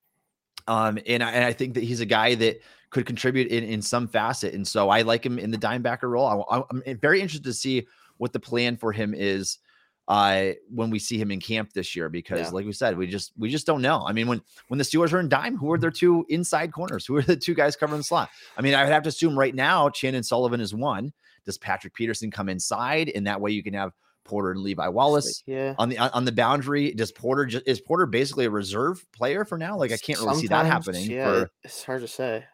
Um, 0.70 1.00
and 1.04 1.20
I, 1.20 1.32
and 1.32 1.44
I 1.44 1.52
think 1.52 1.74
that 1.74 1.82
he's 1.82 1.98
a 1.98 2.06
guy 2.06 2.36
that 2.36 2.62
could 2.90 3.04
contribute 3.04 3.48
in, 3.48 3.64
in 3.64 3.82
some 3.82 4.06
facet. 4.06 4.54
And 4.54 4.66
so 4.66 4.88
I 4.88 5.02
like 5.02 5.26
him 5.26 5.36
in 5.36 5.50
the 5.50 5.58
dime 5.58 5.82
backer 5.82 6.08
role. 6.08 6.46
I, 6.48 6.62
I'm 6.70 6.98
very 6.98 7.20
interested 7.20 7.44
to 7.44 7.52
see 7.52 7.88
what 8.18 8.32
the 8.32 8.38
plan 8.38 8.76
for 8.76 8.92
him 8.92 9.12
is 9.12 9.58
uh, 10.06 10.50
when 10.72 10.88
we 10.90 11.00
see 11.00 11.18
him 11.18 11.32
in 11.32 11.40
camp 11.40 11.72
this 11.72 11.96
year 11.96 12.08
because 12.08 12.40
yeah. 12.40 12.50
like 12.50 12.66
we 12.66 12.72
said 12.72 12.96
we 12.96 13.06
just 13.06 13.32
we 13.38 13.48
just 13.48 13.64
don't 13.64 13.80
know 13.80 14.02
i 14.06 14.12
mean 14.12 14.26
when 14.26 14.42
when 14.66 14.76
the 14.76 14.82
steelers 14.82 15.12
are 15.12 15.20
in 15.20 15.28
dime 15.28 15.56
who 15.56 15.70
are 15.70 15.78
their 15.78 15.88
two 15.88 16.26
inside 16.28 16.72
corners 16.72 17.06
who 17.06 17.14
are 17.16 17.22
the 17.22 17.36
two 17.36 17.54
guys 17.54 17.76
covering 17.76 18.00
the 18.00 18.02
slot 18.04 18.28
i 18.56 18.60
mean 18.60 18.74
i 18.74 18.82
would 18.82 18.92
have 18.92 19.04
to 19.04 19.08
assume 19.08 19.38
right 19.38 19.54
now 19.54 19.88
chandon 19.88 20.24
sullivan 20.24 20.60
is 20.60 20.74
one 20.74 21.12
does 21.44 21.58
patrick 21.58 21.94
peterson 21.94 22.28
come 22.28 22.48
inside 22.48 23.08
and 23.14 23.24
that 23.24 23.40
way 23.40 23.52
you 23.52 23.62
can 23.62 23.72
have 23.72 23.92
porter 24.24 24.50
and 24.52 24.60
levi 24.60 24.86
wallace 24.86 25.42
yeah 25.46 25.74
on 25.78 25.88
the 25.88 25.98
on 25.98 26.24
the 26.24 26.32
boundary 26.32 26.92
does 26.92 27.10
porter 27.10 27.46
just 27.46 27.66
is 27.66 27.80
porter 27.80 28.06
basically 28.06 28.44
a 28.44 28.50
reserve 28.50 29.04
player 29.12 29.44
for 29.44 29.58
now 29.58 29.76
like 29.76 29.92
i 29.92 29.96
can't 29.96 30.18
really 30.18 30.34
Sometimes, 30.34 30.40
see 30.40 30.48
that 30.48 30.66
happening 30.66 31.10
yeah 31.10 31.24
for, 31.24 31.50
it's 31.64 31.84
hard 31.84 32.02
to 32.02 32.08
say 32.08 32.44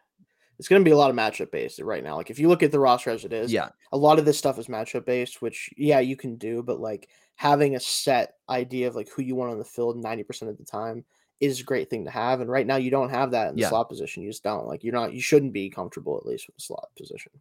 it's 0.59 0.67
going 0.67 0.81
to 0.81 0.85
be 0.85 0.91
a 0.91 0.97
lot 0.97 1.09
of 1.09 1.15
matchup 1.15 1.51
based 1.51 1.79
right 1.79 2.03
now. 2.03 2.15
Like 2.15 2.29
if 2.29 2.39
you 2.39 2.47
look 2.47 2.63
at 2.63 2.71
the 2.71 2.79
roster 2.79 3.11
as 3.11 3.25
it 3.25 3.33
is, 3.33 3.51
yeah, 3.51 3.69
a 3.91 3.97
lot 3.97 4.19
of 4.19 4.25
this 4.25 4.37
stuff 4.37 4.57
is 4.57 4.67
matchup 4.67 5.05
based, 5.05 5.41
which 5.41 5.69
yeah, 5.77 5.99
you 5.99 6.15
can 6.15 6.35
do, 6.35 6.63
but 6.63 6.79
like 6.79 7.09
having 7.35 7.75
a 7.75 7.79
set 7.79 8.35
idea 8.49 8.87
of 8.87 8.95
like 8.95 9.09
who 9.09 9.21
you 9.21 9.35
want 9.35 9.51
on 9.51 9.59
the 9.59 9.65
field 9.65 10.03
90% 10.03 10.49
of 10.49 10.57
the 10.57 10.63
time 10.63 11.05
is 11.39 11.59
a 11.59 11.63
great 11.63 11.89
thing 11.89 12.05
to 12.05 12.11
have. 12.11 12.41
And 12.41 12.49
right 12.49 12.65
now 12.65 12.77
you 12.77 12.89
don't 12.89 13.11
have 13.11 13.31
that 13.31 13.49
in 13.49 13.55
the 13.55 13.61
yeah. 13.61 13.69
slot 13.69 13.89
position. 13.89 14.23
You 14.23 14.31
just 14.31 14.43
don't 14.43 14.65
like 14.65 14.83
you're 14.83 14.93
not 14.93 15.13
you 15.13 15.21
shouldn't 15.21 15.53
be 15.53 15.69
comfortable 15.69 16.17
at 16.17 16.25
least 16.25 16.47
with 16.47 16.55
the 16.55 16.63
slot 16.63 16.89
position. 16.97 17.31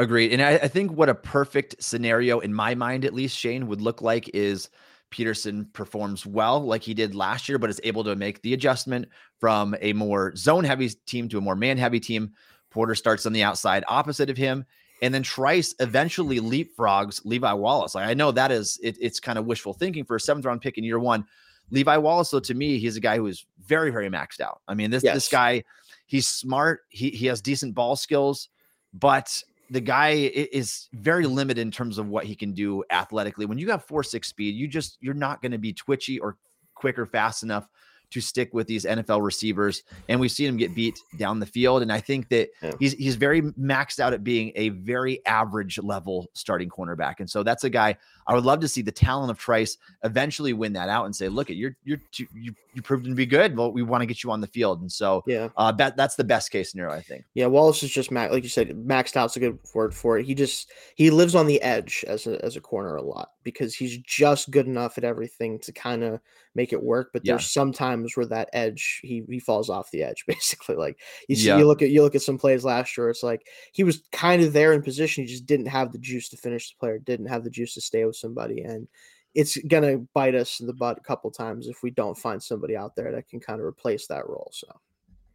Agreed. 0.00 0.32
And 0.32 0.40
I, 0.40 0.52
I 0.54 0.68
think 0.68 0.92
what 0.92 1.10
a 1.10 1.14
perfect 1.14 1.76
scenario 1.78 2.40
in 2.40 2.54
my 2.54 2.74
mind, 2.74 3.04
at 3.04 3.12
least, 3.12 3.36
Shayne, 3.36 3.66
would 3.66 3.82
look 3.82 4.00
like 4.00 4.30
is 4.32 4.70
Peterson 5.10 5.68
performs 5.74 6.24
well 6.24 6.64
like 6.64 6.82
he 6.82 6.94
did 6.94 7.14
last 7.14 7.50
year, 7.50 7.58
but 7.58 7.68
is 7.68 7.82
able 7.84 8.02
to 8.04 8.16
make 8.16 8.40
the 8.40 8.54
adjustment 8.54 9.06
from 9.38 9.76
a 9.82 9.92
more 9.92 10.34
zone 10.36 10.64
heavy 10.64 10.88
team 11.04 11.28
to 11.28 11.36
a 11.36 11.42
more 11.42 11.54
man 11.54 11.76
heavy 11.76 12.00
team. 12.00 12.32
Porter 12.70 12.94
starts 12.94 13.26
on 13.26 13.34
the 13.34 13.42
outside 13.42 13.84
opposite 13.88 14.30
of 14.30 14.38
him. 14.38 14.64
And 15.02 15.12
then 15.12 15.22
Trice 15.22 15.74
eventually 15.80 16.40
leapfrogs 16.40 17.20
Levi 17.26 17.52
Wallace. 17.52 17.94
Like 17.94 18.08
I 18.08 18.14
know 18.14 18.32
that 18.32 18.50
is 18.50 18.80
it, 18.82 18.96
it's 19.02 19.20
kind 19.20 19.38
of 19.38 19.44
wishful 19.44 19.74
thinking 19.74 20.04
for 20.04 20.16
a 20.16 20.20
seventh 20.20 20.46
round 20.46 20.62
pick 20.62 20.78
in 20.78 20.84
year 20.84 20.98
one. 20.98 21.26
Levi 21.70 21.98
Wallace, 21.98 22.30
though, 22.30 22.40
to 22.40 22.54
me, 22.54 22.78
he's 22.78 22.96
a 22.96 23.00
guy 23.00 23.16
who 23.16 23.26
is 23.26 23.44
very, 23.66 23.90
very 23.90 24.08
maxed 24.08 24.40
out. 24.40 24.62
I 24.66 24.74
mean, 24.74 24.90
this 24.90 25.04
yes. 25.04 25.14
this 25.14 25.28
guy, 25.28 25.62
he's 26.06 26.26
smart. 26.26 26.80
He 26.88 27.10
he 27.10 27.26
has 27.26 27.42
decent 27.42 27.74
ball 27.74 27.96
skills, 27.96 28.48
but 28.94 29.42
the 29.70 29.80
guy 29.80 30.10
is 30.10 30.88
very 30.92 31.26
limited 31.26 31.60
in 31.60 31.70
terms 31.70 31.96
of 31.96 32.08
what 32.08 32.24
he 32.24 32.34
can 32.34 32.52
do 32.52 32.82
athletically. 32.90 33.46
When 33.46 33.58
you 33.58 33.70
have 33.70 33.84
four 33.84 34.02
six 34.02 34.28
speed, 34.28 34.56
you 34.56 34.66
just 34.66 34.98
you're 35.00 35.14
not 35.14 35.40
going 35.40 35.52
to 35.52 35.58
be 35.58 35.72
twitchy 35.72 36.18
or 36.18 36.36
quick 36.74 36.98
or 36.98 37.06
fast 37.06 37.42
enough 37.42 37.68
to 38.10 38.20
stick 38.20 38.52
with 38.52 38.66
these 38.66 38.84
NFL 38.84 39.22
receivers. 39.22 39.84
And 40.08 40.18
we've 40.18 40.32
seen 40.32 40.48
him 40.48 40.56
get 40.56 40.74
beat 40.74 40.98
down 41.16 41.38
the 41.38 41.46
field. 41.46 41.82
And 41.82 41.92
I 41.92 42.00
think 42.00 42.28
that 42.30 42.48
yeah. 42.60 42.72
he's 42.80 42.92
he's 42.94 43.14
very 43.14 43.42
maxed 43.42 44.00
out 44.00 44.12
at 44.12 44.24
being 44.24 44.52
a 44.56 44.70
very 44.70 45.24
average 45.26 45.78
level 45.78 46.28
starting 46.34 46.68
cornerback. 46.68 47.20
And 47.20 47.30
so 47.30 47.42
that's 47.42 47.64
a 47.64 47.70
guy 47.70 47.96
I 48.30 48.34
would 48.34 48.44
love 48.44 48.60
to 48.60 48.68
see 48.68 48.80
the 48.80 48.92
talent 48.92 49.32
of 49.32 49.38
Trice 49.38 49.76
eventually 50.04 50.52
win 50.52 50.72
that 50.74 50.88
out 50.88 51.04
and 51.04 51.16
say, 51.16 51.28
look, 51.28 51.50
at 51.50 51.56
you're 51.56 51.76
you're 51.82 51.98
you 52.16 52.54
you 52.74 52.82
proved 52.82 53.04
to 53.06 53.14
be 53.14 53.26
good. 53.26 53.56
Well, 53.56 53.72
we 53.72 53.82
want 53.82 54.02
to 54.02 54.06
get 54.06 54.22
you 54.22 54.30
on 54.30 54.40
the 54.40 54.46
field. 54.46 54.80
And 54.80 54.90
so 54.90 55.24
yeah, 55.26 55.48
uh, 55.56 55.72
that 55.72 55.96
that's 55.96 56.14
the 56.14 56.22
best 56.22 56.52
case 56.52 56.70
scenario, 56.70 56.94
I 56.94 57.00
think. 57.00 57.24
Yeah, 57.34 57.46
Wallace 57.46 57.82
is 57.82 57.90
just 57.90 58.12
max, 58.12 58.32
like 58.32 58.44
you 58.44 58.48
said, 58.48 58.68
maxed 58.70 59.16
out's 59.16 59.36
a 59.36 59.40
good 59.40 59.58
word 59.74 59.92
for 59.92 60.16
it. 60.16 60.26
He 60.26 60.36
just 60.36 60.70
he 60.94 61.10
lives 61.10 61.34
on 61.34 61.48
the 61.48 61.60
edge 61.60 62.04
as 62.06 62.28
a 62.28 62.42
as 62.44 62.54
a 62.54 62.60
corner 62.60 62.94
a 62.94 63.02
lot 63.02 63.32
because 63.42 63.74
he's 63.74 63.98
just 63.98 64.50
good 64.50 64.66
enough 64.66 64.98
at 64.98 65.04
everything 65.04 65.58
to 65.60 65.72
kind 65.72 66.04
of 66.04 66.20
make 66.54 66.72
it 66.72 66.82
work. 66.82 67.10
But 67.12 67.24
there's 67.24 67.42
yeah. 67.42 67.62
sometimes 67.62 68.16
where 68.16 68.26
that 68.26 68.50
edge 68.52 69.00
he 69.02 69.24
he 69.28 69.40
falls 69.40 69.70
off 69.70 69.90
the 69.90 70.04
edge 70.04 70.24
basically. 70.28 70.76
Like 70.76 70.98
you 71.28 71.34
see, 71.34 71.48
yeah. 71.48 71.58
you 71.58 71.66
look 71.66 71.82
at 71.82 71.90
you 71.90 72.02
look 72.02 72.14
at 72.14 72.22
some 72.22 72.38
plays 72.38 72.64
last 72.64 72.96
year. 72.96 73.10
It's 73.10 73.24
like 73.24 73.46
he 73.72 73.82
was 73.82 74.02
kind 74.12 74.42
of 74.42 74.52
there 74.52 74.72
in 74.72 74.82
position. 74.82 75.24
He 75.24 75.30
just 75.30 75.46
didn't 75.46 75.66
have 75.66 75.92
the 75.92 75.98
juice 75.98 76.28
to 76.28 76.36
finish 76.36 76.70
the 76.70 76.78
player. 76.78 76.98
Didn't 76.98 77.26
have 77.26 77.42
the 77.42 77.50
juice 77.50 77.74
to 77.74 77.80
stay 77.80 78.04
with 78.04 78.16
somebody, 78.20 78.62
and 78.62 78.86
it's 79.34 79.56
gonna 79.68 79.98
bite 80.14 80.34
us 80.34 80.60
in 80.60 80.66
the 80.66 80.72
butt 80.72 80.98
a 80.98 81.02
couple 81.02 81.30
times 81.30 81.68
if 81.68 81.82
we 81.82 81.90
don't 81.90 82.18
find 82.18 82.42
somebody 82.42 82.76
out 82.76 82.94
there 82.96 83.12
that 83.12 83.28
can 83.28 83.40
kind 83.40 83.60
of 83.60 83.66
replace 83.66 84.06
that 84.08 84.28
role. 84.28 84.50
So. 84.52 84.68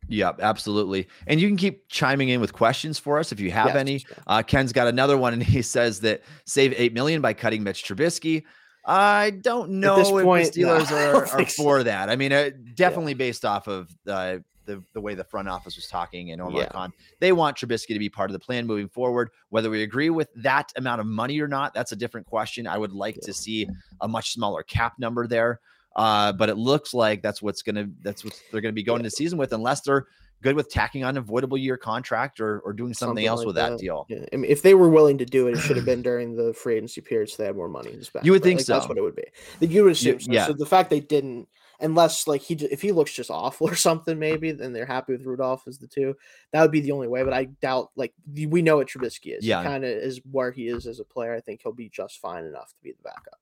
Yeah, 0.08 0.34
absolutely. 0.39 1.08
And 1.28 1.39
you 1.39 1.48
can 1.48 1.58
keep 1.58 1.88
chiming 1.89 2.30
in 2.30 2.39
with 2.39 2.54
questions 2.54 3.00
for 3.00 3.17
us 3.17 3.32
if 3.32 3.39
you 3.39 3.52
have 3.52 3.67
yes, 3.67 3.76
any. 3.76 4.06
Uh, 4.28 4.43
Ken's 4.43 4.71
got 4.71 4.88
another 4.88 5.17
one, 5.17 5.34
and 5.34 5.41
he 5.41 5.62
says 5.63 6.00
that 6.02 6.21
save 6.45 6.74
eight 6.78 6.93
million 6.93 7.21
by 7.21 7.34
cutting 7.34 7.63
Mitch 7.63 7.84
Trubisky. 7.84 8.43
I 8.86 9.32
don't 9.32 9.71
know 9.71 10.00
if 10.00 10.08
point, 10.24 10.54
the 10.54 10.62
Steelers 10.62 10.91
no, 10.91 10.98
are, 10.98 11.26
are 11.26 11.45
for 11.48 11.80
so. 11.80 11.84
that. 11.84 12.10
I 12.10 12.15
mean, 12.15 12.32
uh, 12.32 12.52
definitely 12.76 13.13
yeah. 13.13 13.17
based 13.17 13.43
off 13.43 13.67
of 13.67 13.89
uh, 14.08 14.38
the, 14.65 14.84
the 14.93 15.01
way 15.01 15.13
the 15.13 15.23
front 15.23 15.47
office 15.47 15.75
was 15.75 15.88
talking 15.88 16.32
and 16.32 16.41
Omar 16.41 16.62
yeah. 16.62 16.69
Khan. 16.69 16.91
They 17.19 17.32
want 17.32 17.58
Trubisky 17.58 17.93
to 17.93 17.99
be 17.99 18.10
part 18.10 18.30
of 18.30 18.34
the 18.34 18.39
plan 18.39 18.65
moving 18.67 18.89
forward. 18.89 19.30
Whether 19.49 19.69
we 19.69 19.84
agree 19.84 20.10
with 20.10 20.30
that 20.36 20.71
amount 20.75 21.01
of 21.01 21.08
money 21.08 21.39
or 21.39 21.47
not, 21.47 21.73
that's 21.73 21.91
a 21.91 21.95
different 21.95 22.28
question. 22.28 22.67
I 22.67 22.78
would 22.78 22.93
like 22.93 23.15
yeah. 23.15 23.25
to 23.28 23.34
see 23.34 23.67
a 24.01 24.08
much 24.08 24.34
smaller 24.34 24.63
cap 24.63 24.93
number 24.99 25.28
there. 25.28 25.60
Uh, 25.95 26.34
but 26.34 26.49
it 26.49 26.58
looks 26.58 26.93
like 26.93 27.21
that's 27.21 27.41
what's 27.41 27.62
gonna 27.62 27.88
that's 28.01 28.25
what 28.25 28.34
they're 28.51 28.60
gonna 28.60 28.73
be 28.73 28.84
going 28.84 29.01
yeah. 29.01 29.10
to 29.10 29.12
season 29.12 29.38
with, 29.38 29.54
unless 29.54 29.80
they're 29.80 30.08
good 30.41 30.54
with 30.54 30.69
tacking 30.69 31.06
on 31.06 31.15
avoidable 31.15 31.58
year 31.58 31.78
contract 31.78 32.41
or 32.41 32.60
or 32.60 32.73
doing 32.73 32.93
something, 32.93 33.12
something 33.12 33.25
else 33.25 33.39
like 33.39 33.47
with 33.47 33.56
that, 33.56 33.69
that 33.69 33.80
deal. 33.80 34.06
Yeah. 34.10 34.25
I 34.34 34.36
mean, 34.36 34.51
if 34.51 34.62
they 34.62 34.73
were 34.73 34.89
willing 34.89 35.17
to 35.19 35.25
do 35.25 35.47
it, 35.47 35.54
it 35.54 35.62
should 35.62 35.78
have 35.78 35.86
been 35.86 36.01
during 36.01 36.36
the 36.36 36.54
free 36.54 36.75
agency 36.75 36.99
period, 36.99 37.30
so 37.30 37.38
they 37.38 37.45
had 37.47 37.56
more 37.56 37.69
money 37.69 37.91
to 37.93 38.04
spend. 38.04 38.25
You 38.25 38.34
would 38.34 38.43
think 38.43 38.60
like, 38.60 38.65
so. 38.65 38.73
That's 38.73 38.89
what 38.89 38.97
it 38.97 39.01
would 39.01 39.15
be. 39.15 39.23
You 39.62 39.84
would 39.84 39.93
assume. 39.93 40.15
You, 40.15 40.19
so. 40.19 40.32
Yeah. 40.34 40.47
So 40.47 40.54
the 40.54 40.65
fact 40.65 40.89
they 40.89 40.99
didn't 40.99 41.47
unless 41.80 42.28
like 42.28 42.42
he 42.42 42.56
if 42.56 42.82
he 42.82 42.92
looks 42.92 43.14
just 43.14 43.30
awful 43.30 43.68
or 43.70 43.76
something 43.76 44.18
maybe 44.20 44.52
then 44.52 44.74
they're 44.74 44.86
happy 44.86 45.14
with 45.14 45.26
Rudolph 45.26 45.68
as 45.68 45.78
the 45.78 45.88
two 45.88 46.16
that 46.52 46.62
would 46.62 46.72
be 46.72 46.82
the 46.82 46.92
only 46.92 47.08
way 47.08 47.24
but 47.24 47.34
I 47.34 47.46
doubt 47.46 47.92
like 47.96 48.14
we 48.34 48.62
know 48.62 48.78
what 48.78 48.88
Trubisky 48.88 49.38
is 49.38 49.46
yeah 49.46 49.64
kind 49.64 49.84
of 49.84 49.90
is 49.90 50.22
where 50.32 50.52
he 50.52 50.68
is 50.68 50.88
as 50.88 51.00
a 51.00 51.06
player 51.06 51.34
I 51.34 51.42
think 51.42 51.62
he'll 51.62 51.74
be 51.74 51.90
just 51.90 52.20
fine 52.20 52.46
enough 52.46 52.70
to 52.70 52.84
be 52.84 52.92
the 52.92 53.04
backup 53.04 53.40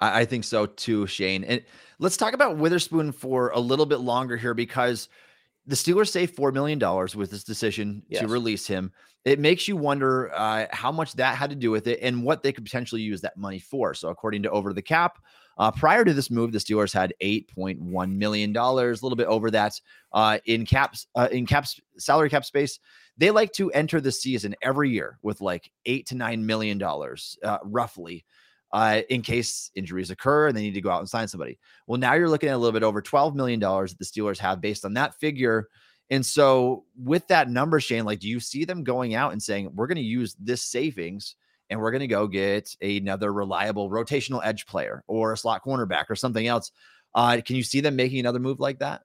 I, 0.00 0.20
I 0.20 0.24
think 0.24 0.44
so 0.44 0.66
too 0.66 1.06
Shayne 1.06 1.44
and 1.44 1.62
let's 1.98 2.16
talk 2.16 2.34
about 2.34 2.56
Witherspoon 2.56 3.12
for 3.12 3.50
a 3.50 3.60
little 3.60 3.86
bit 3.86 4.00
longer 4.00 4.36
here 4.36 4.54
because 4.54 5.08
the 5.68 5.76
Steelers 5.76 6.08
saved 6.08 6.34
four 6.34 6.50
million 6.50 6.78
dollars 6.78 7.14
with 7.14 7.30
this 7.30 7.44
decision 7.44 8.02
yes. 8.08 8.22
to 8.22 8.28
release 8.28 8.66
him. 8.66 8.90
It 9.24 9.38
makes 9.38 9.68
you 9.68 9.76
wonder 9.76 10.32
uh, 10.34 10.66
how 10.70 10.90
much 10.90 11.12
that 11.14 11.36
had 11.36 11.50
to 11.50 11.56
do 11.56 11.70
with 11.70 11.86
it 11.86 11.98
and 12.00 12.24
what 12.24 12.42
they 12.42 12.52
could 12.52 12.64
potentially 12.64 13.02
use 13.02 13.20
that 13.20 13.36
money 13.36 13.58
for. 13.58 13.92
So, 13.92 14.08
according 14.08 14.42
to 14.44 14.50
Over 14.50 14.72
the 14.72 14.80
Cap, 14.80 15.18
uh, 15.58 15.70
prior 15.72 16.04
to 16.04 16.14
this 16.14 16.30
move, 16.30 16.52
the 16.52 16.58
Steelers 16.58 16.92
had 16.92 17.14
eight 17.20 17.52
point 17.52 17.80
one 17.80 18.16
million 18.18 18.52
dollars, 18.52 19.02
a 19.02 19.04
little 19.04 19.16
bit 19.16 19.26
over 19.26 19.50
that 19.50 19.80
uh, 20.12 20.38
in 20.46 20.64
caps 20.64 21.06
uh, 21.14 21.28
in 21.32 21.46
caps 21.46 21.80
salary 21.98 22.30
cap 22.30 22.44
space. 22.44 22.78
They 23.16 23.30
like 23.30 23.52
to 23.54 23.70
enter 23.72 24.00
the 24.00 24.12
season 24.12 24.54
every 24.62 24.90
year 24.90 25.18
with 25.22 25.40
like 25.40 25.70
eight 25.86 26.06
to 26.06 26.16
nine 26.16 26.46
million 26.46 26.78
dollars, 26.78 27.36
uh, 27.42 27.58
roughly. 27.64 28.24
Uh, 28.70 29.00
in 29.08 29.22
case 29.22 29.70
injuries 29.76 30.10
occur 30.10 30.46
and 30.46 30.54
they 30.54 30.60
need 30.60 30.74
to 30.74 30.82
go 30.82 30.90
out 30.90 30.98
and 30.98 31.08
sign 31.08 31.26
somebody. 31.26 31.58
Well, 31.86 31.98
now 31.98 32.12
you're 32.12 32.28
looking 32.28 32.50
at 32.50 32.54
a 32.54 32.58
little 32.58 32.78
bit 32.78 32.82
over 32.82 33.00
$12 33.00 33.34
million 33.34 33.58
that 33.58 33.96
the 33.98 34.04
Steelers 34.04 34.36
have 34.40 34.60
based 34.60 34.84
on 34.84 34.92
that 34.92 35.14
figure. 35.14 35.68
And 36.10 36.24
so, 36.24 36.84
with 36.94 37.26
that 37.28 37.48
number, 37.48 37.80
Shayne, 37.80 38.04
like, 38.04 38.18
do 38.18 38.28
you 38.28 38.40
see 38.40 38.66
them 38.66 38.84
going 38.84 39.14
out 39.14 39.32
and 39.32 39.42
saying, 39.42 39.70
we're 39.74 39.86
going 39.86 39.96
to 39.96 40.02
use 40.02 40.36
this 40.38 40.60
savings 40.60 41.34
and 41.70 41.80
we're 41.80 41.90
going 41.90 42.00
to 42.00 42.06
go 42.06 42.26
get 42.26 42.74
another 42.80 43.32
reliable 43.32 43.90
rotational 43.90 44.40
edge 44.44 44.66
player 44.66 45.04
or 45.06 45.32
a 45.32 45.36
slot 45.36 45.62
cornerback 45.64 46.06
or 46.08 46.16
something 46.16 46.46
else. 46.46 46.70
Uh, 47.14 47.40
can 47.44 47.56
you 47.56 47.62
see 47.62 47.80
them 47.80 47.96
making 47.96 48.20
another 48.20 48.38
move 48.38 48.60
like 48.60 48.78
that? 48.80 49.02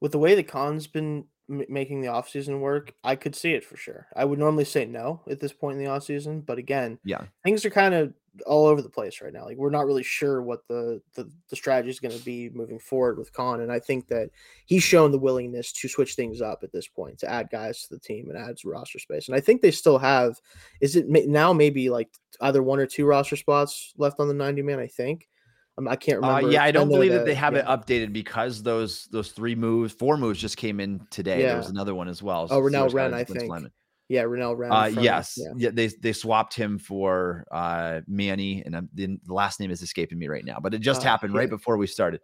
With 0.00 0.12
the 0.12 0.18
way 0.18 0.34
the 0.34 0.42
Khan's 0.42 0.86
been 0.86 1.24
m- 1.48 1.64
making 1.68 2.00
the 2.00 2.08
offseason 2.08 2.60
work, 2.60 2.92
I 3.02 3.16
could 3.16 3.34
see 3.34 3.52
it 3.54 3.64
for 3.64 3.76
sure. 3.76 4.06
I 4.14 4.24
would 4.24 4.38
normally 4.38 4.64
say 4.64 4.84
no 4.84 5.22
at 5.30 5.40
this 5.40 5.52
point 5.52 5.78
in 5.78 5.84
the 5.84 5.90
offseason, 5.90 6.44
but 6.44 6.58
again, 6.58 6.98
Yeah. 7.04 7.22
things 7.44 7.64
are 7.64 7.70
kind 7.70 7.94
of 7.94 8.12
all 8.46 8.66
over 8.66 8.82
the 8.82 8.88
place 8.88 9.20
right 9.22 9.32
now. 9.32 9.44
Like 9.44 9.56
we're 9.56 9.70
not 9.70 9.86
really 9.86 10.02
sure 10.02 10.42
what 10.42 10.66
the 10.68 11.00
the, 11.14 11.30
the 11.48 11.56
strategy 11.56 11.90
is 11.90 12.00
going 12.00 12.16
to 12.16 12.24
be 12.24 12.50
moving 12.50 12.78
forward 12.78 13.18
with 13.18 13.32
Khan, 13.32 13.60
and 13.60 13.70
I 13.70 13.78
think 13.78 14.08
that 14.08 14.30
he's 14.66 14.82
shown 14.82 15.12
the 15.12 15.18
willingness 15.18 15.72
to 15.72 15.88
switch 15.88 16.14
things 16.14 16.40
up 16.40 16.60
at 16.62 16.72
this 16.72 16.88
point 16.88 17.18
to 17.20 17.30
add 17.30 17.48
guys 17.50 17.82
to 17.82 17.94
the 17.94 18.00
team 18.00 18.28
and 18.30 18.38
add 18.38 18.56
roster 18.64 18.98
space. 18.98 19.28
And 19.28 19.36
I 19.36 19.40
think 19.40 19.62
they 19.62 19.70
still 19.70 19.98
have. 19.98 20.40
Is 20.80 20.96
it 20.96 21.08
now 21.08 21.52
maybe 21.52 21.90
like 21.90 22.08
either 22.40 22.62
one 22.62 22.78
or 22.80 22.86
two 22.86 23.06
roster 23.06 23.36
spots 23.36 23.92
left 23.96 24.20
on 24.20 24.28
the 24.28 24.34
ninety 24.34 24.62
man? 24.62 24.78
I 24.78 24.86
think. 24.88 25.28
Um, 25.76 25.88
I 25.88 25.96
can't 25.96 26.22
Uh, 26.22 26.28
remember. 26.28 26.50
yeah, 26.52 26.62
I 26.62 26.70
don't 26.70 26.88
believe 26.88 27.10
that 27.12 27.24
they 27.24 27.34
have 27.34 27.54
it 27.54 27.64
updated 27.66 28.12
because 28.12 28.62
those 28.62 29.06
those 29.10 29.32
three 29.32 29.56
moves, 29.56 29.92
four 29.92 30.16
moves 30.16 30.40
just 30.40 30.56
came 30.56 30.78
in 30.78 31.04
today. 31.10 31.42
There 31.42 31.56
was 31.56 31.68
another 31.68 31.94
one 31.96 32.06
as 32.08 32.22
well. 32.22 32.46
Oh, 32.50 32.60
Steelers 32.60 32.70
got 32.72 32.92
Wren, 32.94 33.12
a 33.12 33.16
I 33.16 33.24
think. 33.24 33.48
lineman. 33.50 33.72
Yeah, 34.08 34.22
Renell 34.24 34.56
Wren. 34.56 34.70
Uh, 34.70 34.90
yes, 35.00 35.34
yeah. 35.36 35.52
yeah. 35.56 35.70
They 35.72 35.86
they 35.88 36.12
swapped 36.12 36.54
him 36.54 36.78
for 36.78 37.44
uh 37.50 38.00
Manny, 38.06 38.62
and 38.64 38.76
I'm, 38.76 38.88
the, 38.94 39.18
last 39.26 39.60
name 39.60 39.70
is 39.70 39.80
escaping 39.82 40.18
me 40.18 40.28
right 40.28 40.44
now, 40.44 40.58
but 40.60 40.74
it 40.74 40.80
just 40.80 41.00
Uh, 41.02 41.04
happened 41.04 41.34
right 41.34 41.48
before 41.48 41.76
we 41.78 41.86
started. 41.86 42.20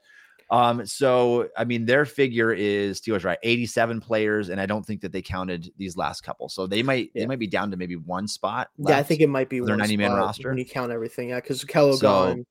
Um, 0.50 0.84
so 0.84 1.48
I 1.56 1.64
mean, 1.64 1.86
their 1.86 2.04
figure 2.04 2.52
is 2.52 3.00
Steelers 3.00 3.24
right, 3.24 3.38
87 3.42 4.00
players, 4.00 4.48
and 4.48 4.60
I 4.60 4.66
don't 4.66 4.84
think 4.84 5.00
that 5.02 5.12
they 5.12 5.22
counted 5.22 5.70
these 5.78 5.96
last 5.96 6.22
couple, 6.22 6.48
so 6.48 6.66
they 6.66 6.82
might 6.82 7.10
they 7.14 7.24
might 7.24 7.38
be 7.38 7.46
down 7.46 7.70
to 7.70 7.76
maybe 7.76 7.94
one 7.96 8.26
spot. 8.26 8.68
Yeah, 8.76 8.98
I 8.98 9.02
think 9.04 9.20
it 9.20 9.28
might 9.28 9.48
be 9.48 9.60
their 9.60 9.76
90-man 9.76 10.12
roster. 10.12 10.48
when 10.48 10.58
you 10.58 10.64
count 10.66 10.90
everything. 10.92 11.28
Yeah, 11.30 11.36
because 11.40 11.64
Kello 11.64 11.94
So- 11.94 12.00
gone. 12.02 12.46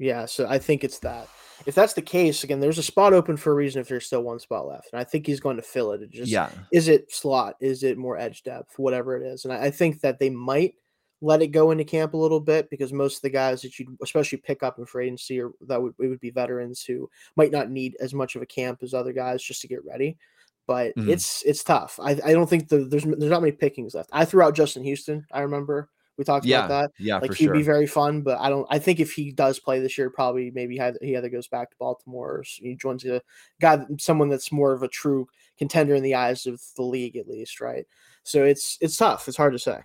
Yeah, 0.00 0.26
so 0.26 0.46
I 0.48 0.58
think 0.58 0.84
it's 0.84 0.98
that. 1.00 1.28
If 1.66 1.74
that's 1.74 1.94
the 1.94 2.02
case, 2.02 2.44
again, 2.44 2.60
there's 2.60 2.78
a 2.78 2.82
spot 2.82 3.12
open 3.12 3.36
for 3.36 3.52
a 3.52 3.54
reason. 3.54 3.80
If 3.80 3.88
there's 3.88 4.06
still 4.06 4.22
one 4.22 4.38
spot 4.38 4.66
left, 4.66 4.88
and 4.92 5.00
I 5.00 5.04
think 5.04 5.26
he's 5.26 5.40
going 5.40 5.56
to 5.56 5.62
fill 5.62 5.92
it. 5.92 6.02
It 6.02 6.10
just 6.10 6.30
yeah, 6.30 6.50
is 6.72 6.88
it 6.88 7.12
slot? 7.12 7.56
Is 7.60 7.82
it 7.82 7.98
more 7.98 8.16
edge 8.18 8.42
depth? 8.42 8.78
Whatever 8.78 9.16
it 9.16 9.26
is, 9.26 9.44
and 9.44 9.52
I, 9.52 9.64
I 9.66 9.70
think 9.70 10.00
that 10.00 10.18
they 10.18 10.30
might 10.30 10.74
let 11.20 11.42
it 11.42 11.48
go 11.48 11.72
into 11.72 11.84
camp 11.84 12.14
a 12.14 12.16
little 12.16 12.38
bit 12.38 12.70
because 12.70 12.92
most 12.92 13.16
of 13.16 13.22
the 13.22 13.30
guys 13.30 13.60
that 13.62 13.76
you 13.78 13.96
especially 14.02 14.38
pick 14.38 14.62
up 14.62 14.78
in 14.78 14.86
free 14.86 15.06
agency 15.06 15.40
or 15.40 15.50
that 15.66 15.82
would 15.82 15.92
it 15.98 16.06
would 16.06 16.20
be 16.20 16.30
veterans 16.30 16.84
who 16.84 17.10
might 17.36 17.50
not 17.50 17.70
need 17.70 17.96
as 18.00 18.14
much 18.14 18.36
of 18.36 18.42
a 18.42 18.46
camp 18.46 18.78
as 18.82 18.94
other 18.94 19.12
guys 19.12 19.42
just 19.42 19.60
to 19.60 19.68
get 19.68 19.84
ready. 19.84 20.16
But 20.68 20.94
Mhm. 20.96 21.08
it's 21.08 21.42
it's 21.44 21.64
tough. 21.64 21.98
I, 22.00 22.12
I 22.24 22.32
don't 22.34 22.48
think 22.48 22.68
the, 22.68 22.84
there's 22.84 23.04
there's 23.04 23.30
not 23.30 23.42
many 23.42 23.52
pickings 23.52 23.94
left. 23.94 24.10
I 24.12 24.24
threw 24.24 24.42
out 24.42 24.54
Justin 24.54 24.84
Houston. 24.84 25.26
I 25.32 25.40
remember 25.40 25.88
we 26.18 26.24
talked 26.24 26.44
yeah, 26.44 26.66
about 26.66 26.68
that. 26.68 27.02
yeah, 27.02 27.18
Like 27.18 27.32
he'd 27.34 27.44
sure. 27.44 27.54
be 27.54 27.62
very 27.62 27.86
fun, 27.86 28.22
but 28.22 28.38
I 28.40 28.50
don't. 28.50 28.66
I 28.68 28.78
think 28.80 28.98
if 28.98 29.12
he 29.12 29.30
does 29.30 29.60
play 29.60 29.78
this 29.80 29.96
year, 29.96 30.10
probably 30.10 30.50
maybe 30.50 30.74
he 30.74 30.80
either, 30.80 30.98
he 31.00 31.28
goes 31.28 31.46
back 31.46 31.70
to 31.70 31.76
Baltimore 31.78 32.38
or 32.38 32.44
he 32.44 32.74
joins 32.74 33.04
a 33.04 33.22
guy, 33.60 33.86
someone 33.98 34.28
that's 34.28 34.50
more 34.50 34.72
of 34.72 34.82
a 34.82 34.88
true 34.88 35.28
contender 35.56 35.94
in 35.94 36.02
the 36.02 36.16
eyes 36.16 36.46
of 36.46 36.60
the 36.76 36.82
league, 36.82 37.16
at 37.16 37.28
least, 37.28 37.60
right? 37.60 37.86
So 38.24 38.44
it's 38.44 38.76
it's 38.80 38.96
tough. 38.96 39.28
It's 39.28 39.36
hard 39.36 39.52
to 39.52 39.58
say. 39.58 39.78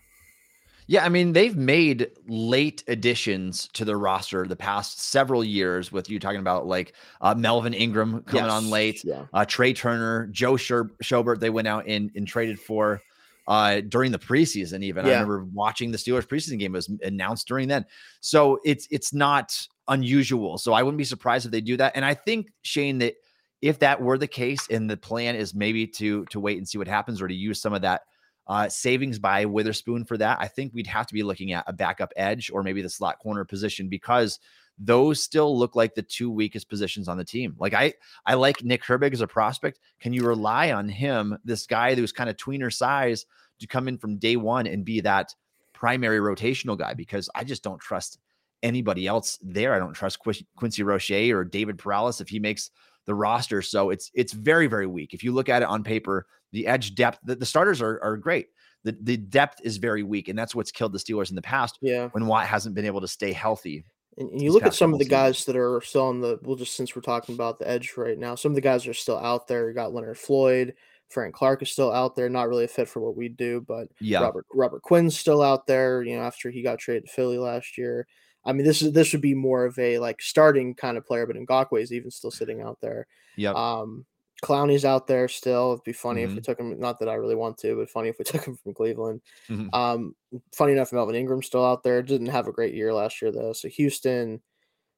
Yeah, 0.88 1.06
I 1.06 1.10
mean, 1.10 1.32
they've 1.32 1.56
made 1.56 2.10
late 2.28 2.84
additions 2.90 3.70
to 3.72 3.86
their 3.86 3.98
roster 3.98 4.46
the 4.46 4.56
past 4.56 5.00
several 5.00 5.42
years. 5.44 5.94
With 5.94 6.10
you 6.10 6.20
talking 6.20 6.42
about 6.42 6.68
like 6.68 6.94
uh, 7.22 7.34
Melvin 7.36 7.74
Ingram 7.74 8.22
coming 8.24 8.50
on 8.50 8.70
late, 8.70 9.02
Yeah. 9.06 9.26
uh, 9.34 9.46
Trai 9.46 9.74
Turner, 9.76 10.28
Joe 10.28 10.58
Sher- 10.58 10.92
Schobert, 11.02 11.40
they 11.40 11.50
went 11.50 11.70
out 11.70 11.86
and, 11.88 12.12
and 12.16 12.28
traded 12.28 12.60
for 12.60 13.02
uh, 13.48 13.82
during 13.82 14.12
the 14.12 14.20
preseason. 14.20 14.84
Even 14.84 15.06
I 15.06 15.10
remember 15.10 15.46
watching 15.54 15.92
the 15.92 15.98
Steelers 15.98 16.28
preseason 16.28 16.60
game 16.60 16.74
it 16.74 16.78
was 16.78 16.92
announced 17.04 17.48
during 17.48 17.68
then. 17.68 17.86
So 18.22 18.60
it's 18.64 18.88
it's 18.92 19.14
not 19.14 19.58
unusual. 19.88 20.58
So 20.58 20.74
I 20.74 20.84
wouldn't 20.84 20.98
be 20.98 21.04
surprised 21.04 21.46
if 21.46 21.52
they 21.52 21.62
do 21.62 21.78
that. 21.78 21.94
And 21.96 22.06
I 22.06 22.14
think 22.14 22.52
Shayne 22.62 23.00
that 23.00 23.16
if 23.62 23.80
that 23.80 24.02
were 24.02 24.18
the 24.18 24.28
case, 24.28 24.68
and 24.70 24.90
the 24.90 24.98
plan 24.98 25.36
is 25.36 25.56
maybe 25.56 25.88
to 25.88 26.26
to 26.26 26.40
wait 26.40 26.58
and 26.58 26.68
see 26.68 26.78
what 26.78 26.88
happens, 26.88 27.22
or 27.22 27.28
to 27.28 27.36
use 27.36 27.62
some 27.62 27.74
of 27.74 27.82
that 27.82 28.02
uh, 28.48 28.68
savings 28.70 29.20
by 29.20 29.46
Witherspoon 29.46 30.06
for 30.06 30.18
that, 30.18 30.38
I 30.40 30.48
think 30.48 30.74
we'd 30.74 30.88
have 30.88 31.08
to 31.08 31.14
be 31.14 31.24
looking 31.24 31.54
at 31.54 31.64
a 31.68 31.74
backup 31.74 32.12
edge 32.16 32.52
or 32.54 32.64
maybe 32.64 32.82
the 32.82 32.90
slot 32.90 33.20
corner 33.20 33.46
position 33.46 33.88
because 33.88 34.40
those 34.80 35.22
still 35.22 35.58
look 35.58 35.76
like 35.76 35.96
the 35.96 36.02
two 36.02 36.32
weakest 36.32 36.70
positions 36.70 37.08
on 37.08 37.18
the 37.18 37.24
team. 37.24 37.56
Like 37.60 37.74
I, 37.74 37.94
I 38.26 38.34
like 38.34 38.64
Nick 38.64 38.84
Herbig 38.84 39.14
as 39.14 39.22
a 39.22 39.28
prospect. 39.28 39.80
Can 40.00 40.14
you 40.14 40.24
rely 40.26 40.72
on 40.72 40.90
him, 40.90 41.38
this 41.46 41.66
guy 41.66 41.96
who's 41.96 42.12
kind 42.12 42.30
of 42.30 42.38
tweener 42.38 42.74
size, 42.74 43.26
to 43.60 43.68
come 43.68 43.88
in 43.88 43.98
from 43.98 44.18
day 44.18 44.36
one 44.36 44.66
and 44.68 44.84
be 44.84 45.00
that 45.02 45.34
primary 45.74 46.20
rotational 46.20 46.78
guy? 46.78 46.94
Because 46.94 47.30
I 47.36 47.44
just 47.44 47.64
don't 47.64 47.80
trust 47.80 48.18
anybody 48.64 49.08
else 49.08 49.38
there. 49.44 49.74
I 49.74 49.80
don't 49.80 49.94
trust 49.94 50.20
Quincy 50.56 50.84
Roche 50.84 51.12
or 51.12 51.44
David 51.44 51.78
Perales 51.78 52.22
if 52.22 52.30
he 52.30 52.40
makes 52.40 52.72
the 53.06 53.14
roster. 53.14 53.62
So 53.62 53.90
it's 53.90 54.10
it's 54.14 54.34
very 54.34 54.68
very 54.68 54.88
weak. 54.88 55.14
If 55.14 55.24
you 55.24 55.34
look 55.34 55.50
at 55.50 55.62
it 55.62 55.68
on 55.68 55.84
paper, 55.84 56.26
the 56.52 56.66
edge 56.68 56.96
depth, 56.96 57.20
the, 57.24 57.36
the 57.36 57.46
starters 57.46 57.82
are 57.82 58.02
are 58.04 58.18
great. 58.18 58.48
The 58.86 58.98
the 59.02 59.18
depth 59.18 59.60
is 59.64 59.78
very 59.78 60.04
weak, 60.04 60.30
and 60.30 60.38
that's 60.40 60.56
what's 60.56 60.72
killed 60.72 60.94
the 60.94 61.00
Steelers 61.00 61.30
in 61.30 61.36
the 61.36 61.42
past 61.42 61.78
Yeah. 61.82 62.08
when 62.10 62.28
Watt 62.28 62.48
hasn't 62.48 62.76
been 62.76 62.86
able 62.86 63.02
to 63.02 63.08
stay 63.08 63.32
healthy. 63.34 63.84
And, 64.18 64.30
and 64.30 64.42
you 64.42 64.50
This 64.50 64.54
look 64.54 64.64
at 64.66 64.76
some 64.76 64.94
of 64.94 65.00
the 65.00 65.06
guys 65.06 65.46
that 65.46 65.56
are 65.56 65.82
still 65.82 66.06
on 66.06 66.22
the 66.22 66.40
well, 66.44 66.56
just 66.56 66.76
since 66.76 66.96
we're 66.96 67.02
talking 67.02 67.36
about 67.36 67.60
the 67.60 67.70
edge 67.70 67.94
right 67.98 68.18
now, 68.18 68.36
some 68.36 68.52
of 68.52 68.56
the 68.56 68.62
guys 68.62 68.88
are 68.88 68.94
still 68.94 69.18
out 69.18 69.48
there. 69.48 69.68
You 69.68 69.74
got 69.76 69.94
Leonard 69.94 70.18
Floyd, 70.18 70.76
Frank 71.10 71.36
Clark 71.36 71.62
is 71.62 71.72
still 71.72 71.92
out 71.92 72.16
there, 72.16 72.30
not 72.30 72.50
really 72.50 72.66
a 72.66 72.68
fit 72.68 72.90
for 72.90 73.00
what 73.00 73.16
we 73.16 73.30
do, 73.30 73.62
but 73.62 73.88
Yeah, 74.00 74.22
Robert 74.22 74.46
Robert 74.54 74.82
Quinn's 74.82 75.18
still 75.18 75.42
out 75.42 75.68
there, 75.68 76.04
you 76.04 76.16
know, 76.16 76.24
after 76.24 76.50
he 76.50 76.62
got 76.62 76.80
traded 76.80 77.06
to 77.06 77.12
Philly 77.12 77.38
last 77.38 77.78
year. 77.78 78.08
I 78.46 78.52
mean, 78.52 78.66
this 78.66 78.82
is 78.82 78.92
this 78.92 79.14
would 79.14 79.22
be 79.22 79.36
more 79.36 79.66
of 79.66 79.78
a 79.80 80.00
like 80.00 80.22
starting 80.22 80.76
kind 80.76 80.98
of 80.98 81.06
player, 81.06 81.26
but 81.26 81.38
Ngakoue 81.38 81.82
is 81.82 81.94
even 81.94 82.12
still 82.12 82.32
sitting 82.32 82.62
out 82.62 82.80
there. 82.82 83.08
Yeah. 83.38 83.52
Um, 83.52 84.06
Clowney's 84.44 84.86
out 84.86 85.08
there 85.08 85.28
still. 85.28 85.72
It'd 85.74 85.84
be 85.84 85.94
funny 85.94 86.22
if 86.24 86.32
Mhm. 86.32 86.36
we 86.36 86.42
took 86.42 86.60
him. 86.60 86.80
Not 86.80 87.00
that 87.00 87.10
I 87.10 87.14
really 87.16 87.36
want 87.36 87.58
to, 87.60 87.76
but 87.78 87.90
funny 87.90 88.10
if 88.10 88.18
we 88.20 88.26
took 88.42 88.44
him 88.46 88.58
from 88.58 88.74
Cleveland. 88.74 89.22
Mhm. 89.50 89.74
Um, 89.74 90.16
funny 90.52 90.74
enough, 90.74 90.92
Melvin 90.94 91.16
Ingram's 91.16 91.46
still 91.48 91.66
out 91.66 91.84
there. 91.84 92.02
Didn't 92.02 92.28
have 92.28 92.48
a 92.48 92.52
great 92.52 92.74
year 92.76 92.94
last 92.94 93.22
year 93.22 93.32
though. 93.32 93.54
So 93.54 93.68
Houston, 93.70 94.42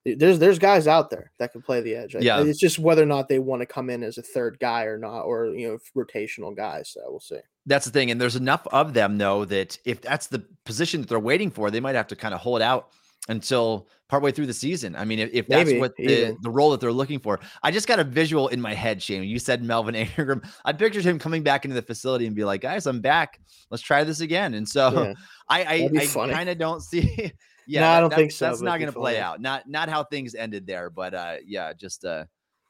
there's 0.06 0.38
there's 0.40 0.60
guys 0.60 0.88
out 0.88 1.10
there 1.10 1.32
that 1.40 1.52
can 1.52 1.62
play 1.62 1.82
the 1.82 1.96
edge. 1.96 2.16
Yeah. 2.20 2.42
it's 2.44 2.60
just 2.60 2.78
whether 2.80 3.02
or 3.02 3.08
not 3.08 3.28
they 3.28 3.40
want 3.40 3.62
to 3.62 3.66
come 3.66 3.90
in 3.90 4.04
as 4.04 4.18
a 4.18 4.22
third 4.22 4.60
guy 4.60 4.84
or 4.84 4.98
not, 4.98 5.22
or 5.24 5.48
you 5.48 5.68
know, 5.68 5.78
rotational 5.96 6.56
guys. 6.56 6.90
So 6.90 7.02
we'll 7.08 7.20
see. 7.20 7.40
that's 7.68 7.86
the 7.86 7.92
thing. 7.92 8.12
And 8.12 8.22
there's 8.22 8.36
enough 8.36 8.68
of 8.72 8.94
them 8.94 9.18
though 9.18 9.46
that 9.46 9.80
if 9.86 10.02
that's 10.02 10.28
the 10.28 10.46
position 10.66 11.02
that 11.02 11.10
they're 11.10 11.20
waiting 11.20 11.50
for, 11.50 11.72
they 11.72 11.80
might 11.80 11.96
have 11.96 12.08
to 12.08 12.16
kind 12.16 12.34
of 12.36 12.40
hold 12.42 12.62
out 12.62 12.90
until 13.28 13.88
partway 14.08 14.32
through 14.32 14.46
the 14.46 14.54
season. 14.54 14.96
I 14.96 15.04
mean, 15.04 15.20
if, 15.20 15.30
if 15.34 15.48
that's 15.48 15.68
Maybe, 15.68 15.80
what 15.80 15.96
the, 15.98 16.38
the 16.42 16.50
role 16.50 16.70
that 16.72 16.80
they're 16.80 16.92
looking 16.92 17.20
for, 17.20 17.40
I 17.64 17.72
just 17.72 17.88
got 17.88 18.00
a 18.00 18.04
visual 18.04 18.50
in 18.50 18.62
my 18.62 18.74
head, 18.74 19.02
Shayne. 19.02 19.24
You 19.24 19.40
said 19.40 19.64
Melvin 19.64 19.96
Ingram. 19.96 20.42
I 20.64 20.74
pictured 20.74 21.04
him 21.06 21.18
coming 21.18 21.42
back 21.44 21.66
into 21.66 21.74
the 21.76 21.82
facility 21.82 22.28
and 22.28 22.36
be 22.36 22.44
like, 22.44 22.62
guys, 22.62 22.86
I'm 22.86 23.02
back. 23.02 23.40
Let's 23.72 23.82
try 23.82 24.04
this 24.04 24.22
again. 24.22 24.54
And 24.54 24.68
so 24.68 24.92
Yeah. 25.04 25.14
I 25.50 25.64
I, 25.64 25.90
I 26.02 26.06
kind 26.08 26.50
of 26.50 26.58
don't 26.58 26.82
see. 26.82 27.32
yeah, 27.68 27.82
No, 27.82 27.88
I 27.90 28.00
don't 28.00 28.10
that- 28.10 28.16
think 28.16 28.32
so, 28.32 28.46
That's 28.46 28.62
not 28.62 28.80
going 28.80 28.92
to 28.92 28.98
play 29.00 29.20
out. 29.20 29.42
Not 29.42 29.68
not 29.68 29.90
how 29.90 30.04
things 30.04 30.36
ended 30.36 30.68
there, 30.68 30.90
but 30.90 31.14
uh, 31.14 31.36
yeah, 31.46 31.74
just 31.74 32.06
uh, 32.06 32.26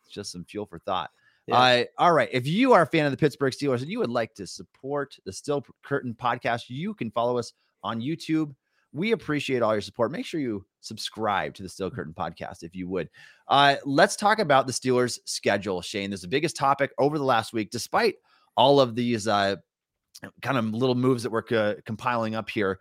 just 0.10 0.32
some 0.32 0.46
fuel 0.46 0.66
for 0.66 0.80
thought. 0.80 1.10
Yeah. 1.48 1.58
Uh, 1.58 1.84
all 2.00 2.12
right. 2.14 2.30
If 2.32 2.48
you 2.48 2.74
are 2.74 2.82
a 2.82 2.88
fan 2.88 3.06
of 3.06 3.12
the 3.12 3.18
Pittsburgh 3.18 3.54
Steelers 3.54 3.82
and 3.82 3.90
you 3.90 4.00
would 4.00 4.10
like 4.10 4.34
to 4.36 4.48
support 4.48 5.16
the 5.26 5.34
Still 5.34 5.64
Curtain 5.84 6.16
podcast, 6.20 6.64
you 6.70 6.94
can 6.96 7.12
follow 7.12 7.38
us 7.38 7.54
on 7.84 8.02
YouTube. 8.02 8.56
We 8.96 9.12
appreciate 9.12 9.62
all 9.62 9.74
your 9.74 9.82
support. 9.82 10.12
Make 10.12 10.26
sure 10.26 10.40
you 10.40 10.66
subscribe 10.80 11.54
to 11.56 11.64
the 11.64 11.70
Steel 11.70 11.92
Curtain 11.92 12.14
podcast 12.14 12.64
if 12.64 12.74
you 12.74 12.88
would. 12.88 13.10
Uh, 13.50 13.76
let's 13.86 14.16
talk 14.16 14.40
about 14.40 14.68
the 14.68 14.74
Steelers' 14.74 15.20
schedule, 15.26 15.82
Shayne. 15.82 16.10
This 16.10 16.20
is 16.20 16.22
the 16.22 16.28
biggest 16.30 16.56
topic 16.56 16.92
over 16.98 17.18
the 17.18 17.24
last 17.26 17.52
week, 17.52 17.72
despite 17.72 18.16
all 18.56 18.80
of 18.80 18.96
these 18.96 19.28
uh, 19.28 19.58
kind 20.42 20.58
of 20.58 20.74
little 20.74 20.96
moves 20.96 21.24
that 21.24 21.32
we're 21.32 21.44
co- 21.44 21.76
compiling 21.86 22.36
up 22.36 22.50
here. 22.50 22.80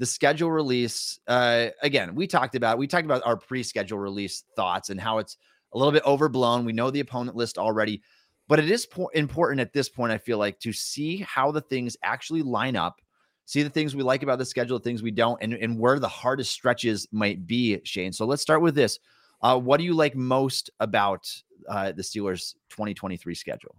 The 0.00 0.06
schedule 0.06 0.50
release, 0.50 1.20
uh, 1.28 1.68
again, 1.80 2.16
we 2.16 2.26
talked 2.26 2.56
about 2.56 2.76
we 2.78 2.88
talked 2.88 3.04
about 3.04 3.22
our 3.24 3.36
pre-schedule 3.36 3.98
release 4.00 4.42
thoughts 4.56 4.90
and 4.90 5.00
how 5.00 5.18
it's 5.18 5.36
a 5.74 5.78
little 5.78 5.92
bit 5.92 6.02
overblown. 6.04 6.64
We 6.64 6.72
know 6.72 6.90
the 6.90 7.00
opponent 7.00 7.36
list 7.36 7.56
already, 7.56 8.02
but 8.48 8.58
it 8.58 8.68
is 8.68 8.84
po- 8.84 9.10
important 9.14 9.60
at 9.60 9.72
this 9.72 9.88
point. 9.88 10.12
I 10.12 10.18
feel 10.18 10.38
like 10.38 10.58
to 10.60 10.72
see 10.72 11.18
how 11.18 11.52
the 11.52 11.60
things 11.60 11.96
actually 12.02 12.42
line 12.42 12.74
up, 12.74 13.00
see 13.44 13.62
the 13.62 13.70
things 13.70 13.94
we 13.96 14.02
like 14.02 14.22
about 14.22 14.38
the 14.38 14.44
schedule, 14.44 14.78
the 14.78 14.84
things 14.84 15.02
we 15.02 15.10
don't, 15.10 15.42
and 15.42 15.54
and 15.54 15.78
where 15.78 15.98
the 15.98 16.08
hardest 16.08 16.52
stretches 16.52 17.06
might 17.12 17.46
be. 17.46 17.80
Shayne, 17.84 18.12
so 18.12 18.24
let's 18.26 18.42
start 18.42 18.62
with 18.62 18.74
this. 18.74 18.98
Uh, 19.40 19.58
what 19.58 19.78
do 19.78 19.84
you 19.84 19.94
like 19.94 20.14
most 20.14 20.70
about 20.80 21.28
uh, 21.68 21.90
the 21.92 22.02
Steelers' 22.02 22.54
2023 22.70 23.34
schedule? 23.34 23.74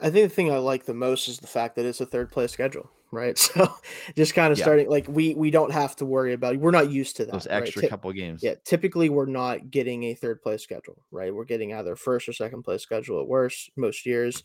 I 0.00 0.10
think 0.10 0.28
the 0.28 0.34
thing 0.34 0.52
I 0.52 0.58
like 0.58 0.84
the 0.84 0.94
most 0.94 1.26
is 1.26 1.38
the 1.38 1.48
fact 1.48 1.74
that 1.76 1.84
it's 1.84 2.00
a 2.00 2.06
third 2.06 2.30
place 2.30 2.52
schedule, 2.52 2.88
right? 3.10 3.36
So 3.54 3.68
just 4.16 4.34
kind 4.34 4.52
of 4.52 4.58
Yeah. 4.58 4.64
starting 4.64 4.88
like 4.88 5.08
we 5.08 5.34
we 5.34 5.50
don't 5.50 5.72
have 5.72 5.96
to 5.96 6.06
worry 6.06 6.32
about. 6.34 6.56
We're 6.58 6.70
not 6.70 6.90
used 6.90 7.16
to 7.16 7.24
that. 7.24 7.32
Those 7.32 7.48
right? 7.48 7.62
extra 7.62 7.82
Ty- 7.82 7.88
couple 7.88 8.12
games. 8.12 8.42
Yeah, 8.42 8.54
typically 8.64 9.10
we're 9.10 9.26
not 9.26 9.70
getting 9.72 10.04
a 10.04 10.14
third 10.14 10.40
place 10.40 10.62
schedule, 10.62 11.02
right? 11.10 11.34
We're 11.34 11.44
getting 11.44 11.74
either 11.74 11.96
first 11.96 12.28
or 12.28 12.32
second 12.32 12.62
place 12.62 12.82
schedule 12.82 13.20
at 13.20 13.26
worst 13.26 13.70
most 13.76 14.06
years. 14.06 14.44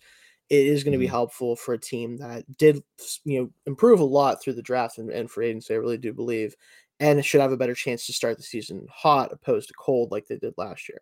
It 0.49 0.67
is 0.67 0.83
going 0.83 0.91
to 0.93 0.97
be 0.99 1.07
Mhm. 1.07 1.09
helpful 1.09 1.55
for 1.55 1.73
a 1.73 1.79
team 1.79 2.17
that 2.17 2.45
did, 2.57 2.83
you 3.23 3.41
know, 3.41 3.49
improve 3.65 3.99
a 3.99 4.03
lot 4.05 4.41
through 4.41 4.53
the 4.53 4.61
draft 4.61 4.97
and, 4.97 5.09
and 5.09 5.29
free 5.31 5.47
agency. 5.47 5.73
I 5.73 5.77
really 5.77 5.97
do 5.97 6.13
believe, 6.13 6.55
and 6.99 7.23
should 7.25 7.41
have 7.41 7.51
a 7.51 7.57
better 7.57 7.73
chance 7.75 8.05
to 8.05 8.13
start 8.13 8.37
the 8.37 8.43
season 8.43 8.87
hot 8.91 9.31
opposed 9.33 9.69
to 9.69 9.73
cold 9.79 10.11
like 10.11 10.27
they 10.27 10.37
did 10.37 10.53
last 10.57 10.87
year. 10.89 10.99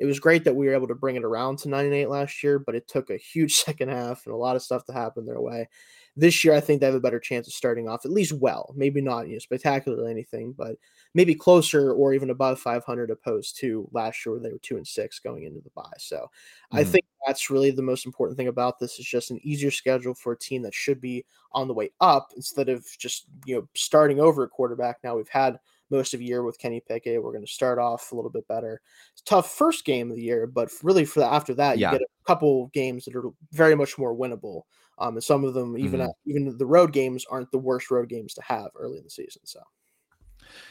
It 0.00 0.06
was 0.06 0.18
great 0.20 0.44
that 0.44 0.56
we 0.56 0.66
were 0.66 0.74
able 0.74 0.88
to 0.88 0.94
bring 0.94 1.16
it 1.16 1.24
around 1.24 1.58
to 1.60 1.68
9 1.68 1.84
and 1.84 1.94
8 1.94 2.08
last 2.08 2.42
year, 2.42 2.58
but 2.58 2.74
it 2.74 2.88
took 2.88 3.10
a 3.10 3.16
huge 3.16 3.54
second 3.56 3.88
half 3.90 4.26
and 4.26 4.34
a 4.34 4.38
lot 4.38 4.56
of 4.56 4.62
stuff 4.62 4.84
to 4.86 4.92
happen 4.92 5.26
their 5.26 5.40
way. 5.40 5.68
This 6.16 6.44
year, 6.44 6.54
I 6.54 6.60
think 6.60 6.80
they 6.80 6.86
have 6.86 6.94
a 6.94 7.00
better 7.00 7.18
chance 7.18 7.46
of 7.46 7.52
starting 7.52 7.88
off 7.88 8.04
at 8.04 8.12
least 8.12 8.32
well. 8.32 8.72
Maybe 8.76 9.00
not 9.00 9.26
you 9.26 9.34
know, 9.34 9.38
spectacularly 9.40 10.10
anything, 10.10 10.52
but 10.52 10.76
maybe 11.14 11.34
closer 11.34 11.92
or 11.92 12.14
even 12.14 12.30
above 12.30 12.60
500 12.60 13.10
opposed 13.10 13.56
to 13.58 13.88
last 13.92 14.24
year 14.24 14.34
where 14.34 14.40
they 14.40 14.52
were 14.52 14.58
two 14.58 14.76
and 14.76 14.86
six 14.86 15.18
going 15.18 15.44
into 15.44 15.60
the 15.60 15.70
bye. 15.70 15.82
So 15.98 16.16
mm-hmm. 16.16 16.76
I 16.76 16.84
think 16.84 17.04
that's 17.26 17.50
really 17.50 17.70
the 17.70 17.82
most 17.82 18.06
important 18.06 18.36
thing 18.36 18.48
about 18.48 18.78
this 18.78 18.98
is 18.98 19.06
just 19.06 19.30
an 19.30 19.40
easier 19.42 19.70
schedule 19.70 20.14
for 20.14 20.32
a 20.32 20.38
team 20.38 20.62
that 20.62 20.74
should 20.74 21.00
be 21.00 21.24
on 21.52 21.68
the 21.68 21.74
way 21.74 21.90
up 22.00 22.30
instead 22.36 22.68
of 22.68 22.86
just 22.98 23.26
you 23.44 23.56
know 23.56 23.68
starting 23.74 24.20
over 24.20 24.44
a 24.44 24.48
quarterback. 24.48 24.98
Now 25.02 25.16
we've 25.16 25.28
had 25.28 25.58
most 25.90 26.14
of 26.14 26.20
the 26.20 26.26
year 26.26 26.42
with 26.42 26.58
Kenny 26.58 26.80
Pickett. 26.80 27.22
We're 27.22 27.32
going 27.32 27.44
to 27.44 27.52
start 27.52 27.78
off 27.78 28.12
a 28.12 28.16
little 28.16 28.30
bit 28.30 28.46
better. 28.48 28.80
It's 29.12 29.22
tough 29.22 29.54
first 29.54 29.84
game 29.84 30.10
of 30.10 30.16
the 30.16 30.22
year, 30.22 30.46
but 30.46 30.70
really 30.82 31.04
for 31.04 31.20
the, 31.20 31.26
after 31.26 31.54
that, 31.54 31.78
yeah. 31.78 31.92
you 31.92 31.98
get 31.98 32.06
a 32.06 32.26
couple 32.26 32.68
games 32.68 33.04
that 33.04 33.14
are 33.14 33.30
very 33.52 33.74
much 33.74 33.98
more 33.98 34.14
winnable. 34.14 34.62
Um, 34.98 35.16
and 35.16 35.24
some 35.24 35.44
of 35.44 35.54
them, 35.54 35.76
even 35.76 36.00
mm-hmm. 36.00 36.08
at, 36.10 36.16
even 36.26 36.56
the 36.56 36.66
road 36.66 36.92
games, 36.92 37.24
aren't 37.28 37.50
the 37.50 37.58
worst 37.58 37.90
road 37.90 38.08
games 38.08 38.34
to 38.34 38.42
have 38.42 38.68
early 38.76 38.98
in 38.98 39.04
the 39.04 39.10
season. 39.10 39.42
So. 39.44 39.60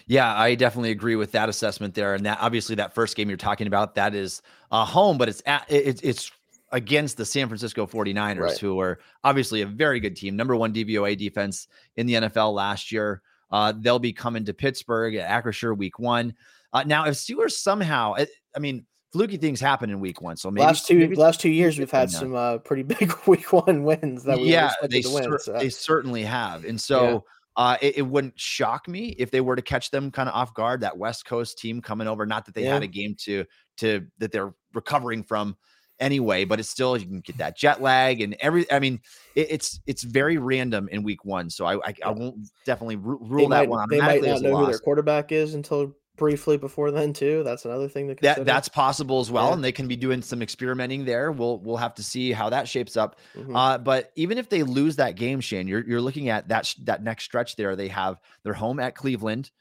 Yeah, 0.08 0.34
I 0.34 0.56
definitely 0.56 0.92
agree 0.92 1.16
with 1.16 1.32
that 1.34 1.50
assessment 1.50 1.94
there. 1.94 2.14
And 2.14 2.26
that 2.26 2.38
obviously 2.42 2.76
that 2.76 2.94
first 2.94 3.16
game 3.16 3.30
you're 3.30 3.38
talking 3.38 3.68
about, 3.68 3.96
that 3.96 4.16
is 4.16 4.42
a 4.72 4.86
home, 4.86 5.18
but 5.18 5.30
it's 5.30 5.42
at, 5.46 5.66
it's 5.68 6.02
it's 6.02 6.32
against 6.72 7.18
the 7.18 7.26
San 7.26 7.48
Francisco 7.48 7.86
49ers, 7.86 8.40
right. 8.40 8.58
who 8.58 8.80
are 8.80 9.00
obviously 9.24 9.62
a 9.62 9.66
very 9.66 10.00
good 10.00 10.16
team, 10.16 10.36
number 10.36 10.56
one 10.56 10.74
DVOA 10.74 11.18
defense 11.18 11.68
in 11.98 12.08
the 12.08 12.16
NFL 12.16 12.54
last 12.54 12.92
year. 12.92 13.22
Uh, 13.52 13.72
they'll 13.78 14.00
be 14.00 14.12
coming 14.12 14.44
to 14.46 14.54
Pittsburgh 14.54 15.16
at 15.16 15.30
Acrisure 15.30 15.78
week 15.78 16.00
one. 16.00 16.34
Uh, 16.74 16.84
now, 16.84 17.06
if 17.06 17.14
Steelers 17.14 17.52
somehow, 17.52 18.16
I 18.18 18.60
mean, 18.60 18.86
fluky 19.14 19.38
things 19.38 19.62
happen 19.62 19.92
in 19.92 20.00
week 20.00 20.22
one. 20.22 20.36
So 20.36 20.52
maybe 20.52 20.66
last 20.66 20.88
two 20.88 20.98
maybe 20.98 21.16
last 21.16 21.40
two 21.40 21.52
years 21.52 21.78
we've 21.78 21.90
had 21.90 22.10
some 22.10 22.36
uh, 22.36 22.58
pretty 22.58 22.84
big 23.00 23.14
week 23.28 23.54
one 23.54 23.84
wins 23.84 24.24
that 24.24 24.40
we 24.40 24.52
yeah 24.52 24.74
they, 24.90 25.04
win, 25.06 25.38
so. 25.40 25.54
they 25.54 25.70
certainly 25.70 26.24
have, 26.24 26.66
and 26.66 26.82
so. 26.82 27.04
Yeah. 27.04 27.20
Uh, 27.56 27.78
it, 27.84 28.00
it, 28.00 28.02
wouldn't 28.02 28.34
shock 28.40 28.88
me 28.88 29.10
if 29.20 29.30
they 29.30 29.40
were 29.40 29.56
to 29.56 29.62
catch 29.62 29.92
them 29.92 30.10
kind 30.10 30.28
of 30.28 30.34
off 30.34 30.56
guard. 30.56 30.82
That 30.82 30.98
West 30.98 31.28
Coast 31.28 31.60
team 31.60 31.84
coming 31.84 32.08
over, 32.08 32.26
not 32.26 32.48
that 32.48 32.56
they 32.56 32.64
yeah. 32.64 32.74
had 32.74 32.82
a 32.82 32.88
game 32.88 33.16
to 33.26 33.46
to 33.78 34.08
that 34.18 34.32
they're 34.32 34.56
recovering 34.74 35.22
from 35.22 35.56
anyway, 36.00 36.46
but 36.46 36.60
it's 36.60 36.70
still 36.70 36.98
you 36.98 37.06
can 37.06 37.20
get 37.20 37.38
that 37.38 37.56
jet 37.56 37.80
lag 37.80 38.22
and 38.22 38.36
every. 38.40 38.66
I 38.72 38.80
mean, 38.80 39.02
it, 39.36 39.52
it's 39.52 39.80
it's 39.86 40.02
very 40.02 40.40
random 40.40 40.90
in 40.92 41.04
week 41.04 41.26
one, 41.26 41.52
so 41.52 41.68
I 41.68 41.76
I, 41.76 41.94
I 42.04 42.10
won't 42.10 42.38
definitely 42.66 42.96
rule 42.96 43.20
they 43.20 43.44
that 43.44 43.50
might, 43.50 43.70
one. 43.70 43.88
They 43.88 44.02
might 44.02 44.24
not 44.24 44.42
know 44.42 44.58
who 44.58 44.66
their 44.66 44.80
quarterback 44.80 45.32
is 45.32 45.54
until 45.54 45.94
briefly 46.18 46.58
before 46.58 46.92
then 46.92 47.14
too. 47.14 47.44
That's 47.44 47.66
another 47.66 47.88
thing 47.88 48.08
that 48.08 48.22
that 48.22 48.46
that's 48.46 48.70
possible 48.70 49.20
as 49.20 49.32
well, 49.32 49.48
yeah. 49.48 49.54
and 49.54 49.64
they 49.64 49.72
can 49.72 49.88
be 49.88 49.96
doing 49.96 50.22
some 50.22 50.42
experimenting 50.42 51.06
there. 51.06 51.32
We'll 51.32 51.60
we'll 51.60 51.78
have 51.78 51.96
to 51.96 52.04
see 52.04 52.32
how 52.32 52.50
that 52.50 52.68
shapes 52.68 52.98
up. 52.98 53.18
Mm-hmm. 53.36 53.56
Uh, 53.56 53.78
but 53.80 54.12
even 54.16 54.38
if 54.38 54.50
they 54.50 54.64
lose 54.64 54.98
that 54.98 55.16
game, 55.16 55.42
Shayne, 55.42 55.68
you're 55.68 55.86
you're 55.86 56.02
looking 56.02 56.30
at 56.30 56.48
that 56.50 56.74
that 56.84 57.04
next 57.04 57.26
stretch 57.26 57.56
there. 57.56 57.76
They 57.76 57.90
have 57.90 58.20
their 58.44 58.54
home 58.54 58.80
at 58.80 58.96
Cleveland. 58.96 59.52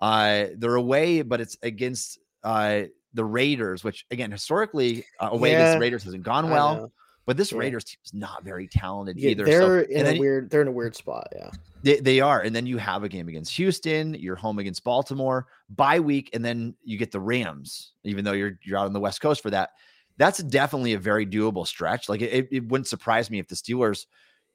Uh, 0.00 0.46
they're 0.56 0.76
away, 0.76 1.22
but 1.22 1.40
it's 1.40 1.56
against 1.62 2.18
uh 2.42 2.82
the 3.14 3.24
Raiders, 3.24 3.82
which 3.82 4.06
again 4.10 4.30
historically 4.30 5.04
uh, 5.20 5.30
away 5.32 5.52
yeah, 5.52 5.58
against 5.58 5.74
the 5.74 5.80
Raiders 5.80 6.04
hasn't 6.04 6.22
gone 6.22 6.50
well. 6.50 6.92
But 7.28 7.36
this 7.36 7.52
yeah. 7.52 7.58
Raiders 7.58 7.84
team 7.84 7.98
is 8.06 8.14
not 8.14 8.42
very 8.42 8.66
talented 8.66 9.18
yeah, 9.18 9.28
either. 9.28 9.44
They're 9.44 9.84
so, 9.84 9.90
in 9.90 10.06
a 10.06 10.18
weird. 10.18 10.48
They're 10.48 10.62
in 10.62 10.68
a 10.68 10.72
weird 10.72 10.96
spot. 10.96 11.28
Yeah, 11.36 11.50
they, 11.82 12.00
they 12.00 12.20
are. 12.20 12.40
And 12.40 12.56
then 12.56 12.64
you 12.64 12.78
have 12.78 13.02
a 13.02 13.08
game 13.10 13.28
against 13.28 13.54
Houston. 13.56 14.14
You're 14.14 14.34
home 14.34 14.58
against 14.58 14.82
Baltimore. 14.82 15.46
Bye 15.68 16.00
week, 16.00 16.30
and 16.32 16.42
then 16.42 16.74
you 16.84 16.96
get 16.96 17.12
the 17.12 17.20
Rams. 17.20 17.92
Even 18.02 18.24
though 18.24 18.32
you're 18.32 18.58
you're 18.62 18.78
out 18.78 18.86
on 18.86 18.94
the 18.94 19.00
West 19.00 19.20
Coast 19.20 19.42
for 19.42 19.50
that, 19.50 19.72
that's 20.16 20.38
definitely 20.38 20.94
a 20.94 20.98
very 20.98 21.26
doable 21.26 21.66
stretch. 21.66 22.08
Like 22.08 22.22
it, 22.22 22.48
it 22.50 22.66
wouldn't 22.66 22.88
surprise 22.88 23.30
me 23.30 23.38
if 23.38 23.46
the 23.46 23.56
Steelers, 23.56 24.06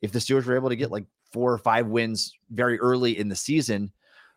if 0.02 0.12
the 0.12 0.18
Steelers 0.18 0.46
were 0.46 0.56
able 0.56 0.70
to 0.70 0.76
get 0.76 0.90
like 0.90 1.06
four 1.32 1.54
or 1.54 1.60
five 1.60 1.86
wins 1.86 2.34
very 2.50 2.80
early 2.80 3.20
in 3.20 3.30
the 3.30 3.36
season. 3.36 3.92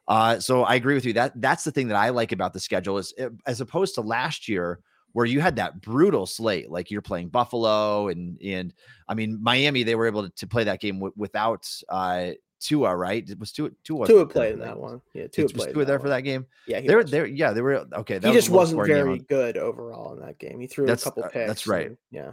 Uh, 0.09 0.39
so 0.41 0.62
I 0.62 0.74
agree 0.74 0.95
with 0.95 1.07
you. 1.07 1.14
That 1.14 1.41
that's 1.41 1.64
the 1.64 1.72
thing 1.72 1.89
that 1.89 1.97
I 1.97 2.11
like 2.11 2.32
about 2.32 2.53
the 2.53 2.61
schedule 2.61 2.99
is 2.99 3.14
eh, 3.16 3.30
as 3.47 3.62
opposed 3.62 3.95
to 3.95 4.03
last 4.03 4.47
year 4.47 4.80
where 5.17 5.25
you 5.25 5.41
had 5.41 5.57
that 5.57 5.81
brutal 5.81 6.27
slate, 6.27 6.71
like 6.71 6.91
you're 6.91 7.01
playing 7.01 7.31
Buffalo 7.31 8.09
and 8.09 8.39
and 8.43 8.75
I 9.09 9.14
mean 9.14 9.43
Miami, 9.43 9.83
they 9.83 9.95
were 9.95 10.07
able 10.07 10.25
to, 10.25 10.29
to 10.37 10.47
play 10.47 10.64
that 10.64 10.79
game 10.79 10.97
w- 10.97 11.14
without 11.17 11.67
uh 11.89 12.33
Tua, 12.61 12.95
right? 12.95 13.27
It 13.27 13.39
was 13.39 13.51
Tua. 13.51 13.71
Tua, 13.83 14.07
Tua 14.07 14.27
played 14.27 14.53
in 14.53 14.61
that 14.61 14.79
one. 14.79 15.01
Yeah, 15.14 15.29
Tua 15.29 15.47
was 15.55 15.69
Tua 15.69 15.87
there 15.87 15.97
one. 15.97 16.03
for 16.03 16.09
that 16.11 16.21
game. 16.21 16.45
Yeah, 16.67 16.83
they 16.83 16.95
were 16.95 17.03
there. 17.03 17.25
Yeah, 17.25 17.55
they 17.55 17.62
were 17.62 17.87
okay. 17.95 18.21
he 18.23 18.31
just 18.33 18.51
was 18.51 18.75
not 18.75 18.87
very 18.87 19.21
good 19.21 19.57
overall 19.57 20.12
in 20.12 20.21
that 20.21 20.39
game. 20.39 20.61
He 20.61 20.67
threw 20.67 20.87
that's, 20.87 21.05
a 21.05 21.07
couple 21.07 21.23
picks. 21.23 21.37
Uh, 21.37 21.47
that's 21.47 21.67
right. 21.67 21.87
And, 21.87 21.97
yeah. 22.11 22.33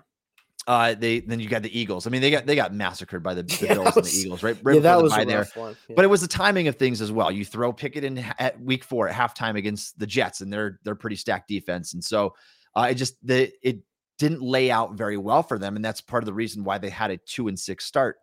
Uh, 0.68 0.94
they 0.94 1.22
then 1.22 1.40
you 1.40 1.48
got 1.48 1.62
the 1.62 1.78
Eagles. 1.78 2.06
I 2.06 2.10
mean, 2.10 2.22
they 2.22 2.32
got 2.32 2.46
they 2.46 2.56
got 2.56 2.74
massacred 2.74 3.24
by 3.24 3.34
the, 3.34 3.44
the 3.44 3.66
yeah, 3.66 3.74
Bills 3.76 3.96
was, 3.96 3.98
and 3.98 4.06
the 4.06 4.26
Eagles, 4.26 4.44
right? 4.44 4.58
right 4.62 4.76
yeah, 4.76 4.82
that 4.82 5.02
was 5.02 5.18
a 5.18 5.24
there. 5.24 5.48
One. 5.56 5.78
Yeah. 5.88 5.96
But 5.96 6.04
it 6.04 6.10
was 6.10 6.20
the 6.20 6.28
timing 6.28 6.68
of 6.68 6.76
things 6.76 7.02
as 7.02 7.14
well. 7.14 7.32
You 7.32 7.46
throw 7.46 7.72
Pickett 7.72 8.04
in 8.04 8.18
at 8.40 8.60
week 8.62 8.84
four 8.84 9.08
at 9.08 9.16
halftime 9.16 9.58
against 9.58 9.98
the 10.00 10.08
Jets, 10.08 10.42
and 10.42 10.52
they're 10.52 10.80
they're 10.84 10.96
pretty 10.96 11.16
stacked 11.16 11.48
defense, 11.48 11.94
and 11.94 12.04
so 12.04 12.34
uh, 12.76 12.88
it 12.92 12.96
just 12.96 13.16
the 13.26 13.52
it 13.62 13.80
didn't 14.18 14.42
lay 14.42 14.72
out 14.72 14.94
very 14.94 15.18
well 15.18 15.44
for 15.44 15.58
them, 15.58 15.76
and 15.76 15.84
that's 15.84 16.02
part 16.02 16.24
of 16.24 16.26
the 16.26 16.34
reason 16.34 16.64
why 16.64 16.78
they 16.78 16.90
had 16.90 17.12
a 17.12 17.18
two 17.18 17.48
and 17.48 17.60
six 17.60 17.86
start 17.86 18.18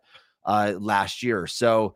uh, 0.45 0.73
last 0.77 1.23
year. 1.23 1.47
So 1.47 1.95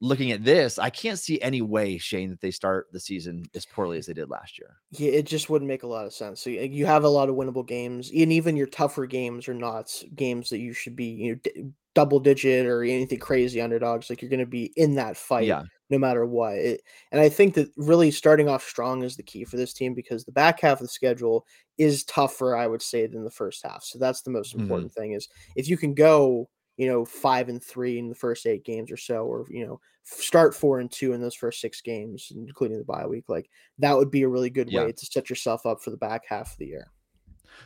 looking 0.00 0.32
at 0.32 0.44
this, 0.44 0.78
I 0.78 0.90
can't 0.90 1.18
see 1.18 1.40
any 1.40 1.62
way, 1.62 1.98
Shayne, 1.98 2.30
that 2.30 2.40
they 2.40 2.50
start 2.50 2.88
the 2.92 3.00
season 3.00 3.44
as 3.54 3.64
poorly 3.64 3.98
as 3.98 4.06
they 4.06 4.12
did 4.12 4.28
last 4.28 4.58
year. 4.58 4.76
Yeah, 4.90 5.12
it 5.12 5.26
just 5.26 5.48
wouldn't 5.48 5.68
make 5.68 5.84
a 5.84 5.88
lot 5.88 6.06
of 6.06 6.12
sense. 6.12 6.40
So 6.40 6.50
you 6.50 6.86
have 6.86 7.04
a 7.04 7.08
lot 7.08 7.28
of 7.28 7.36
winnable 7.36 7.66
games, 7.66 8.10
and 8.14 8.32
even 8.32 8.56
your 8.56 8.66
tougher 8.66 9.06
games 9.06 9.48
are 9.48 9.54
not 9.54 9.90
games 10.14 10.50
that 10.50 10.58
you 10.58 10.72
should 10.72 10.96
be, 10.96 11.06
you 11.06 11.32
know, 11.32 11.40
d- 11.42 11.70
double 11.94 12.20
digit 12.20 12.66
or 12.66 12.82
anything 12.82 13.18
crazy 13.18 13.60
underdogs. 13.60 14.10
Like 14.10 14.20
you're 14.20 14.30
going 14.30 14.40
to 14.40 14.46
be 14.46 14.72
in 14.76 14.96
that 14.96 15.16
fight 15.16 15.46
yeah. 15.46 15.64
No 15.88 15.98
matter 15.98 16.26
what. 16.26 16.54
It, 16.54 16.82
and 17.12 17.20
I 17.20 17.28
think 17.28 17.54
that 17.54 17.70
really 17.76 18.10
starting 18.10 18.48
off 18.48 18.64
strong 18.64 19.02
is 19.02 19.16
the 19.16 19.22
key 19.22 19.44
for 19.44 19.56
this 19.56 19.72
team 19.72 19.94
because 19.94 20.24
the 20.24 20.32
back 20.32 20.60
half 20.60 20.80
of 20.80 20.86
the 20.86 20.92
schedule 20.92 21.46
is 21.78 22.04
tougher, 22.04 22.56
I 22.56 22.66
would 22.66 22.82
say, 22.82 23.06
than 23.06 23.22
the 23.24 23.30
first 23.30 23.62
half. 23.64 23.84
So 23.84 23.98
that's 23.98 24.22
the 24.22 24.30
most 24.30 24.50
mm-hmm. 24.50 24.62
important 24.62 24.90
mm-hmm. 24.90 25.00
thing 25.00 25.12
is 25.12 25.28
if 25.54 25.68
you 25.68 25.76
can 25.76 25.94
go 25.94 26.48
you 26.76 26.86
know, 26.86 27.04
five 27.04 27.48
and 27.48 27.62
three 27.62 27.98
in 27.98 28.08
the 28.08 28.14
first 28.14 28.46
eight 28.46 28.64
games 28.64 28.90
or 28.90 28.96
so, 28.96 29.24
or 29.24 29.46
you 29.50 29.66
know, 29.66 29.80
start 30.04 30.54
four 30.54 30.80
and 30.80 30.90
two 30.90 31.12
in 31.12 31.20
those 31.20 31.34
first 31.34 31.60
six 31.60 31.80
games, 31.80 32.30
including 32.34 32.78
the 32.78 32.84
bye 32.84 33.06
week. 33.06 33.24
Like 33.28 33.48
that 33.78 33.96
would 33.96 34.10
be 34.10 34.22
a 34.22 34.28
really 34.28 34.50
good 34.50 34.70
yeah. 34.70 34.84
way 34.84 34.92
to 34.92 35.06
set 35.06 35.30
yourself 35.30 35.64
up 35.64 35.82
for 35.82 35.90
the 35.90 35.96
back 35.96 36.24
half 36.28 36.52
of 36.52 36.58
the 36.58 36.66
year. 36.66 36.90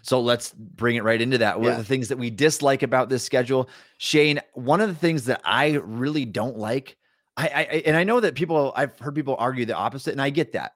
So 0.02 0.20
let's 0.20 0.52
bring 0.52 0.94
it 0.94 1.02
right 1.02 1.20
into 1.20 1.38
that. 1.38 1.58
One 1.58 1.66
yeah. 1.66 1.72
of 1.72 1.78
the 1.78 1.84
things 1.84 2.08
that 2.08 2.18
we 2.18 2.30
dislike 2.30 2.84
about 2.84 3.08
this 3.08 3.24
schedule, 3.24 3.68
Shayne, 3.98 4.40
one 4.54 4.80
of 4.80 4.88
the 4.88 4.94
things 4.94 5.24
that 5.24 5.40
I 5.44 5.80
really 5.82 6.24
don't 6.24 6.56
like, 6.56 6.96
I, 7.36 7.46
I 7.46 7.62
and 7.86 7.96
I 7.96 8.04
know 8.04 8.20
that 8.20 8.34
people, 8.34 8.72
I've 8.76 8.98
heard 8.98 9.14
people 9.14 9.36
argue 9.38 9.64
the 9.64 9.76
opposite, 9.76 10.12
and 10.12 10.20
I 10.20 10.30
get 10.30 10.52
that. 10.52 10.72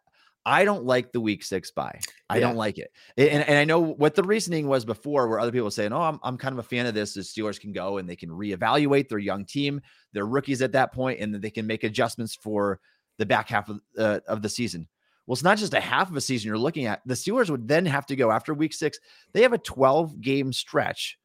I 0.46 0.64
don't 0.64 0.84
like 0.84 1.12
the 1.12 1.20
week 1.20 1.42
six 1.42 1.70
bye. 1.70 1.98
I 2.28 2.36
yeah. 2.36 2.40
don't 2.40 2.57
like 2.57 2.78
it. 2.78 2.92
And, 3.16 3.48
and 3.48 3.59
I 3.59 3.64
know 3.64 3.80
what 3.80 4.14
the 4.14 4.22
reasoning 4.22 4.68
was 4.68 4.84
before, 4.84 5.26
where 5.26 5.40
other 5.40 5.52
people 5.52 5.70
saying, 5.70 5.92
Oh, 5.92 6.02
I'm, 6.02 6.20
I'm 6.22 6.36
kind 6.36 6.52
of 6.52 6.59
a 6.59 6.68
fan 6.68 6.86
of 6.86 6.94
this. 6.94 7.14
The 7.14 7.22
Steelers 7.22 7.59
can 7.59 7.72
go 7.72 7.96
and 7.98 8.09
they 8.09 8.16
can 8.16 8.28
reevaluate 8.28 9.09
their 9.09 9.18
young 9.18 9.46
team, 9.46 9.80
their 10.12 10.26
rookies 10.26 10.61
at 10.61 10.72
that 10.72 10.92
point, 10.92 11.20
and 11.20 11.34
that 11.34 11.40
they 11.40 11.50
can 11.50 11.66
make 11.66 11.82
adjustments 11.82 12.34
for 12.34 12.80
the 13.18 13.24
back 13.24 13.48
half 13.48 13.70
of, 13.70 13.80
uh, 13.98 14.20
of 14.28 14.42
the 14.42 14.48
season. 14.48 14.86
Well, 15.26 15.32
it's 15.32 15.42
not 15.42 15.57
just 15.57 15.72
a 15.72 15.80
half 15.80 16.11
of 16.11 16.16
a 16.16 16.20
season 16.20 16.48
you're 16.48 16.59
looking 16.59 16.84
at. 16.84 17.00
The 17.07 17.14
Steelers 17.14 17.48
would 17.48 17.66
then 17.66 17.86
have 17.86 18.05
to 18.07 18.16
go 18.16 18.30
after 18.30 18.52
week 18.52 18.74
six. 18.74 18.98
They 19.32 19.42
have 19.42 19.55
a 19.55 19.59
12 19.59 20.20
game 20.20 20.52
stretch 20.52 21.18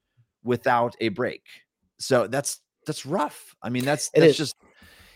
without 0.44 0.96
a 1.02 1.10
break. 1.10 1.44
So 1.98 2.28
that's 2.28 2.62
that's 2.86 3.06
rough. 3.06 3.54
I 3.62 3.70
mean, 3.70 3.84
that's 3.84 4.10
that's 4.12 4.38
just 4.38 4.56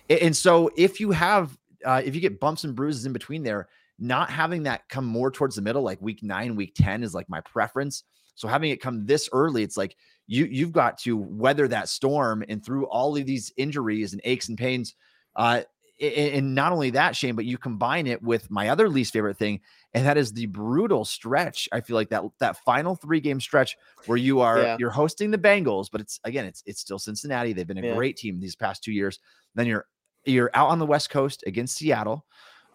and 0.10 0.36
so 0.36 0.70
if 0.76 0.99
you 0.99 1.12
have 1.12 1.58
uh, 1.86 2.01
if 2.04 2.16
you 2.16 2.22
get 2.22 2.39
bumps 2.39 2.64
and 2.64 2.76
bruises 2.76 3.06
in 3.06 3.14
between 3.14 3.43
there, 3.43 3.68
not 3.99 4.30
having 4.30 4.64
that 4.64 4.88
come 4.89 5.06
more 5.06 5.32
towards 5.32 5.56
the 5.56 5.62
middle, 5.62 5.82
like 5.82 6.01
week 6.01 6.24
nine, 6.24 6.56
week 6.56 6.74
10 6.76 7.04
is 7.04 7.14
like 7.14 7.30
my 7.30 7.41
preference. 7.41 8.04
So 8.36 8.47
having 8.47 8.72
it 8.72 8.82
come 8.82 9.06
this 9.06 9.30
early, 9.32 9.64
it's 9.64 9.78
like 9.78 9.95
you 10.28 10.45
you've 10.45 10.72
got 10.72 10.97
to 10.99 11.18
weather 11.18 11.68
that 11.68 11.89
storm 11.89 12.43
and 12.47 12.64
through 12.66 12.86
all 12.88 13.16
of 13.16 13.26
these 13.26 13.51
injuries 13.58 14.14
and 14.14 14.22
aches 14.24 14.49
and 14.49 14.58
pains. 14.58 14.95
Uh, 15.36 15.62
and 16.02 16.56
not 16.56 16.72
only 16.72 16.91
that, 16.91 17.16
Shayne, 17.16 17.36
but 17.36 17.46
you 17.46 17.58
combine 17.58 18.08
it 18.08 18.22
with 18.22 18.50
my 18.50 18.70
other 18.70 18.89
least 18.89 19.14
favorite 19.14 19.38
thing, 19.38 19.62
and 19.94 20.06
that 20.06 20.18
is 20.18 20.34
the 20.34 20.48
brutal 20.48 21.06
stretch. 21.06 21.70
I 21.72 21.82
feel 21.82 21.96
like 21.96 22.10
that 22.10 22.24
that 22.39 22.58
final 22.58 22.96
three 22.96 23.20
game 23.20 23.39
stretch 23.39 23.78
where 24.06 24.18
you 24.18 24.41
are 24.41 24.60
yeah. 24.60 24.78
you're 24.80 24.89
hosting 24.89 25.32
the 25.32 25.38
Bengals, 25.38 25.88
but 25.91 26.02
it's 26.02 26.20
again 26.24 26.46
it's 26.46 26.64
it's 26.66 26.82
still 26.82 27.00
Cincinnati. 27.00 27.54
They've 27.54 27.68
been 27.68 27.78
a 27.78 27.88
yeah. 27.88 27.96
great 27.96 28.18
team 28.18 28.39
these 28.39 28.56
past 28.56 28.84
two 28.84 28.91
years. 28.91 29.20
Then 29.56 29.68
you're 29.68 29.86
you're 30.26 30.52
out 30.54 30.70
on 30.70 30.80
the 30.80 30.86
West 30.86 31.10
Coast 31.10 31.44
against 31.46 31.78
Seattle. 31.78 32.26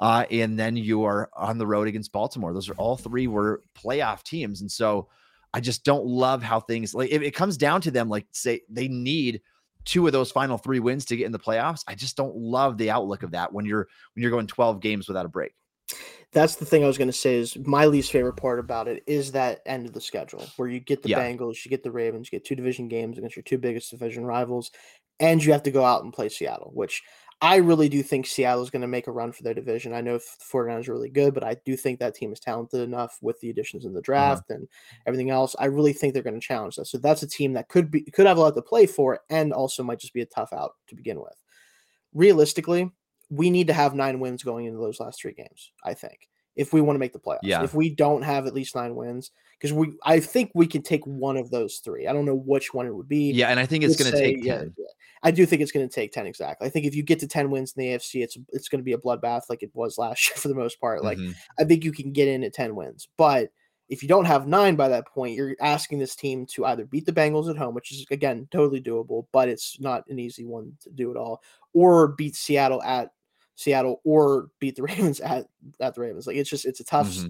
Uh, 0.00 0.24
and 0.30 0.56
then 0.56 0.76
you 0.76 1.02
are 1.02 1.28
on 1.34 1.58
the 1.58 1.66
road 1.66 1.88
against 1.88 2.12
Baltimore. 2.12 2.52
Those 2.52 2.68
are 2.68 2.74
all 2.74 2.96
three 2.96 3.26
were 3.26 3.64
playoff 3.74 4.22
teams. 4.22 4.60
And 4.60 4.70
so 4.70 5.08
I 5.52 5.60
just 5.60 5.84
don't 5.84 6.06
love 6.06 6.42
how 6.42 6.60
things 6.60 6.94
like 6.94 7.10
if 7.10 7.22
it 7.22 7.32
comes 7.32 7.56
down 7.56 7.80
to 7.82 7.90
them, 7.90 8.08
like 8.08 8.26
say 8.30 8.60
they 8.68 8.86
need 8.86 9.40
two 9.88 10.06
of 10.06 10.12
those 10.12 10.30
final 10.30 10.58
three 10.58 10.80
wins 10.80 11.06
to 11.06 11.16
get 11.16 11.24
in 11.24 11.32
the 11.32 11.38
playoffs. 11.38 11.82
I 11.88 11.94
just 11.94 12.16
don't 12.16 12.36
love 12.36 12.76
the 12.76 12.90
outlook 12.90 13.22
of 13.22 13.30
that 13.30 13.52
when 13.52 13.64
you're 13.64 13.88
when 14.14 14.22
you're 14.22 14.30
going 14.30 14.46
12 14.46 14.80
games 14.80 15.08
without 15.08 15.24
a 15.24 15.30
break. 15.30 15.52
That's 16.30 16.56
the 16.56 16.66
thing 16.66 16.84
I 16.84 16.86
was 16.86 16.98
going 16.98 17.08
to 17.08 17.12
say 17.12 17.36
is 17.36 17.56
my 17.56 17.86
least 17.86 18.12
favorite 18.12 18.36
part 18.36 18.58
about 18.58 18.86
it 18.86 19.02
is 19.06 19.32
that 19.32 19.62
end 19.64 19.86
of 19.86 19.94
the 19.94 20.00
schedule 20.00 20.46
where 20.58 20.68
you 20.68 20.78
get 20.78 21.02
the 21.02 21.08
yeah. 21.08 21.18
Bengals, 21.18 21.64
you 21.64 21.70
get 21.70 21.82
the 21.82 21.90
Ravens, 21.90 22.28
you 22.30 22.38
get 22.38 22.44
two 22.44 22.54
division 22.54 22.88
games 22.88 23.16
against 23.16 23.34
your 23.34 23.44
two 23.44 23.56
biggest 23.56 23.90
division 23.90 24.26
rivals, 24.26 24.70
and 25.20 25.42
you 25.42 25.52
have 25.52 25.62
to 25.62 25.70
go 25.70 25.82
out 25.82 26.04
and 26.04 26.12
play 26.12 26.28
Seattle, 26.28 26.70
which 26.74 27.02
I 27.40 27.56
really 27.56 27.88
do 27.88 28.02
think 28.02 28.26
Seattle 28.26 28.64
is 28.64 28.70
going 28.70 28.82
to 28.82 28.88
make 28.88 29.06
a 29.06 29.12
run 29.12 29.30
for 29.30 29.44
their 29.44 29.54
division. 29.54 29.92
I 29.92 30.00
know 30.00 30.18
the 30.18 30.24
49ers 30.52 30.88
are 30.88 30.92
really 30.92 31.08
good, 31.08 31.34
but 31.34 31.44
I 31.44 31.56
do 31.64 31.76
think 31.76 32.00
that 32.00 32.16
team 32.16 32.32
is 32.32 32.40
talented 32.40 32.80
enough 32.80 33.16
with 33.22 33.38
the 33.40 33.50
additions 33.50 33.84
in 33.84 33.92
the 33.92 33.98
uh-huh. 33.98 34.04
draft 34.04 34.50
uh-huh. 34.50 34.56
and 34.56 34.68
everything 35.06 35.30
else. 35.30 35.54
I 35.58 35.66
really 35.66 35.92
think 35.92 36.14
they're 36.14 36.22
going 36.24 36.40
to 36.40 36.46
challenge 36.46 36.76
that. 36.76 36.86
So 36.86 36.98
that's 36.98 37.22
a 37.22 37.28
team 37.28 37.52
that 37.52 37.68
could 37.68 37.92
be 37.92 38.02
could 38.02 38.26
have 38.26 38.38
a 38.38 38.40
lot 38.40 38.56
to 38.56 38.62
play 38.62 38.86
for 38.86 39.20
and 39.30 39.52
also 39.52 39.84
might 39.84 40.00
just 40.00 40.14
be 40.14 40.22
a 40.22 40.26
tough 40.26 40.52
out 40.52 40.72
to 40.88 40.96
begin 40.96 41.20
with. 41.20 41.36
Realistically, 42.12 42.90
we 43.30 43.50
need 43.50 43.68
to 43.68 43.72
have 43.72 43.94
nine 43.94 44.18
wins 44.18 44.42
going 44.42 44.66
into 44.66 44.80
those 44.80 44.98
last 44.98 45.20
three 45.20 45.34
games, 45.34 45.70
I 45.84 45.94
think, 45.94 46.28
if 46.58 46.72
we 46.72 46.80
want 46.80 46.96
to 46.96 46.98
make 46.98 47.12
the 47.12 47.20
playoffs. 47.20 47.38
Yeah. 47.44 47.62
If 47.62 47.72
we 47.72 47.88
don't 47.88 48.22
have 48.22 48.46
at 48.46 48.52
least 48.52 48.74
nine 48.74 48.96
wins, 48.96 49.30
because 49.58 49.72
we 49.72 49.92
I 50.04 50.18
think 50.18 50.50
we 50.54 50.66
can 50.66 50.82
take 50.82 51.06
one 51.06 51.36
of 51.36 51.50
those 51.50 51.76
three. 51.76 52.08
I 52.08 52.12
don't 52.12 52.26
know 52.26 52.34
which 52.34 52.74
one 52.74 52.86
it 52.86 52.94
would 52.94 53.08
be. 53.08 53.30
Yeah, 53.30 53.48
and 53.48 53.60
I 53.60 53.64
think 53.64 53.84
it's 53.84 53.96
going 53.96 54.10
to 54.10 54.18
take 54.18 54.42
10. 54.42 54.74
Yeah, 54.76 54.84
I 55.22 55.30
do 55.30 55.46
think 55.46 55.62
it's 55.62 55.72
going 55.72 55.88
to 55.88 55.94
take 55.94 56.12
10 56.12 56.26
exactly. 56.26 56.66
I 56.66 56.70
think 56.70 56.84
if 56.84 56.96
you 56.96 57.04
get 57.04 57.20
to 57.20 57.28
10 57.28 57.50
wins 57.50 57.72
in 57.76 57.82
the 57.82 57.88
AFC, 57.90 58.22
it's 58.22 58.36
it's 58.48 58.68
going 58.68 58.80
to 58.80 58.84
be 58.84 58.92
a 58.92 58.98
bloodbath 58.98 59.42
like 59.48 59.62
it 59.62 59.70
was 59.72 59.98
last 59.98 60.26
year 60.28 60.36
for 60.36 60.48
the 60.48 60.54
most 60.54 60.80
part. 60.80 61.04
Like 61.04 61.18
mm-hmm. 61.18 61.32
I 61.58 61.64
think 61.64 61.84
you 61.84 61.92
can 61.92 62.12
get 62.12 62.28
in 62.28 62.42
at 62.42 62.52
10 62.52 62.74
wins. 62.74 63.08
But 63.16 63.50
if 63.88 64.02
you 64.02 64.08
don't 64.08 64.26
have 64.26 64.48
9 64.48 64.74
by 64.74 64.88
that 64.88 65.06
point, 65.06 65.36
you're 65.36 65.54
asking 65.60 66.00
this 66.00 66.16
team 66.16 66.44
to 66.46 66.66
either 66.66 66.84
beat 66.84 67.06
the 67.06 67.12
Bengals 67.12 67.48
at 67.48 67.56
home, 67.56 67.74
which 67.74 67.92
is 67.92 68.04
again 68.10 68.48
totally 68.50 68.82
doable, 68.82 69.26
but 69.32 69.48
it's 69.48 69.80
not 69.80 70.04
an 70.08 70.18
easy 70.18 70.44
one 70.44 70.72
to 70.82 70.90
do 70.90 71.10
at 71.10 71.16
all, 71.16 71.40
or 71.72 72.08
beat 72.08 72.34
Seattle 72.34 72.82
at 72.82 73.12
Seattle 73.58 74.00
or 74.04 74.50
beat 74.60 74.76
the 74.76 74.82
Ravens 74.84 75.20
at 75.20 75.46
at 75.80 75.94
the 75.94 76.00
Ravens. 76.00 76.26
Like 76.26 76.36
it's 76.36 76.48
just 76.48 76.64
it's 76.64 76.80
a 76.80 76.84
tough 76.84 77.08
mm-hmm. 77.08 77.28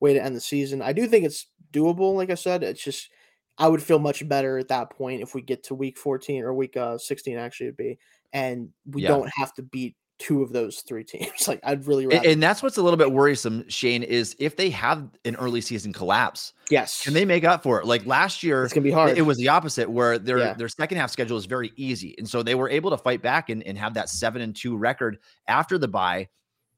way 0.00 0.12
to 0.12 0.22
end 0.22 0.34
the 0.34 0.40
season. 0.40 0.82
I 0.82 0.92
do 0.92 1.06
think 1.06 1.24
it's 1.24 1.46
doable 1.72 2.14
like 2.14 2.30
I 2.30 2.34
said. 2.34 2.64
It's 2.64 2.82
just 2.82 3.08
I 3.56 3.68
would 3.68 3.82
feel 3.82 4.00
much 4.00 4.28
better 4.28 4.58
at 4.58 4.68
that 4.68 4.90
point 4.90 5.22
if 5.22 5.34
we 5.34 5.42
get 5.42 5.62
to 5.64 5.74
week 5.74 5.96
14 5.96 6.42
or 6.42 6.54
week 6.54 6.76
uh, 6.76 6.98
16 6.98 7.36
actually 7.36 7.66
would 7.66 7.76
be 7.76 7.98
and 8.32 8.70
we 8.86 9.02
yeah. 9.02 9.08
don't 9.08 9.30
have 9.36 9.52
to 9.54 9.62
beat 9.62 9.96
two 10.20 10.42
of 10.42 10.52
those 10.52 10.80
three 10.82 11.02
teams. 11.02 11.30
Like 11.48 11.60
I'd 11.64 11.86
really 11.86 12.04
and, 12.04 12.24
and, 12.24 12.42
that's 12.42 12.62
what's 12.62 12.76
a 12.76 12.82
little 12.82 12.98
bit 12.98 13.10
worrisome, 13.10 13.64
Shayne, 13.68 14.04
is 14.04 14.36
if 14.38 14.56
they 14.56 14.70
have 14.70 15.08
an 15.24 15.34
early 15.36 15.60
season 15.60 15.92
collapse. 15.92 16.52
Yes. 16.70 17.02
Can 17.02 17.14
they 17.14 17.24
make 17.24 17.42
up 17.42 17.62
for 17.62 17.80
it? 17.80 17.86
Like 17.86 18.06
last 18.06 18.42
year, 18.44 18.62
it's 18.62 18.72
gonna 18.72 18.84
be 18.84 18.90
hard. 18.92 19.18
It 19.18 19.22
was 19.22 19.38
the 19.38 19.48
opposite 19.48 19.90
where 19.90 20.18
their 20.18 20.38
yeah. 20.38 20.54
their 20.54 20.68
second 20.68 20.98
half 20.98 21.10
schedule 21.10 21.38
is 21.38 21.46
very 21.46 21.72
easy. 21.76 22.14
And 22.18 22.28
so 22.28 22.42
they 22.42 22.54
were 22.54 22.68
able 22.68 22.90
to 22.90 22.98
fight 22.98 23.22
back 23.22 23.48
and, 23.48 23.64
and 23.64 23.76
have 23.78 23.94
that 23.94 24.10
seven 24.10 24.42
and 24.42 24.54
two 24.54 24.76
record 24.76 25.18
after 25.48 25.78
the 25.78 25.88
bye. 25.88 26.28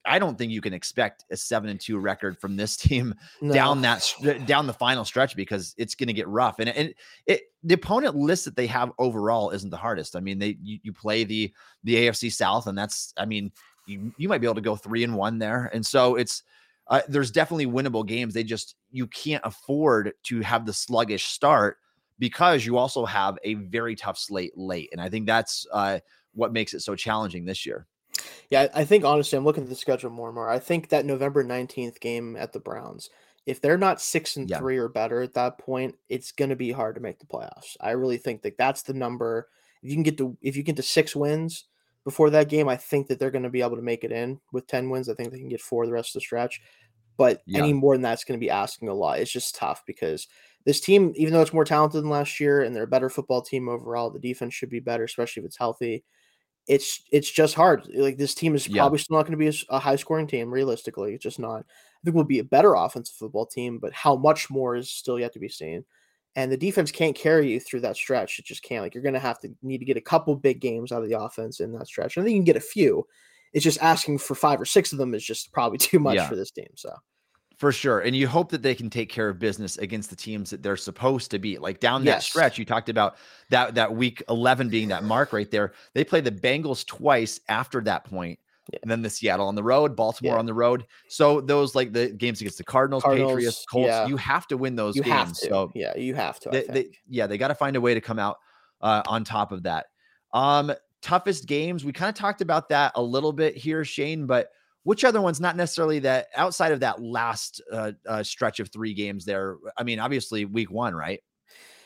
I 0.05 0.19
don't 0.19 0.37
think 0.37 0.53
you 0.53 0.61
can 0.61 0.75
expect 0.75 1.25
a 1.31 1.37
seven 1.37 1.71
and 1.71 1.79
two 1.79 1.99
record 1.99 2.39
from 2.39 2.57
this 2.57 2.77
team 2.79 3.15
no. 3.41 3.53
down 3.53 3.83
that 3.83 4.13
down 4.47 4.67
the 4.67 4.73
final 4.73 5.05
stretch 5.05 5.37
because 5.37 5.75
it's 5.79 5.95
going 5.95 6.09
to 6.09 6.13
get 6.13 6.29
rough. 6.29 6.59
And 6.59 6.69
and 6.69 6.95
it 7.27 7.43
the 7.63 7.75
opponent 7.75 8.17
list 8.17 8.45
that 8.45 8.57
they 8.57 8.67
have 8.67 8.93
overall 8.99 9.51
isn't 9.51 9.71
the 9.71 9.77
hardest. 9.77 10.17
I 10.17 10.21
mean, 10.21 10.39
they 10.39 10.57
you, 10.63 10.79
you 10.83 10.93
play 10.93 11.25
the 11.25 11.53
the 11.85 11.95
AFC 11.95 12.33
South, 12.33 12.67
and 12.67 12.77
that's 12.77 13.15
I 13.17 13.25
mean 13.25 13.53
you 13.87 14.13
you 14.17 14.29
might 14.29 14.41
be 14.41 14.47
able 14.47 14.57
to 14.57 14.61
go 14.61 14.77
three 14.77 15.05
and 15.05 15.17
one 15.17 15.39
there, 15.39 15.71
and 15.73 15.85
so 15.85 16.17
it's. 16.17 16.43
Uh, 16.89 17.01
there's 17.09 17.31
definitely 17.31 17.65
winnable 17.65 18.05
games. 18.05 18.35
They 18.35 18.43
just 18.43 18.75
you 18.91 19.07
can't 19.07 19.41
afford 19.47 20.13
to 20.25 20.41
have 20.41 20.67
the 20.67 20.73
sluggish 20.73 21.27
start 21.27 21.79
because 22.19 22.67
you 22.67 22.77
also 22.77 23.07
have 23.07 23.39
a 23.45 23.55
very 23.55 23.95
tough 23.95 24.19
slate 24.19 24.59
late, 24.59 24.89
and 24.91 25.01
I 25.01 25.09
think 25.09 25.27
that's 25.27 25.65
uh, 25.73 26.01
what 26.35 26.53
makes 26.53 26.75
it 26.75 26.81
so 26.81 26.97
challenging 26.97 27.45
this 27.45 27.65
year. 27.65 27.87
Yeah, 28.51 28.69
I 28.75 28.85
think 28.85 29.05
honestly, 29.05 29.37
I'm 29.37 29.45
looking 29.45 29.63
at 29.63 29.69
the 29.69 29.75
schedule 29.75 30.11
more 30.11 30.29
and 30.29 30.35
more. 30.35 30.49
I 30.49 30.59
think 30.59 30.91
that 30.91 31.07
November 31.07 31.43
19th 31.43 32.01
game 32.01 32.37
at 32.37 32.53
the 32.53 32.61
Browns, 32.61 33.09
if 33.47 33.61
they're 33.61 33.79
not 33.79 34.01
six 34.01 34.37
and 34.37 34.49
yeah. 34.49 34.59
three 34.59 34.77
or 34.77 34.89
better 34.89 35.23
at 35.23 35.35
that 35.35 35.59
point, 35.59 35.97
it's 36.09 36.33
going 36.33 36.51
to 36.51 36.57
be 36.57 36.71
hard 36.71 36.95
to 36.97 37.01
make 37.01 37.19
the 37.19 37.27
playoffs. 37.27 37.77
I 37.81 37.93
really 37.93 38.19
think 38.19 38.43
that 38.43 38.59
that's 38.59 38.83
the 38.83 38.95
number. 38.95 39.49
If 39.83 39.91
you 39.91 39.97
can 39.97 40.03
get 40.03 40.19
to 40.19 40.37
if 40.43 40.57
you 40.57 40.63
get 40.63 40.77
to 40.77 40.83
six 40.83 41.17
wins 41.17 41.65
before 42.05 42.31
that 42.31 42.49
game, 42.49 42.69
I 42.69 42.77
think 42.77 43.09
that 43.09 43.19
they're 43.19 43.31
going 43.31 43.43
to 43.43 43.51
be 43.51 43.63
able 43.63 43.77
to 43.77 43.83
make 43.83 44.05
it 44.05 44.13
in 44.13 44.39
with 44.53 44.67
10 44.67 44.91
wins. 44.91 45.09
I 45.09 45.15
think 45.15 45.33
they 45.33 45.39
can 45.39 45.49
get 45.49 45.61
four 45.61 45.87
the 45.87 45.93
rest 45.93 46.11
of 46.11 46.21
the 46.21 46.25
stretch. 46.25 46.61
But 47.17 47.43
yeah. 47.47 47.61
any 47.61 47.73
more 47.73 47.95
than 47.95 48.03
that's 48.03 48.25
going 48.25 48.39
to 48.39 48.45
be 48.45 48.51
asking 48.51 48.89
a 48.89 48.95
lot. 48.95 49.19
It's 49.19 49.33
just 49.33 49.55
tough 49.55 49.83
because 49.87 50.29
this 50.65 50.81
team, 50.81 51.13
even 51.17 51.33
though 51.33 51.43
it's 51.43 51.53
more 51.53 51.65
talented 51.65 52.03
than 52.03 52.11
last 52.11 52.41
year 52.41 52.63
and 52.63 52.75
they're 52.75 52.85
a 52.85 52.89
better 52.89 53.11
football 53.11 53.43
team 53.43 53.69
overall, 53.69 54.11
the 54.11 54.19
defense 54.19 54.55
should 54.55 54.71
be 54.71 54.81
better, 54.81 55.05
especially 55.05 55.43
if 55.43 55.47
it's 55.47 55.59
healthy 55.59 56.05
it's 56.69 57.03
it's 57.11 57.31
just 57.31 57.55
hard. 57.55 57.89
Like 57.95 58.19
this 58.19 58.35
team 58.35 58.55
is 58.55 58.69
probably 58.69 58.99
yeah. 58.99 59.03
still 59.03 59.17
not 59.17 59.27
going 59.27 59.33
to 59.33 59.37
be 59.37 59.49
a, 59.49 59.75
a, 59.75 59.79
high 59.79 59.97
scoring 59.97 60.27
team. 60.27 60.53
Realistically, 60.53 61.15
it's 61.15 61.23
just 61.23 61.39
not. 61.39 61.61
I 61.61 62.01
think 62.05 62.15
we'll 62.15 62.25
be 62.25 62.39
a 62.39 62.45
better 62.45 62.75
offensive 62.75 63.17
football 63.17 63.47
team, 63.47 63.79
but 63.79 63.93
how 63.93 64.17
much 64.17 64.51
more 64.51 64.77
is 64.77 64.91
still 64.91 65.19
yet 65.19 65.33
to 65.35 65.39
be 65.39 65.49
seen. 65.49 65.85
And 66.35 66.51
the 66.51 66.57
defense 66.57 66.91
can't 66.91 67.15
carry 67.15 67.51
you 67.51 67.61
through 67.61 67.81
that 67.81 67.97
stretch. 67.97 68.39
It 68.39 68.47
just 68.47 68.63
can't. 68.63 68.83
Like 68.83 68.95
you're 68.95 69.03
going 69.03 69.13
to 69.15 69.21
have 69.21 69.41
to 69.41 69.51
need 69.63 69.79
to 69.79 69.85
get 69.85 69.99
a 69.99 70.01
couple 70.01 70.35
big 70.35 70.61
games 70.61 70.91
out 70.91 71.03
of 71.03 71.09
the 71.09 71.19
offense 71.19 71.61
in 71.61 71.73
that 71.73 71.87
stretch. 71.87 72.17
And 72.17 72.23
I 72.23 72.25
think 72.25 72.35
you 72.35 72.41
can 72.41 72.47
get 72.47 72.57
a 72.57 72.61
few. 72.61 73.07
It's 73.53 73.65
just 73.65 73.83
asking 73.83 74.19
for 74.19 74.35
five 74.35 74.61
or 74.61 74.65
six 74.65 74.93
of 74.93 74.99
them 74.99 75.15
is 75.15 75.23
just 75.23 75.53
probably 75.53 75.79
too 75.79 75.99
much 75.99 76.17
yeah. 76.17 76.29
for 76.29 76.37
this 76.37 76.51
team. 76.51 76.71
So 76.75 76.95
for 77.57 77.73
sure. 77.73 78.01
And 78.01 78.15
you 78.15 78.29
hope 78.29 78.51
that 78.51 78.63
they 78.63 78.75
can 78.75 78.91
take 78.91 79.09
care 79.09 79.29
of 79.29 79.39
business 79.39 79.79
against 79.79 80.11
the 80.11 80.17
teams 80.17 80.51
that 80.51 80.63
they're 80.63 80.77
supposed 80.77 81.31
to 81.33 81.39
beat. 81.39 81.61
Like 81.61 81.81
down 81.81 82.05
that 82.05 82.11
yes. 82.11 82.27
stretch, 82.27 82.59
you 82.59 82.65
talked 82.65 82.89
about 82.89 83.17
that 83.51 83.75
that 83.75 83.95
week 83.95 84.23
11 84.29 84.69
being 84.69 84.89
that 84.89 85.05
mark 85.05 85.33
right 85.33 85.51
there. 85.51 85.73
They 85.95 86.05
play 86.05 86.21
the 86.21 86.33
Bengals 86.33 86.87
twice 86.87 87.41
after 87.49 87.81
that 87.83 88.05
point. 88.05 88.39
Yeah. 88.73 88.79
And 88.83 88.91
then 88.91 89.03
the 89.03 89.11
Seattle 89.11 89.49
on 89.49 89.55
the 89.55 89.63
road, 89.63 89.97
Baltimore 89.97 90.35
yeah. 90.35 90.39
on 90.39 90.47
the 90.47 90.55
road. 90.55 90.87
So 91.09 91.41
those 91.41 91.75
like 91.75 91.93
the 91.93 92.11
games 92.11 92.41
against 92.41 92.59
the 92.59 92.65
Cardinals, 92.65 93.03
Cardinals 93.03 93.33
Patriots, 93.33 93.67
Colts, 93.71 93.89
yeah. 93.89 94.07
you 94.07 94.17
have 94.17 94.47
to 94.49 94.57
win 94.57 94.77
those 94.77 94.95
you 94.95 95.03
games. 95.03 95.41
So 95.41 95.73
yeah, 95.75 95.97
you 95.97 96.15
have 96.15 96.39
to. 96.41 96.51
They, 96.51 96.65
they, 96.69 96.91
yeah, 97.09 97.27
they 97.27 97.39
got 97.39 97.49
to 97.49 97.55
find 97.55 97.75
a 97.75 97.81
way 97.81 97.95
to 97.95 98.01
come 98.01 98.21
out 98.21 98.39
uh, 98.81 99.03
on 99.07 99.25
top 99.25 99.51
of 99.51 99.65
that. 99.65 99.87
Um, 100.33 100.73
toughest 101.03 101.47
games. 101.47 101.85
We 101.85 101.93
kind 101.93 102.09
of 102.09 102.15
talked 102.15 102.41
about 102.41 102.69
that 102.71 102.93
a 102.95 103.03
little 103.03 103.33
bit 103.33 103.57
here, 103.57 103.85
Shayne, 103.85 104.27
but 104.27 104.51
which 104.85 105.05
other 105.05 105.21
ones 105.21 105.41
not 105.41 105.57
necessarily 105.57 105.99
that 106.01 106.29
outside 106.37 106.73
of 106.73 106.81
that 106.81 107.01
last 107.01 107.63
uh, 107.73 107.93
uh, 108.07 108.23
stretch 108.23 108.61
of 108.61 108.69
three 108.69 108.95
games 108.95 109.25
there 109.25 109.57
i 109.79 109.83
mean 109.83 109.99
obviously 109.99 110.45
week 110.45 110.71
one 110.71 110.95
right? 110.95 111.21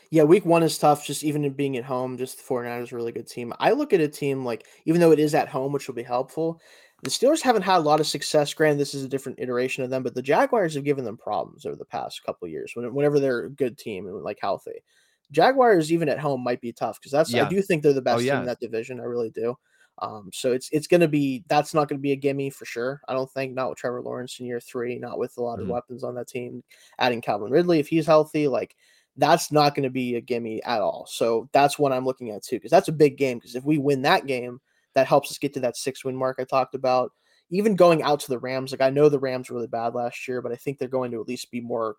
Yeah 0.09 0.23
week 0.23 0.45
one 0.45 0.63
is 0.63 0.77
tough 0.77 1.05
just 1.05 1.23
even 1.23 1.49
being 1.53 1.77
at 1.77 1.83
home 1.83 2.17
just 2.17 2.37
the 2.37 2.53
49ers 2.53 2.83
is 2.83 2.91
a 2.91 2.95
really 2.95 3.11
good 3.11 3.27
team. 3.27 3.53
I 3.59 3.71
look 3.71 3.93
at 3.93 4.01
a 4.01 4.07
team 4.07 4.45
like 4.45 4.65
even 4.85 5.01
though 5.01 5.11
it 5.11 5.19
is 5.19 5.35
at 5.35 5.49
home 5.49 5.73
which 5.73 5.87
will 5.87 5.95
be 5.95 6.03
helpful 6.03 6.61
the 7.03 7.11
steelers 7.11 7.41
haven't 7.41 7.61
had 7.61 7.77
a 7.77 7.81
lot 7.81 7.99
of 7.99 8.07
success. 8.07 8.53
Granted 8.53 8.79
this 8.79 8.95
is 8.95 9.03
a 9.03 9.09
different 9.09 9.39
iteration 9.39 9.83
of 9.83 9.89
them 9.89 10.03
but 10.03 10.15
the 10.15 10.21
jaguars 10.21 10.75
have 10.75 10.85
given 10.85 11.03
them 11.03 11.17
problems 11.17 11.65
over 11.65 11.75
the 11.75 11.85
past 11.85 12.23
couple 12.25 12.47
years 12.47 12.73
whenever 12.75 13.19
they're 13.19 13.45
a 13.45 13.51
good 13.51 13.77
team 13.77 14.07
and 14.07 14.23
like 14.23 14.39
healthy. 14.41 14.83
Jaguars 15.31 15.91
even 15.91 16.07
at 16.07 16.19
home 16.19 16.41
might 16.41 16.61
be 16.61 16.71
tough 16.71 16.97
because 16.99 17.11
that's 17.11 17.33
yeah. 17.33 17.45
i 17.45 17.49
do 17.49 17.61
think 17.61 17.83
they're 17.83 17.91
the 17.91 17.99
oh, 17.99 18.01
best 18.01 18.19
oh, 18.19 18.21
yeah. 18.21 18.33
team 18.33 18.41
in 18.41 18.45
that 18.47 18.61
division 18.61 19.01
i 19.01 19.03
really 19.03 19.29
do 19.29 19.57
um, 19.99 20.29
so 20.31 20.51
it's 20.51 20.69
it's 20.71 20.87
going 20.87 21.01
to 21.01 21.07
be 21.07 21.43
that's 21.47 21.73
not 21.73 21.89
going 21.89 21.97
to 21.97 22.01
be 22.01 22.11
a 22.11 22.17
gimme 22.17 22.49
for 22.49 22.65
sure. 22.65 23.01
I 23.07 23.13
don't 23.13 23.31
think 23.31 23.53
not 23.53 23.69
with 23.69 23.79
Trevor 23.79 24.01
Lawrence 24.01 24.39
in 24.39 24.45
year 24.45 24.59
three, 24.59 24.97
not 24.99 25.17
with 25.17 25.37
a 25.37 25.41
lot 25.41 25.59
of 25.59 25.63
mm-hmm. 25.63 25.73
weapons 25.73 26.03
on 26.03 26.15
that 26.15 26.27
team. 26.27 26.63
Adding 26.99 27.21
Calvin 27.21 27.51
Ridley 27.51 27.79
if 27.79 27.87
he's 27.87 28.05
healthy, 28.05 28.47
like 28.47 28.75
that's 29.17 29.51
not 29.51 29.73
going 29.73 29.83
to 29.83 29.89
be 29.89 30.15
a 30.15 30.21
gimme 30.21 30.61
at 30.63 30.81
all. 30.81 31.07
So 31.09 31.49
that's 31.51 31.79
what 31.79 31.91
I'm 31.91 32.05
looking 32.05 32.29
at 32.29 32.43
too, 32.43 32.57
because 32.57 32.71
that's 32.71 32.87
a 32.87 32.93
big 32.93 33.17
game. 33.17 33.39
Because 33.39 33.55
if 33.55 33.63
we 33.63 33.79
win 33.79 34.03
that 34.03 34.27
game, 34.27 34.61
that 34.93 35.07
helps 35.07 35.31
us 35.31 35.39
get 35.39 35.53
to 35.55 35.59
that 35.61 35.77
six 35.77 36.05
win 36.05 36.15
mark 36.15 36.37
I 36.39 36.43
talked 36.43 36.75
about. 36.75 37.11
Even 37.49 37.75
going 37.75 38.03
out 38.03 38.19
to 38.19 38.29
the 38.29 38.39
Rams, 38.39 38.71
like 38.71 38.81
I 38.81 38.89
know 38.89 39.09
the 39.09 39.19
Rams 39.19 39.49
were 39.49 39.55
really 39.55 39.67
bad 39.67 39.95
last 39.95 40.27
year, 40.27 40.41
but 40.41 40.51
I 40.51 40.55
think 40.55 40.77
they're 40.77 40.87
going 40.87 41.11
to 41.11 41.21
at 41.21 41.27
least 41.27 41.49
be 41.49 41.61
more 41.61 41.95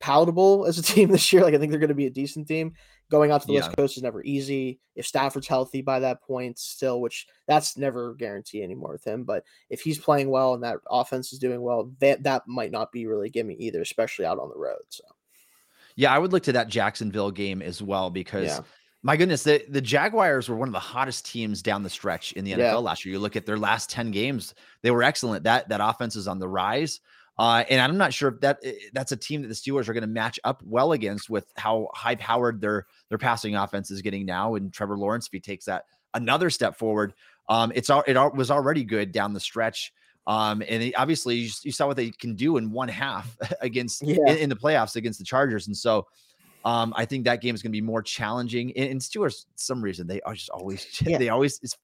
palatable 0.00 0.66
as 0.66 0.78
a 0.78 0.82
team 0.94 1.10
this 1.10 1.32
year. 1.32 1.42
Like 1.42 1.54
I 1.54 1.58
think 1.58 1.70
they're 1.70 1.80
going 1.80 1.88
to 1.88 1.94
be 1.94 2.06
a 2.06 2.10
decent 2.10 2.48
team. 2.48 2.74
Going 3.10 3.30
out 3.30 3.40
to 3.40 3.46
the 3.46 3.54
yeah. 3.54 3.60
West 3.60 3.76
Coast 3.76 3.96
is 3.96 4.02
never 4.02 4.22
easy. 4.22 4.80
If 4.94 5.06
Stafford's 5.06 5.48
healthy 5.48 5.80
by 5.80 6.00
that 6.00 6.22
point, 6.22 6.58
still, 6.58 7.00
which 7.00 7.26
that's 7.46 7.78
never 7.78 8.14
guarantee 8.14 8.62
anymore 8.62 8.92
with 8.92 9.04
him. 9.06 9.24
But 9.24 9.44
if 9.70 9.80
he's 9.80 9.98
playing 9.98 10.28
well 10.28 10.52
and 10.52 10.62
that 10.62 10.76
offense 10.90 11.32
is 11.32 11.38
doing 11.38 11.62
well, 11.62 11.90
that 12.00 12.22
that 12.24 12.46
might 12.46 12.70
not 12.70 12.92
be 12.92 13.06
really 13.06 13.30
gimme 13.30 13.54
either, 13.54 13.80
especially 13.80 14.26
out 14.26 14.38
on 14.38 14.50
the 14.50 14.58
road. 14.58 14.82
So, 14.90 15.04
yeah, 15.96 16.12
I 16.12 16.18
would 16.18 16.32
look 16.32 16.42
to 16.44 16.52
that 16.52 16.68
Jacksonville 16.68 17.30
game 17.30 17.62
as 17.62 17.82
well 17.82 18.10
because. 18.10 18.46
Yeah. 18.46 18.60
My 19.04 19.16
goodness, 19.16 19.44
the, 19.44 19.64
the 19.68 19.80
Jaguars 19.80 20.48
were 20.48 20.56
one 20.56 20.68
of 20.68 20.72
the 20.72 20.80
hottest 20.80 21.24
teams 21.24 21.62
down 21.62 21.84
the 21.84 21.88
stretch 21.88 22.32
in 22.32 22.44
the 22.44 22.50
NFL 22.50 22.58
yeah. 22.58 22.74
last 22.74 23.04
year. 23.04 23.12
You 23.12 23.20
look 23.20 23.36
at 23.36 23.46
their 23.46 23.56
last 23.56 23.88
10 23.90 24.10
games, 24.10 24.54
they 24.82 24.90
were 24.90 25.04
excellent. 25.04 25.44
That 25.44 25.68
that 25.68 25.80
offense 25.80 26.16
is 26.16 26.26
on 26.26 26.40
the 26.40 26.48
rise. 26.48 26.98
Uh, 27.38 27.64
and 27.70 27.80
I'm 27.80 27.96
not 27.96 28.12
sure 28.12 28.30
if 28.30 28.40
that 28.40 28.58
eh, 28.64 28.72
that's 28.92 29.12
a 29.12 29.16
team 29.16 29.42
that 29.42 29.48
the 29.48 29.54
Steelers 29.54 29.88
are 29.88 29.92
going 29.92 30.02
to 30.02 30.08
match 30.08 30.40
up 30.44 30.62
well 30.64 30.92
against 30.92 31.30
with 31.30 31.52
how 31.56 31.88
high 31.94 32.16
powered 32.16 32.60
their 32.60 32.86
their 33.08 33.18
passing 33.18 33.54
offense 33.54 33.90
is 33.90 34.02
getting 34.02 34.26
now. 34.26 34.56
And 34.56 34.72
Trevor 34.72 34.98
Lawrence, 34.98 35.26
if 35.26 35.32
he 35.32 35.40
takes 35.40 35.64
that 35.66 35.84
another 36.14 36.50
step 36.50 36.76
forward, 36.76 37.14
um, 37.48 37.70
it's 37.74 37.90
all 37.90 38.02
it 38.06 38.16
was 38.34 38.50
already 38.50 38.82
good 38.82 39.12
down 39.12 39.34
the 39.34 39.40
stretch. 39.40 39.92
Um, 40.26 40.62
and 40.68 40.82
he, 40.82 40.94
obviously 40.94 41.36
you, 41.36 41.50
you, 41.62 41.72
saw 41.72 41.86
what 41.86 41.96
they 41.96 42.10
can 42.10 42.34
do 42.34 42.58
in 42.58 42.70
one 42.70 42.88
half 42.88 43.34
against 43.62 44.02
yeah. 44.02 44.16
in, 44.26 44.36
in, 44.36 44.48
the 44.50 44.56
playoffs 44.56 44.94
against 44.94 45.18
the 45.18 45.24
Chargers. 45.24 45.68
And 45.68 45.76
so 45.76 46.06
Um, 46.64 46.92
I 46.96 47.06
think 47.06 47.24
that 47.24 47.40
game 47.40 47.54
is 47.54 47.62
going 47.62 47.70
to 47.70 47.76
be 47.76 47.80
more 47.80 48.02
challenging. 48.02 48.76
And, 48.76 48.90
and 48.90 49.00
Steelers, 49.00 49.46
some 49.54 49.80
reason 49.80 50.06
they 50.06 50.20
are 50.22 50.34
just 50.34 50.50
always 50.50 50.86
yeah. 51.06 51.16
they 51.16 51.30
always 51.30 51.58
it's, 51.62 51.78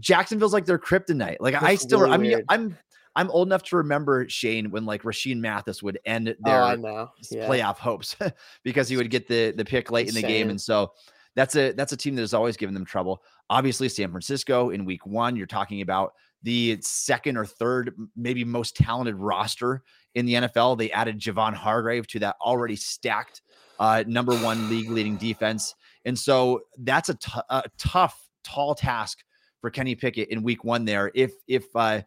Jacksonville's 0.00 0.52
like 0.52 0.64
their 0.64 0.78
kryptonite. 0.78 1.36
Like 1.38 1.54
That's 1.54 1.64
I 1.64 1.74
still, 1.76 2.00
really 2.00 2.14
I 2.14 2.16
mean, 2.16 2.30
weird. 2.32 2.44
I'm 2.48 2.76
I'm 3.16 3.30
old 3.30 3.48
enough 3.48 3.62
to 3.64 3.76
remember 3.76 4.28
Shayne 4.28 4.70
when 4.70 4.84
like 4.84 5.02
Rashean 5.02 5.38
Mathis 5.38 5.82
would 5.82 5.98
end 6.04 6.28
oh, 6.28 6.34
their 6.44 6.62
oh, 6.62 7.08
yeah. 7.30 7.48
playoff 7.48 7.76
hopes 7.76 8.16
because 8.64 8.88
he 8.88 8.96
would 8.96 9.10
get 9.10 9.28
the 9.28 9.52
the 9.52 9.64
pick 9.64 9.90
late 9.90 10.08
Insane. 10.08 10.24
in 10.24 10.28
the 10.28 10.34
game, 10.34 10.50
and 10.50 10.60
so 10.60 10.92
that's 11.36 11.56
a 11.56 11.72
that's 11.72 11.92
a 11.92 11.96
team 11.96 12.14
that 12.16 12.22
has 12.22 12.34
always 12.34 12.56
given 12.56 12.74
them 12.74 12.84
trouble. 12.84 13.22
Obviously, 13.50 13.88
San 13.88 14.10
Francisco 14.10 14.70
in 14.70 14.84
Week 14.84 15.06
One, 15.06 15.36
you're 15.36 15.46
talking 15.46 15.80
about 15.80 16.14
the 16.42 16.78
second 16.80 17.36
or 17.36 17.46
third, 17.46 17.94
maybe 18.16 18.44
most 18.44 18.76
talented 18.76 19.16
roster 19.16 19.82
in 20.14 20.26
the 20.26 20.34
NFL. 20.34 20.78
They 20.78 20.90
added 20.90 21.18
Javon 21.18 21.54
Hargrave 21.54 22.06
to 22.08 22.18
that 22.20 22.36
already 22.40 22.76
stacked 22.76 23.42
uh, 23.78 24.04
number 24.06 24.34
one 24.36 24.68
league 24.68 24.90
leading 24.90 25.16
defense, 25.16 25.74
and 26.04 26.18
so 26.18 26.62
that's 26.78 27.08
a, 27.08 27.14
t- 27.14 27.40
a 27.50 27.62
tough, 27.78 28.28
tall 28.42 28.74
task 28.74 29.24
for 29.60 29.70
Kenny 29.70 29.94
Pickett 29.94 30.28
in 30.28 30.42
Week 30.42 30.64
One. 30.64 30.84
There, 30.84 31.10
if 31.14 31.32
if 31.48 31.64
uh, 31.74 32.02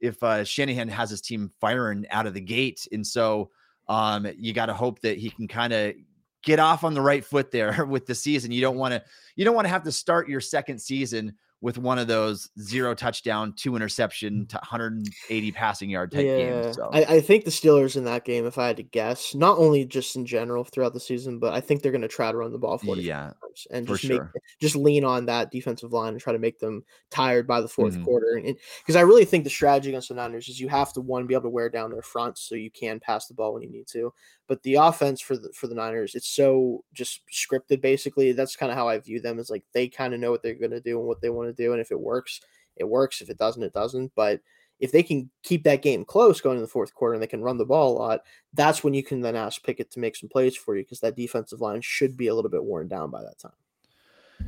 if 0.00 0.22
uh, 0.22 0.44
Shanahan 0.44 0.88
has 0.88 1.10
his 1.10 1.20
team 1.20 1.50
firing 1.60 2.06
out 2.10 2.26
of 2.26 2.34
the 2.34 2.40
gate, 2.40 2.86
and 2.92 3.06
so 3.06 3.50
um, 3.88 4.26
you 4.38 4.52
got 4.52 4.66
to 4.66 4.74
hope 4.74 5.00
that 5.00 5.18
he 5.18 5.30
can 5.30 5.48
kind 5.48 5.72
of 5.72 5.94
get 6.42 6.58
off 6.58 6.84
on 6.84 6.94
the 6.94 7.00
right 7.00 7.24
foot 7.24 7.50
there 7.50 7.84
with 7.88 8.06
the 8.06 8.14
season. 8.14 8.52
You 8.52 8.60
don't 8.60 8.76
want 8.76 8.94
to 8.94 9.02
you 9.36 9.44
don't 9.44 9.54
want 9.54 9.66
to 9.66 9.70
have 9.70 9.84
to 9.84 9.92
start 9.92 10.28
your 10.28 10.40
second 10.40 10.80
season 10.80 11.34
with 11.62 11.76
one 11.76 11.98
of 11.98 12.06
those 12.06 12.48
zero 12.58 12.94
touchdown, 12.94 13.52
two 13.54 13.76
interception, 13.76 14.46
180 14.50 15.52
passing 15.52 15.90
yard 15.90 16.10
type 16.10 16.24
yeah, 16.24 16.36
games. 16.38 16.76
So. 16.76 16.88
I, 16.90 17.04
I, 17.16 17.20
think 17.20 17.44
the 17.44 17.50
Steelers 17.50 17.96
in 17.96 18.04
that 18.04 18.24
game, 18.24 18.46
if 18.46 18.56
I 18.56 18.68
had 18.68 18.78
to 18.78 18.82
guess, 18.82 19.34
not 19.34 19.58
only 19.58 19.84
just 19.84 20.16
in 20.16 20.24
general 20.24 20.64
throughout 20.64 20.94
the 20.94 21.00
season, 21.00 21.38
but 21.38 21.52
I 21.52 21.60
think 21.60 21.82
they're 21.82 21.92
going 21.92 22.00
to 22.00 22.08
try 22.08 22.30
to 22.32 22.36
run 22.36 22.52
the 22.52 22.58
ball 22.58 22.78
40 22.78 23.02
yeah, 23.02 23.32
times 23.42 23.66
and 23.70 23.86
just 23.86 24.04
make 24.04 24.16
sure. 24.16 24.32
just 24.58 24.74
lean 24.74 25.04
on 25.04 25.26
that 25.26 25.50
defensive 25.50 25.92
line 25.92 26.14
and 26.14 26.20
try 26.20 26.32
to 26.32 26.38
make 26.38 26.58
them 26.58 26.82
tired 27.10 27.46
by 27.46 27.60
the 27.60 27.68
4th 27.68 27.92
mm-hmm. 27.92 28.04
quarter. 28.04 28.40
And 28.42 28.56
because 28.80 28.96
I 28.96 29.02
really 29.02 29.26
think 29.26 29.44
the 29.44 29.50
strategy 29.50 29.90
against 29.90 30.08
the 30.08 30.14
Niners 30.14 30.48
is 30.48 30.60
you 30.60 30.68
have 30.68 30.94
to 30.94 31.02
one 31.02 31.26
be 31.26 31.34
able 31.34 31.42
to 31.42 31.50
wear 31.50 31.68
down 31.68 31.90
their 31.90 32.02
front 32.02 32.38
so 32.38 32.54
you 32.54 32.70
can 32.70 33.00
pass 33.00 33.26
the 33.26 33.34
ball 33.34 33.52
when 33.52 33.62
you 33.62 33.70
need 33.70 33.86
to. 33.88 34.14
But 34.50 34.64
the 34.64 34.74
offense 34.74 35.20
for 35.20 35.36
the 35.36 35.52
for 35.52 35.68
the 35.68 35.76
Niners, 35.76 36.16
it's 36.16 36.26
so 36.26 36.82
just 36.92 37.20
scripted. 37.32 37.80
Basically, 37.80 38.32
that's 38.32 38.56
kind 38.56 38.72
of 38.72 38.76
how 38.76 38.88
I 38.88 38.98
view 38.98 39.20
them. 39.20 39.38
Is 39.38 39.48
like 39.48 39.62
they 39.72 39.86
kind 39.86 40.12
of 40.12 40.18
know 40.18 40.32
what 40.32 40.42
they're 40.42 40.54
going 40.54 40.72
to 40.72 40.80
do 40.80 40.98
and 40.98 41.06
what 41.06 41.20
they 41.20 41.30
want 41.30 41.48
to 41.48 41.62
do, 41.62 41.70
and 41.70 41.80
if 41.80 41.92
it 41.92 42.00
works, 42.00 42.40
it 42.74 42.82
works. 42.82 43.20
If 43.20 43.30
it 43.30 43.38
doesn't, 43.38 43.62
it 43.62 43.72
doesn't. 43.72 44.10
But 44.16 44.40
if 44.80 44.90
they 44.90 45.04
can 45.04 45.30
keep 45.44 45.62
that 45.62 45.82
game 45.82 46.04
close 46.04 46.40
going 46.40 46.56
in 46.56 46.62
the 46.62 46.68
fourth 46.68 46.92
quarter 46.92 47.14
and 47.14 47.22
they 47.22 47.28
can 47.28 47.42
run 47.42 47.58
the 47.58 47.64
ball 47.64 47.92
a 47.92 47.98
lot, 47.98 48.22
that's 48.52 48.82
when 48.82 48.92
you 48.92 49.04
can 49.04 49.20
then 49.20 49.36
ask 49.36 49.62
Pickett 49.62 49.92
to 49.92 50.00
make 50.00 50.16
some 50.16 50.28
plays 50.28 50.56
for 50.56 50.76
you 50.76 50.82
because 50.82 50.98
that 50.98 51.14
defensive 51.14 51.60
line 51.60 51.80
should 51.80 52.16
be 52.16 52.26
a 52.26 52.34
little 52.34 52.50
bit 52.50 52.64
worn 52.64 52.88
down 52.88 53.08
by 53.08 53.22
that 53.22 53.38
time. 53.38 53.52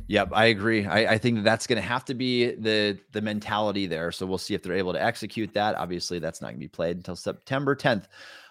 Yep, 0.07 0.31
I 0.33 0.45
agree. 0.45 0.85
I, 0.85 1.13
I 1.13 1.17
think 1.17 1.43
that's 1.43 1.65
going 1.65 1.81
to 1.81 1.87
have 1.87 2.03
to 2.05 2.13
be 2.13 2.55
the 2.55 2.99
the 3.13 3.21
mentality 3.21 3.85
there. 3.85 4.11
So 4.11 4.25
we'll 4.25 4.37
see 4.37 4.53
if 4.53 4.63
they're 4.63 4.73
able 4.73 4.91
to 4.91 5.01
execute 5.01 5.53
that. 5.53 5.75
Obviously, 5.75 6.19
that's 6.19 6.41
not 6.41 6.47
going 6.47 6.57
to 6.57 6.59
be 6.59 6.67
played 6.67 6.97
until 6.97 7.15
September 7.15 7.73
10th. 7.73 8.05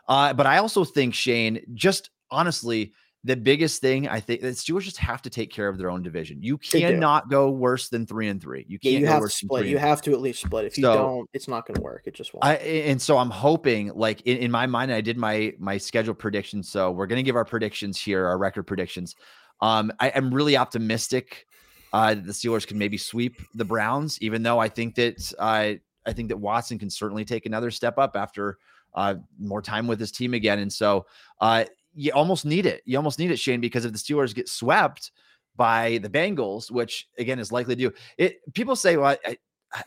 Uh, 0.08 0.32
but 0.32 0.46
I 0.46 0.58
also 0.58 0.84
think 0.84 1.14
Shayne, 1.14 1.60
just 1.74 2.10
honestly, 2.30 2.92
the 3.24 3.36
biggest 3.36 3.80
thing 3.80 4.08
I 4.08 4.18
think 4.18 4.40
that 4.40 4.54
Steelers 4.54 4.82
just 4.82 4.96
have 4.98 5.22
to 5.22 5.30
take 5.30 5.52
care 5.52 5.68
of 5.68 5.78
their 5.78 5.90
own 5.90 6.02
division. 6.02 6.42
You 6.42 6.58
cannot 6.58 7.30
go 7.30 7.50
worse 7.50 7.88
than 7.88 8.04
three 8.04 8.28
and 8.28 8.40
three. 8.40 8.64
You 8.68 8.80
can't. 8.80 8.94
Yeah, 8.94 8.98
you 8.98 9.06
have 9.06 9.22
to 9.22 9.28
split. 9.28 9.66
You 9.66 9.78
have 9.78 10.02
to 10.02 10.12
at 10.12 10.20
least 10.20 10.42
split. 10.42 10.64
If 10.64 10.76
you 10.76 10.82
so, 10.82 10.94
don't, 10.94 11.30
it's 11.32 11.46
not 11.46 11.66
going 11.66 11.76
to 11.76 11.82
work. 11.82 12.02
It 12.06 12.14
just 12.14 12.34
won't. 12.34 12.44
I, 12.44 12.54
and 12.54 13.00
so 13.00 13.18
I'm 13.18 13.30
hoping, 13.30 13.92
like 13.94 14.22
in, 14.22 14.38
in 14.38 14.50
my 14.50 14.66
mind, 14.66 14.92
I 14.92 15.00
did 15.00 15.16
my 15.16 15.54
my 15.58 15.78
schedule 15.78 16.14
predictions. 16.14 16.68
So 16.68 16.90
we're 16.90 17.06
going 17.06 17.20
to 17.20 17.22
give 17.22 17.36
our 17.36 17.44
predictions 17.44 18.00
here, 18.00 18.26
our 18.26 18.38
record 18.38 18.64
predictions. 18.64 19.14
Um, 19.60 19.92
I 20.00 20.08
am 20.08 20.34
really 20.34 20.56
optimistic 20.56 21.46
uh, 21.92 22.14
that 22.14 22.26
the 22.26 22.32
Steelers 22.32 22.66
can 22.66 22.76
maybe 22.76 22.98
sweep 22.98 23.40
the 23.54 23.64
Browns, 23.64 24.20
even 24.20 24.42
though 24.42 24.58
I 24.58 24.68
think 24.68 24.96
that 24.96 25.32
uh, 25.38 25.74
I 26.04 26.12
think 26.12 26.28
that 26.30 26.38
Watson 26.38 26.76
can 26.76 26.90
certainly 26.90 27.24
take 27.24 27.46
another 27.46 27.70
step 27.70 27.98
up 27.98 28.16
after 28.16 28.58
uh, 28.94 29.14
more 29.38 29.62
time 29.62 29.86
with 29.86 29.98
his 29.98 30.12
team 30.12 30.34
again. 30.34 30.58
And 30.58 30.72
so 30.72 31.06
uh, 31.40 31.64
you 31.94 32.12
almost 32.12 32.44
need 32.44 32.66
it. 32.66 32.82
You 32.84 32.96
almost 32.96 33.18
need 33.18 33.30
it, 33.30 33.38
Shayne, 33.38 33.60
because 33.60 33.84
if 33.84 33.92
the 33.92 33.98
Steelers 33.98 34.34
get 34.34 34.48
swept 34.48 35.12
by 35.56 35.98
the 35.98 36.08
Bengals, 36.08 36.70
which 36.70 37.08
again 37.18 37.38
is 37.38 37.52
likely 37.52 37.74
to 37.76 37.88
do 37.88 37.94
it, 38.18 38.40
people 38.54 38.76
say, 38.76 38.96
well, 38.96 39.16
I, 39.26 39.36
I, 39.74 39.82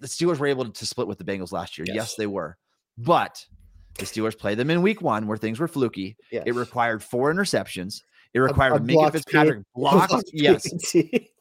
the 0.00 0.06
Steelers 0.06 0.38
were 0.38 0.46
able 0.46 0.68
to 0.68 0.86
split 0.86 1.08
with 1.08 1.18
the 1.18 1.24
Bengals 1.24 1.52
last 1.52 1.78
year. 1.78 1.86
Yes, 1.86 1.96
yes 1.96 2.14
they 2.16 2.26
were. 2.26 2.56
But 2.98 3.44
the 3.98 4.04
Steelers 4.04 4.38
played 4.38 4.58
them 4.58 4.70
in 4.70 4.82
week 4.82 5.00
one 5.00 5.26
where 5.26 5.38
things 5.38 5.58
were 5.58 5.68
fluky. 5.68 6.16
Yes. 6.30 6.44
It 6.46 6.54
required 6.54 7.02
four 7.02 7.32
interceptions. 7.32 8.02
It 8.34 8.40
required 8.40 8.72
a, 8.72 8.76
a 8.76 8.80
Minkah 8.80 9.12
Fitzpatrick 9.12 9.64
blocked. 9.74 10.30
Yes. 10.32 10.68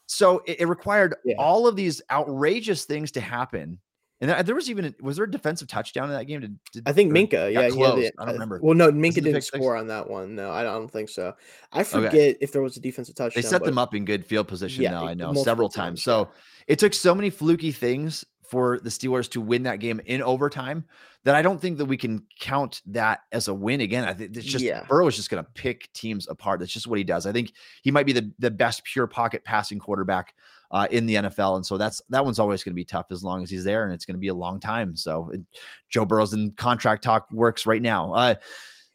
so 0.08 0.42
it, 0.46 0.62
it 0.62 0.68
required 0.68 1.16
yeah. 1.26 1.36
all 1.38 1.68
of 1.68 1.76
these 1.76 2.02
outrageous 2.12 2.86
things 2.86 3.12
to 3.12 3.22
happen 3.22 3.80
and 4.22 4.48
there 4.48 4.56
was 4.56 4.70
even 4.70 4.86
a, 4.86 4.94
was 5.02 5.18
there 5.18 5.26
a 5.26 5.32
defensive 5.32 5.68
touchdown 5.68 6.06
in 6.06 6.16
that 6.16 6.26
game? 6.26 6.40
Did, 6.40 6.60
did 6.72 6.84
I 6.86 6.94
think 6.94 7.12
Minkah? 7.12 7.52
Yeah, 7.52 7.70
close. 7.70 8.02
yeah. 8.02 8.10
I 8.18 8.24
don't 8.24 8.30
uh, 8.30 8.34
remember. 8.34 8.60
Well, 8.62 8.74
no, 8.74 8.92
Minkah 8.92 9.16
didn't 9.16 9.42
score 9.42 9.76
on 9.76 9.88
that 9.88 10.10
one. 10.10 10.36
No, 10.36 10.52
I 10.52 10.64
don't 10.64 10.90
think 10.90 11.10
so. 11.10 11.34
I 11.74 11.84
forget 11.84 12.14
okay. 12.14 12.36
if 12.40 12.54
there 12.54 12.62
was 12.62 12.78
a 12.78 12.80
defensive 12.80 13.16
touchdown. 13.16 13.42
They 13.42 13.48
set 13.48 13.64
them 13.64 13.78
up 13.78 13.94
in 13.94 14.06
good 14.06 14.26
field 14.26 14.48
position. 14.48 14.84
Yeah, 14.84 14.92
now 14.92 15.08
I 15.08 15.14
know 15.14 15.34
several 15.34 15.68
times. 15.68 16.02
times. 16.02 16.04
So 16.04 16.30
it 16.68 16.80
took 16.80 16.94
so 16.94 17.14
many 17.14 17.30
fluky 17.30 17.74
things 17.74 18.24
for 18.50 18.80
the 18.80 18.90
Steelers 18.90 19.30
to 19.32 19.42
win 19.42 19.64
that 19.64 19.80
game 19.80 20.00
in 20.06 20.22
overtime 20.22 20.86
that 21.26 21.36
I 21.36 21.42
don't 21.42 21.60
think 21.60 21.80
that 21.80 21.86
we 21.86 21.98
can 21.98 22.24
count 22.40 22.82
that 22.86 23.22
as 23.32 23.48
a 23.48 23.54
win 23.54 23.82
again. 23.82 24.06
I 24.06 24.14
think 24.14 24.38
it's 24.38 24.46
just 24.46 24.64
yeah. 24.64 24.86
Burrow 24.88 25.08
is 25.08 25.16
just 25.16 25.30
going 25.30 25.44
to 25.44 25.50
pick 25.52 25.92
teams 25.94 26.28
apart. 26.30 26.60
That's 26.60 26.72
just 26.72 26.88
what 26.88 27.00
he 27.00 27.04
does. 27.04 27.26
I 27.26 27.32
think 27.32 27.52
he 27.82 27.92
might 27.92 28.06
be 28.06 28.14
the 28.14 28.32
the 28.40 28.52
best 28.52 28.84
pure 28.84 29.08
pocket 29.08 29.44
passing 29.44 29.80
quarterback 29.80 30.36
uh, 30.72 30.88
in 30.92 31.06
the 31.06 31.16
NFL. 31.16 31.58
And 31.58 31.66
so 31.66 31.78
that's 31.78 32.02
that 32.10 32.24
one's 32.24 32.40
always 32.40 32.64
going 32.64 32.74
to 32.74 32.76
be 32.76 32.86
tough 32.86 33.08
as 33.12 33.24
long 33.24 33.44
as 33.44 33.50
he's 33.50 33.64
there, 33.64 33.86
and 33.86 33.94
it's 33.94 34.06
going 34.06 34.16
to 34.16 34.20
be 34.20 34.30
a 34.30 34.36
long 34.36 34.60
time. 34.60 34.96
So 34.96 35.30
it, 35.34 35.42
Joe 35.90 36.06
Burrow's 36.06 36.34
in 36.34 36.52
contract 36.52 37.04
talk 37.04 37.28
works 37.32 37.66
right 37.66 37.82
now. 37.82 38.14
Uh, 38.14 38.36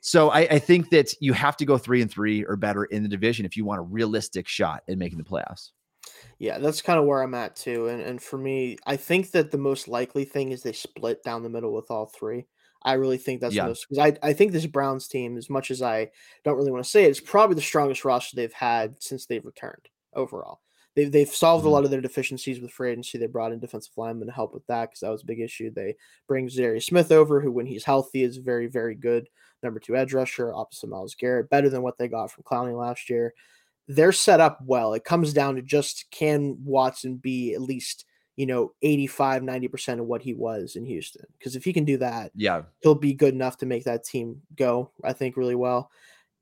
so 0.00 0.30
I, 0.30 0.40
I, 0.40 0.58
think 0.58 0.88
that 0.90 1.12
you 1.20 1.34
have 1.34 1.58
to 1.58 1.66
go 1.66 1.76
three 1.76 2.00
and 2.00 2.10
three 2.10 2.42
or 2.44 2.56
better 2.56 2.84
in 2.84 3.02
the 3.02 3.08
division 3.08 3.44
if 3.44 3.54
you 3.54 3.66
want 3.66 3.80
a 3.80 3.82
realistic 3.82 4.48
shot 4.48 4.82
at 4.88 4.96
making 4.96 5.18
the 5.18 5.24
playoffs. 5.24 5.70
Yeah, 6.38 6.58
that's 6.58 6.80
kind 6.80 6.98
of 6.98 7.04
where 7.04 7.22
I'm 7.22 7.34
at 7.34 7.54
too. 7.54 7.88
And 7.88 8.00
and 8.00 8.22
for 8.22 8.38
me, 8.38 8.78
I 8.86 8.96
think 8.96 9.30
that 9.32 9.50
the 9.50 9.58
most 9.58 9.88
likely 9.88 10.24
thing 10.24 10.52
is 10.52 10.62
they 10.62 10.72
split 10.72 11.22
down 11.22 11.42
the 11.42 11.50
middle 11.50 11.72
with 11.74 11.90
all 11.90 12.06
three. 12.06 12.46
I 12.82 12.94
really 12.94 13.18
think 13.18 13.42
that's 13.42 13.54
yeah. 13.54 13.66
most 13.66 13.86
because 13.88 14.02
I, 14.02 14.28
I 14.28 14.32
think 14.32 14.52
this 14.52 14.64
Browns 14.64 15.06
team, 15.06 15.36
as 15.36 15.50
much 15.50 15.70
as 15.70 15.82
I 15.82 16.10
don't 16.44 16.56
really 16.56 16.70
want 16.70 16.82
to 16.82 16.90
say 16.90 17.04
it, 17.04 17.10
it's 17.10 17.20
probably 17.20 17.56
the 17.56 17.60
strongest 17.60 18.06
roster 18.06 18.36
they've 18.36 18.52
had 18.52 19.02
since 19.02 19.26
they've 19.26 19.44
returned 19.44 19.88
overall 20.14 20.60
they've 20.96 21.10
they've 21.10 21.28
solved 21.28 21.62
mm-hmm. 21.62 21.68
a 21.68 21.72
lot 21.72 21.84
of 21.84 21.90
their 21.90 22.00
deficiencies 22.00 22.60
with 22.60 22.70
free 22.70 22.92
agency. 22.92 23.18
They 23.18 23.26
brought 23.26 23.52
in 23.52 23.58
defensive 23.58 23.92
linemen 23.96 24.28
to 24.28 24.34
help 24.34 24.54
with 24.54 24.66
that 24.66 24.90
because 24.90 25.00
that 25.00 25.10
was 25.10 25.22
a 25.22 25.26
big 25.26 25.40
issue. 25.40 25.70
They 25.70 25.96
bring 26.26 26.48
Za'Darius 26.48 26.84
Smith 26.84 27.12
over, 27.12 27.40
who 27.40 27.52
when 27.52 27.66
he's 27.66 27.84
healthy 27.84 28.22
is 28.22 28.36
very 28.36 28.66
very 28.66 28.94
good 28.94 29.28
number 29.62 29.80
two 29.80 29.96
edge 29.96 30.14
rusher 30.14 30.54
opposite 30.54 30.88
Myles 30.88 31.14
Garrett, 31.14 31.50
better 31.50 31.68
than 31.68 31.82
what 31.82 31.98
they 31.98 32.08
got 32.08 32.30
from 32.30 32.44
Clowney 32.44 32.76
last 32.76 33.10
year. 33.10 33.34
They're 33.88 34.12
set 34.12 34.40
up 34.40 34.60
well. 34.64 34.94
It 34.94 35.04
comes 35.04 35.32
down 35.32 35.56
to 35.56 35.62
just 35.62 36.06
can 36.10 36.56
Watson 36.64 37.16
be 37.16 37.54
at 37.54 37.60
least 37.60 38.04
you 38.36 38.46
know 38.46 38.72
85 38.80 39.42
90% 39.42 40.00
of 40.00 40.06
what 40.06 40.22
he 40.22 40.32
was 40.32 40.76
in 40.76 40.86
Houston 40.86 41.26
because 41.38 41.56
if 41.56 41.64
he 41.64 41.72
can 41.72 41.84
do 41.84 41.98
that 41.98 42.30
yeah 42.34 42.62
he'll 42.80 42.94
be 42.94 43.12
good 43.12 43.34
enough 43.34 43.58
to 43.58 43.66
make 43.66 43.84
that 43.84 44.04
team 44.04 44.40
go 44.54 44.92
I 45.04 45.12
think 45.12 45.36
really 45.36 45.56
well 45.56 45.90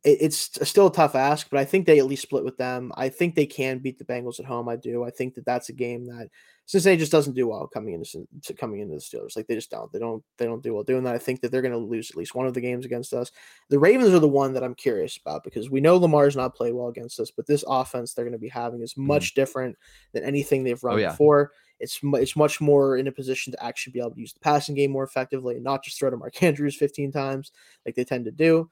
it's 0.04 0.50
still 0.68 0.86
a 0.86 0.92
tough 0.92 1.16
ask, 1.16 1.50
but 1.50 1.58
I 1.58 1.64
think 1.64 1.86
they 1.86 1.98
at 1.98 2.06
least 2.06 2.22
split 2.22 2.44
with 2.44 2.56
them. 2.56 2.92
I 2.96 3.08
think 3.08 3.34
they 3.34 3.46
can 3.46 3.78
beat 3.78 3.98
the 3.98 4.04
Bengals 4.04 4.38
at 4.38 4.46
home. 4.46 4.68
I 4.68 4.76
do. 4.76 5.02
I 5.02 5.10
think 5.10 5.34
that 5.34 5.44
that's 5.44 5.70
a 5.70 5.72
game 5.72 6.06
that 6.06 6.28
Cincinnati 6.66 6.98
just 6.98 7.10
doesn't 7.10 7.34
do 7.34 7.48
well 7.48 7.66
coming 7.66 7.94
into 7.94 8.54
coming 8.54 8.80
into 8.80 8.94
the 8.94 9.00
Steelers. 9.00 9.34
Like 9.36 9.48
they 9.48 9.56
just 9.56 9.70
don't. 9.70 9.90
They 9.90 9.98
don't. 9.98 10.22
They 10.36 10.44
don't 10.44 10.62
do 10.62 10.74
well 10.74 10.84
doing 10.84 11.02
that. 11.04 11.14
I 11.14 11.18
think 11.18 11.40
that 11.40 11.50
they're 11.50 11.62
going 11.62 11.72
to 11.72 11.78
lose 11.78 12.10
at 12.10 12.16
least 12.16 12.34
one 12.34 12.46
of 12.46 12.54
the 12.54 12.60
games 12.60 12.84
against 12.84 13.12
us. 13.12 13.32
The 13.70 13.78
Ravens 13.78 14.14
are 14.14 14.20
the 14.20 14.28
one 14.28 14.52
that 14.52 14.62
I'm 14.62 14.74
curious 14.74 15.16
about 15.16 15.42
because 15.42 15.68
we 15.68 15.80
know 15.80 15.96
Lamar's 15.96 16.36
not 16.36 16.54
played 16.54 16.74
well 16.74 16.88
against 16.88 17.18
us, 17.18 17.30
but 17.30 17.46
this 17.46 17.64
offense 17.66 18.14
they're 18.14 18.24
going 18.24 18.32
to 18.32 18.38
be 18.38 18.48
having 18.48 18.82
is 18.82 18.96
much 18.96 19.32
mm 19.32 19.34
different 19.34 19.76
than 20.12 20.24
anything 20.24 20.64
they've 20.64 20.82
run 20.82 20.94
oh, 20.94 20.98
yeah. 20.98 21.10
before. 21.10 21.52
It's 21.80 22.00
it's 22.02 22.36
much 22.36 22.60
more 22.60 22.96
in 22.96 23.08
a 23.08 23.12
position 23.12 23.52
to 23.52 23.64
actually 23.64 23.92
be 23.92 24.00
able 24.00 24.12
to 24.12 24.20
use 24.20 24.32
the 24.32 24.40
passing 24.40 24.74
game 24.74 24.90
more 24.90 25.04
effectively 25.04 25.54
and 25.54 25.64
not 25.64 25.84
just 25.84 25.98
throw 25.98 26.10
to 26.10 26.16
Mark 26.16 26.42
Andrews 26.42 26.76
15 26.76 27.12
times 27.12 27.52
like 27.84 27.94
they 27.94 28.04
tend 28.04 28.24
to 28.24 28.30
do. 28.30 28.70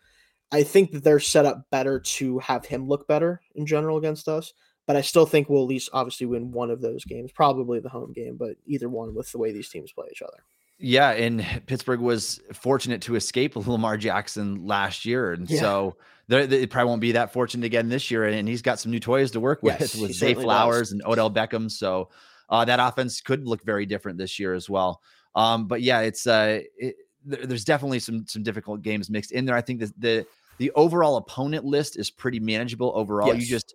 I 0.53 0.63
think 0.63 0.93
that 0.93 1.05
they're 1.05 1.21
set 1.21 1.47
up 1.47 1.67
better 1.71 2.01
to 2.01 2.39
have 2.39 2.67
him 2.67 2.89
look 2.89 3.07
better 3.09 3.41
in 3.55 3.67
general 3.67 3.97
against 3.97 4.29
us. 4.29 4.53
But 4.87 4.97
I 4.97 5.01
still 5.01 5.27
think 5.27 5.49
we'll 5.49 5.63
at 5.63 5.69
least 5.69 5.91
obviously 5.93 6.27
win 6.27 6.53
one 6.53 6.71
of 6.71 6.81
those 6.81 7.05
games, 7.05 7.33
probably 7.33 7.81
the 7.81 7.89
home 7.89 8.13
game, 8.13 8.37
but 8.39 8.57
either 8.67 8.89
one 8.89 9.17
with 9.17 9.33
the 9.33 9.39
way 9.39 9.53
these 9.53 9.69
teams 9.69 9.91
play 9.91 10.07
each 10.13 10.23
other. 10.23 10.45
Yeah, 10.79 11.11
and 11.11 11.45
Pittsburgh 11.67 12.01
was 12.01 12.41
fortunate 12.53 13.03
to 13.03 13.17
escape 13.17 13.57
Lamar 13.67 13.97
Jackson 13.97 14.65
last 14.67 15.05
year, 15.05 15.33
and 15.33 15.51
yeah. 15.51 15.61
so 15.61 15.97
it 16.29 16.71
probably 16.71 16.89
won't 16.89 17.01
be 17.01 17.13
that 17.13 17.33
fortunate 17.33 17.67
again 17.67 17.89
this 17.89 18.11
year. 18.11 18.25
And 18.25 18.47
he's 18.47 18.63
got 18.63 18.79
some 18.79 18.93
new 18.93 19.01
toys 19.01 19.33
to 19.33 19.41
work 19.41 19.63
with 19.63 19.81
yes, 19.81 19.97
with 19.97 20.13
Zay 20.13 20.35
Flowers 20.35 20.91
does. 20.91 20.93
and 20.93 21.03
Odell 21.05 21.31
Beckham, 21.31 21.71
so 21.71 22.11
uh, 22.49 22.65
that 22.65 22.79
offense 22.79 23.21
could 23.21 23.47
look 23.49 23.65
very 23.65 23.87
different 23.87 24.19
this 24.19 24.39
year 24.39 24.55
as 24.55 24.69
well. 24.69 25.01
Um, 25.35 25.67
but 25.67 25.83
yeah, 25.83 26.01
it's 26.01 26.27
uh, 26.27 26.61
it, 26.77 26.97
there's 27.27 27.65
definitely 27.65 27.99
some 27.99 28.27
some 28.27 28.43
difficult 28.43 28.83
games 28.83 29.11
mixed 29.11 29.33
in 29.33 29.45
there. 29.45 29.57
I 29.57 29.61
think 29.61 29.81
the 29.81 29.93
the 29.99 30.27
the 30.59 30.71
overall 30.73 31.17
opponent 31.17 31.65
list 31.65 31.99
is 31.99 32.11
pretty 32.11 32.41
manageable 32.41 32.93
overall. 32.95 33.29
Yes. 33.29 33.43
You 33.43 33.47
just 33.47 33.75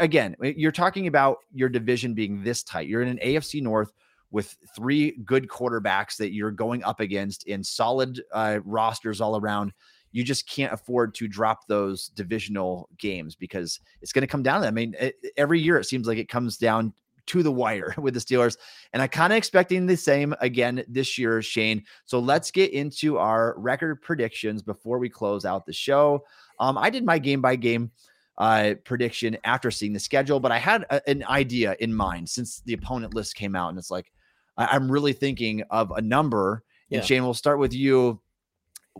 again, 0.00 0.36
you're 0.40 0.72
talking 0.72 1.06
about 1.06 1.38
your 1.52 1.68
division 1.68 2.14
being 2.14 2.42
this 2.42 2.62
tight. 2.62 2.88
You're 2.88 3.02
in 3.02 3.08
an 3.08 3.18
AFC 3.22 3.60
North 3.62 3.92
with 4.30 4.56
three 4.74 5.12
good 5.24 5.46
quarterbacks 5.46 6.16
that 6.16 6.32
you're 6.32 6.50
going 6.50 6.82
up 6.84 7.00
against 7.00 7.44
in 7.44 7.62
solid 7.62 8.22
uh, 8.32 8.60
rosters 8.64 9.20
all 9.20 9.36
around. 9.36 9.72
You 10.10 10.24
just 10.24 10.48
can't 10.48 10.72
afford 10.72 11.14
to 11.16 11.28
drop 11.28 11.66
those 11.68 12.08
divisional 12.08 12.88
games 12.98 13.34
because 13.34 13.80
it's 14.00 14.12
going 14.12 14.22
to 14.22 14.26
come 14.26 14.42
down 14.42 14.60
to 14.60 14.62
that. 14.62 14.68
I 14.68 14.72
mean, 14.72 14.94
it, 14.98 15.16
every 15.36 15.60
year 15.60 15.78
it 15.78 15.84
seems 15.84 16.06
like 16.06 16.18
it 16.18 16.28
comes 16.28 16.56
down 16.56 16.92
to 17.26 17.42
the 17.42 17.52
wire 17.52 17.94
with 17.98 18.14
the 18.14 18.20
Steelers. 18.20 18.56
And 18.92 19.02
I 19.02 19.06
kind 19.06 19.32
of 19.32 19.36
expecting 19.36 19.86
the 19.86 19.96
same 19.96 20.34
again 20.40 20.84
this 20.88 21.18
year, 21.18 21.42
Shayne. 21.42 21.84
So 22.04 22.18
let's 22.18 22.50
get 22.50 22.72
into 22.72 23.18
our 23.18 23.54
record 23.58 24.02
predictions 24.02 24.62
before 24.62 24.98
we 24.98 25.08
close 25.08 25.44
out 25.44 25.66
the 25.66 25.72
show. 25.72 26.24
Um, 26.58 26.78
I 26.78 26.90
did 26.90 27.04
my 27.04 27.18
game 27.18 27.40
by 27.40 27.56
game 27.56 27.90
uh, 28.38 28.74
prediction 28.84 29.36
after 29.44 29.70
seeing 29.70 29.92
the 29.92 30.00
schedule, 30.00 30.40
but 30.40 30.52
I 30.52 30.58
had 30.58 30.84
a, 30.90 31.08
an 31.08 31.24
idea 31.24 31.76
in 31.80 31.94
mind 31.94 32.28
since 32.28 32.60
the 32.64 32.74
opponent 32.74 33.14
list 33.14 33.34
came 33.34 33.54
out, 33.54 33.68
and 33.68 33.78
it's 33.78 33.90
like 33.90 34.12
I, 34.56 34.76
am 34.76 34.90
really 34.90 35.12
thinking 35.12 35.62
of 35.70 35.90
a 35.92 36.00
number. 36.00 36.64
And. 36.90 37.04
Shayne, 37.04 37.24
we'll 37.24 37.34
start 37.34 37.58
with 37.58 37.72
you. 37.72 38.20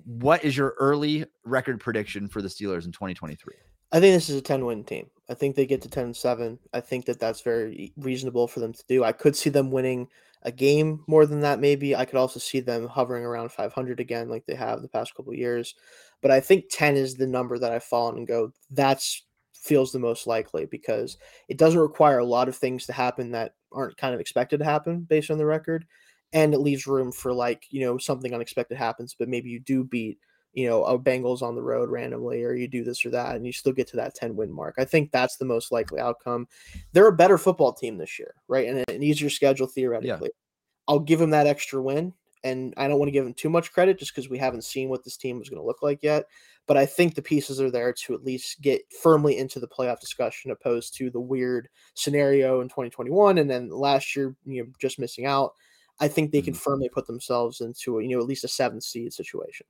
What 0.04 0.44
is 0.44 0.56
your 0.56 0.74
early 0.78 1.26
record 1.44 1.80
prediction 1.80 2.28
for 2.28 2.40
the 2.40 2.48
Steelers 2.48 2.86
in 2.86 2.92
2023? 2.92 3.54
I 3.92 4.00
think 4.00 4.14
this 4.14 4.30
is 4.30 4.36
a 4.36 4.42
10 4.42 4.64
win 4.64 4.84
team. 4.84 5.10
I 5.32 5.34
think 5.34 5.56
they 5.56 5.64
get 5.64 5.80
to 5.80 5.88
10 5.88 6.04
and 6.04 6.16
7. 6.16 6.58
I 6.74 6.80
think 6.80 7.06
that 7.06 7.18
that's 7.18 7.40
very 7.40 7.94
reasonable 7.96 8.46
for 8.46 8.60
them 8.60 8.74
to 8.74 8.84
do. 8.86 9.02
I 9.02 9.12
could 9.12 9.34
see 9.34 9.48
them 9.48 9.70
winning 9.70 10.08
a 10.42 10.52
game 10.52 11.02
more 11.06 11.24
than 11.24 11.40
that, 11.40 11.58
maybe. 11.58 11.96
I 11.96 12.04
could 12.04 12.18
also 12.18 12.38
see 12.38 12.60
them 12.60 12.86
hovering 12.86 13.24
around 13.24 13.50
500 13.50 13.98
again, 13.98 14.28
like 14.28 14.44
they 14.44 14.54
have 14.54 14.82
the 14.82 14.88
past 14.88 15.14
couple 15.14 15.32
years. 15.32 15.74
But 16.20 16.32
I 16.32 16.40
think 16.40 16.66
10 16.70 16.96
is 16.96 17.14
the 17.14 17.26
number 17.26 17.58
that 17.58 17.72
I've 17.72 17.82
fallen 17.82 18.18
and 18.18 18.26
go, 18.26 18.52
that's 18.70 19.24
feels 19.54 19.90
the 19.90 19.98
most 19.98 20.26
likely 20.26 20.66
because 20.66 21.16
it 21.48 21.56
doesn't 21.56 21.80
require 21.80 22.18
a 22.18 22.26
lot 22.26 22.48
of 22.48 22.56
things 22.56 22.84
to 22.84 22.92
happen 22.92 23.30
that 23.30 23.54
aren't 23.72 23.96
kind 23.96 24.12
of 24.12 24.20
expected 24.20 24.58
to 24.58 24.66
happen 24.66 25.00
based 25.00 25.30
on 25.30 25.38
the 25.38 25.46
record. 25.46 25.86
And 26.34 26.52
it 26.52 26.58
leaves 26.58 26.86
room 26.86 27.10
for 27.10 27.32
like, 27.32 27.64
you 27.70 27.80
know, 27.80 27.96
something 27.96 28.34
unexpected 28.34 28.76
happens, 28.76 29.16
but 29.18 29.28
maybe 29.30 29.48
you 29.48 29.60
do 29.60 29.82
beat 29.82 30.18
you 30.52 30.68
know, 30.68 30.84
a 30.84 30.98
Bengals 30.98 31.42
on 31.42 31.54
the 31.54 31.62
road 31.62 31.88
randomly, 31.88 32.42
or 32.44 32.54
you 32.54 32.68
do 32.68 32.84
this 32.84 33.04
or 33.04 33.10
that, 33.10 33.36
and 33.36 33.46
you 33.46 33.52
still 33.52 33.72
get 33.72 33.88
to 33.88 33.96
that 33.96 34.14
10 34.14 34.36
win 34.36 34.52
mark. 34.52 34.74
I 34.78 34.84
think 34.84 35.10
that's 35.10 35.36
the 35.36 35.44
most 35.44 35.72
likely 35.72 36.00
outcome. 36.00 36.46
They're 36.92 37.08
a 37.08 37.16
better 37.16 37.38
football 37.38 37.72
team 37.72 37.96
this 37.96 38.18
year, 38.18 38.34
right? 38.48 38.68
And 38.68 38.84
an 38.88 39.02
easier 39.02 39.30
schedule 39.30 39.66
theoretically. 39.66 40.30
Yeah. 40.32 40.88
I'll 40.88 41.00
give 41.00 41.18
them 41.18 41.30
that 41.30 41.46
extra 41.46 41.80
win. 41.80 42.12
And 42.44 42.74
I 42.76 42.88
don't 42.88 42.98
want 42.98 43.06
to 43.06 43.12
give 43.12 43.24
them 43.24 43.34
too 43.34 43.48
much 43.48 43.72
credit 43.72 44.00
just 44.00 44.12
because 44.12 44.28
we 44.28 44.36
haven't 44.36 44.64
seen 44.64 44.88
what 44.88 45.04
this 45.04 45.16
team 45.16 45.40
is 45.40 45.48
going 45.48 45.62
to 45.62 45.66
look 45.66 45.80
like 45.80 46.02
yet. 46.02 46.24
But 46.66 46.76
I 46.76 46.86
think 46.86 47.14
the 47.14 47.22
pieces 47.22 47.60
are 47.60 47.70
there 47.70 47.92
to 47.92 48.14
at 48.14 48.24
least 48.24 48.60
get 48.60 48.82
firmly 49.00 49.38
into 49.38 49.60
the 49.60 49.68
playoff 49.68 50.00
discussion, 50.00 50.50
opposed 50.50 50.94
to 50.96 51.08
the 51.08 51.20
weird 51.20 51.68
scenario 51.94 52.60
in 52.60 52.68
2021 52.68 53.38
and 53.38 53.48
then 53.48 53.70
last 53.70 54.16
year, 54.16 54.34
you 54.44 54.62
know, 54.62 54.68
just 54.80 54.98
missing 54.98 55.24
out. 55.24 55.52
I 56.00 56.08
think 56.08 56.32
they 56.32 56.42
can 56.42 56.52
mm-hmm. 56.52 56.60
firmly 56.60 56.88
put 56.88 57.06
themselves 57.06 57.60
into, 57.60 58.00
you 58.00 58.08
know, 58.08 58.18
at 58.18 58.26
least 58.26 58.44
a 58.44 58.48
seventh 58.48 58.82
seed 58.82 59.12
situation. 59.12 59.66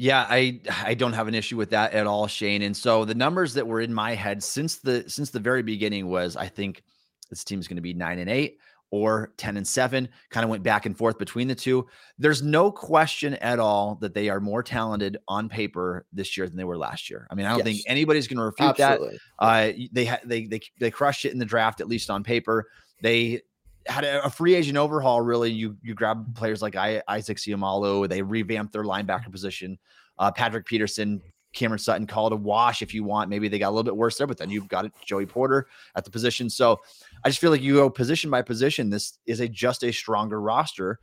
Yeah, 0.00 0.24
I 0.30 0.60
I 0.84 0.94
don't 0.94 1.12
have 1.12 1.26
an 1.26 1.34
issue 1.34 1.56
with 1.56 1.70
that 1.70 1.92
at 1.92 2.06
all, 2.06 2.28
Shayne. 2.28 2.62
And 2.62 2.76
so 2.76 3.04
the 3.04 3.16
numbers 3.16 3.54
that 3.54 3.66
were 3.66 3.80
in 3.80 3.92
my 3.92 4.14
head 4.14 4.44
since 4.44 4.76
the 4.76 5.04
since 5.10 5.30
the 5.30 5.40
very 5.40 5.64
beginning 5.64 6.08
was 6.08 6.36
I 6.36 6.46
think 6.46 6.84
this 7.30 7.42
team's 7.42 7.66
going 7.66 7.78
to 7.78 7.82
be 7.82 7.94
9 7.94 8.20
and 8.20 8.30
8 8.30 8.58
or 8.92 9.32
10 9.38 9.56
and 9.56 9.66
7. 9.66 10.08
Kind 10.30 10.44
of 10.44 10.50
went 10.50 10.62
back 10.62 10.86
and 10.86 10.96
forth 10.96 11.18
between 11.18 11.48
the 11.48 11.54
two. 11.56 11.84
There's 12.16 12.42
no 12.42 12.70
question 12.70 13.34
at 13.34 13.58
all 13.58 13.96
that 13.96 14.14
they 14.14 14.28
are 14.28 14.38
more 14.38 14.62
talented 14.62 15.16
on 15.26 15.48
paper 15.48 16.06
this 16.12 16.36
year 16.36 16.48
than 16.48 16.56
they 16.56 16.64
were 16.64 16.78
last 16.78 17.10
year. 17.10 17.26
I 17.28 17.34
mean, 17.34 17.46
I 17.46 17.50
don't 17.50 17.58
yes. 17.58 17.66
think 17.66 17.80
anybody's 17.88 18.28
going 18.28 18.38
to 18.38 18.44
refute 18.44 18.78
Absolutely. 18.78 19.18
that. 19.40 19.44
Uh, 19.44 19.72
they 19.90 20.04
had 20.04 20.20
they 20.24 20.46
they 20.46 20.60
they 20.78 20.92
crushed 20.92 21.24
it 21.24 21.32
in 21.32 21.38
the 21.38 21.44
draft 21.44 21.80
at 21.80 21.88
least 21.88 22.08
on 22.08 22.22
paper. 22.22 22.68
They 23.02 23.42
had 23.88 24.04
a, 24.04 24.24
a, 24.24 24.30
free 24.30 24.54
agent 24.54 24.76
overhaul. 24.76 25.20
Really, 25.20 25.50
you 25.50 25.76
you 25.82 25.94
grab 25.94 26.34
players 26.34 26.62
like 26.62 26.76
I, 26.76 27.02
Isaac 27.08 27.38
Seumalo. 27.38 28.08
They 28.08 28.22
revamped 28.22 28.72
their 28.72 28.84
linebacker 28.84 29.30
position. 29.30 29.78
Uh, 30.18 30.30
Patrick 30.30 30.66
Peterson, 30.66 31.22
Cameron 31.54 31.78
Sutton, 31.78 32.06
call 32.06 32.26
it 32.26 32.32
a 32.32 32.36
wash 32.36 32.82
if 32.82 32.92
you 32.92 33.04
want. 33.04 33.30
Maybe 33.30 33.48
they 33.48 33.58
got 33.58 33.68
a 33.68 33.70
little 33.70 33.84
bit 33.84 33.96
worse 33.96 34.18
there, 34.18 34.26
but 34.26 34.36
then 34.36 34.50
you've 34.50 34.68
got 34.68 34.86
Joey 35.04 35.26
Porter 35.26 35.66
at 35.96 36.04
the 36.04 36.10
position. 36.10 36.50
So 36.50 36.80
I 37.24 37.28
just 37.28 37.40
feel 37.40 37.50
like 37.50 37.62
you 37.62 37.74
go 37.74 37.88
position 37.88 38.30
by 38.30 38.42
position. 38.42 38.90
This 38.90 39.18
is 39.26 39.40
a 39.40 39.48
just 39.48 39.82
a 39.84 39.92
stronger 39.92 40.40
roster. 40.40 40.98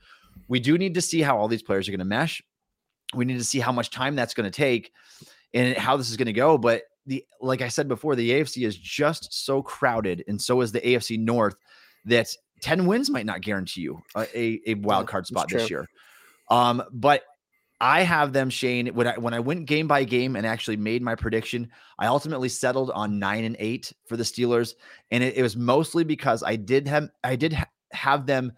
We 0.48 0.60
do 0.60 0.78
need 0.78 0.94
to 0.96 1.02
see 1.02 1.22
how 1.22 1.38
all 1.38 1.48
these 1.48 1.64
players 1.64 1.88
are 1.88 1.92
going 1.92 2.00
to 2.00 2.06
mesh. 2.06 2.42
We 3.14 3.26
need 3.26 3.38
to 3.38 3.44
see 3.44 3.60
how 3.60 3.72
much 3.72 3.90
time 3.90 4.16
that's 4.16 4.34
going 4.34 4.50
to 4.50 4.56
take 4.56 4.92
and 5.54 5.78
how 5.78 5.98
this 5.98 6.10
is 6.10 6.18
going 6.18 6.26
to 6.28 6.34
go. 6.34 6.58
But 6.58 6.84
the 7.06 7.24
like 7.42 7.62
I 7.62 7.68
said 7.68 7.88
before, 7.88 8.16
the 8.16 8.32
AFC 8.32 8.66
is 8.66 8.78
just 8.78 9.46
so 9.46 9.62
crowded, 9.62 10.24
and 10.28 10.42
so 10.42 10.62
is 10.62 10.72
the 10.72 10.82
AFC 10.82 11.20
North 11.20 11.56
that 12.06 12.28
10 12.66 12.88
wins 12.88 13.12
might 13.12 13.28
not 13.28 13.42
guarantee 13.42 13.82
you 13.82 14.02
a, 14.16 14.28
a, 14.36 14.62
a 14.66 14.74
wild 14.74 15.08
card 15.08 15.28
spot 15.28 15.48
this 15.50 15.70
year. 15.70 15.88
Um, 16.50 16.82
but 16.92 17.22
I 17.80 18.02
have 18.02 18.34
them, 18.34 18.50
Shayne. 18.50 18.88
When 18.88 19.06
I 19.06 19.20
when 19.20 19.36
I 19.36 19.40
went 19.40 19.68
game 19.68 19.88
by 19.88 20.04
game 20.04 20.36
and 20.36 20.48
actually 20.48 20.78
made 20.78 21.04
my 21.04 21.14
prediction, 21.14 21.70
I 22.00 22.08
ultimately 22.08 22.50
settled 22.50 22.90
on 22.90 23.20
nine 23.20 23.44
and 23.44 23.56
eight 23.60 23.94
for 24.08 24.18
the 24.18 24.24
Steelers, 24.24 24.74
and 25.12 25.24
it, 25.24 25.38
it 25.38 25.44
was 25.44 25.56
mostly 25.56 26.04
because 26.04 26.42
I 26.42 26.56
did 26.56 26.88
have 26.88 27.10
I 27.24 27.36
did 27.36 27.54
ha- 27.54 27.70
have 27.92 28.26
them 28.26 28.54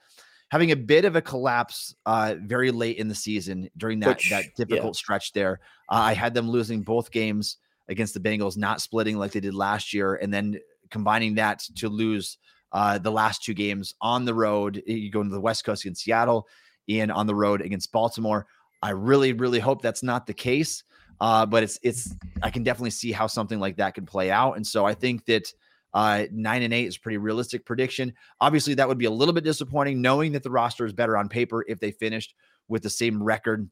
having 0.52 0.72
a 0.72 0.78
bit 0.78 1.04
of 1.04 1.18
a 1.18 1.22
collapse 1.22 1.94
uh, 2.06 2.36
very 2.40 2.72
late 2.72 2.96
in 2.98 3.10
the 3.10 3.16
season 3.16 3.70
during 3.76 4.00
that 4.00 4.08
Which, 4.08 4.30
that 4.30 4.46
difficult 4.56 4.96
yeah. 4.96 5.00
stretch 5.00 5.34
there. 5.34 5.60
Uh, 5.90 5.96
I 5.96 6.14
had 6.14 6.34
them 6.34 6.50
losing 6.50 6.82
both 6.82 7.12
games 7.12 7.58
against 7.90 8.14
the 8.14 8.22
Bengals, 8.22 8.56
not 8.56 8.80
splitting 8.80 9.18
like 9.18 9.34
they 9.34 9.42
did 9.42 9.54
last 9.54 9.94
year, 9.94 10.16
and 10.16 10.34
then 10.34 10.60
combining 10.92 11.36
that 11.36 11.60
to 11.76 11.90
lose 11.90 12.38
uh, 12.72 12.98
the 12.98 13.12
last 13.12 13.44
two 13.44 13.54
games 13.54 13.96
on 14.02 14.26
the 14.26 14.34
road. 14.34 14.82
You 14.86 15.12
go 15.12 15.22
into 15.22 15.34
the 15.34 15.42
West 15.42 15.66
Coast 15.66 15.84
against 15.84 16.04
Seattle 16.04 16.48
and 16.90 17.12
on 17.12 17.28
the 17.28 17.36
road 17.36 17.62
against 17.62 17.92
Baltimore. 17.92 18.48
I 18.82 18.92
really, 18.92 19.34
really 19.34 19.60
hope 19.60 19.82
that's 19.82 20.04
not 20.04 20.28
the 20.28 20.34
case. 20.34 20.84
Uh, 21.20 21.46
but 21.46 21.64
it's 21.64 21.80
it's 21.82 22.16
I 22.44 22.52
can 22.52 22.64
definitely 22.64 22.92
see 22.92 23.12
how 23.12 23.26
something 23.28 23.60
like 23.60 23.78
that 23.78 23.96
could 23.96 24.06
play 24.06 24.30
out. 24.30 24.54
And 24.54 24.66
so 24.66 24.86
I 24.86 24.94
think 24.94 25.26
that 25.26 25.52
uh, 25.94 26.26
nine 26.32 26.62
and 26.62 26.74
eight 26.74 26.86
is 26.86 26.98
pretty 26.98 27.18
realistic 27.18 27.66
prediction. 27.66 28.14
Obviously, 28.40 28.76
that 28.76 28.88
would 28.88 29.00
be 29.00 29.06
a 29.06 29.12
little 29.12 29.34
bit 29.34 29.44
disappointing, 29.44 30.00
knowing 30.02 30.32
that 30.34 30.44
the 30.44 30.52
roster 30.52 30.86
is 30.86 30.94
better 30.94 31.18
on 31.18 31.28
paper 31.28 31.66
if 31.68 31.80
they 31.80 31.92
finished 31.92 32.36
with 32.68 32.84
the 32.84 32.90
same 32.90 33.24
record 33.24 33.68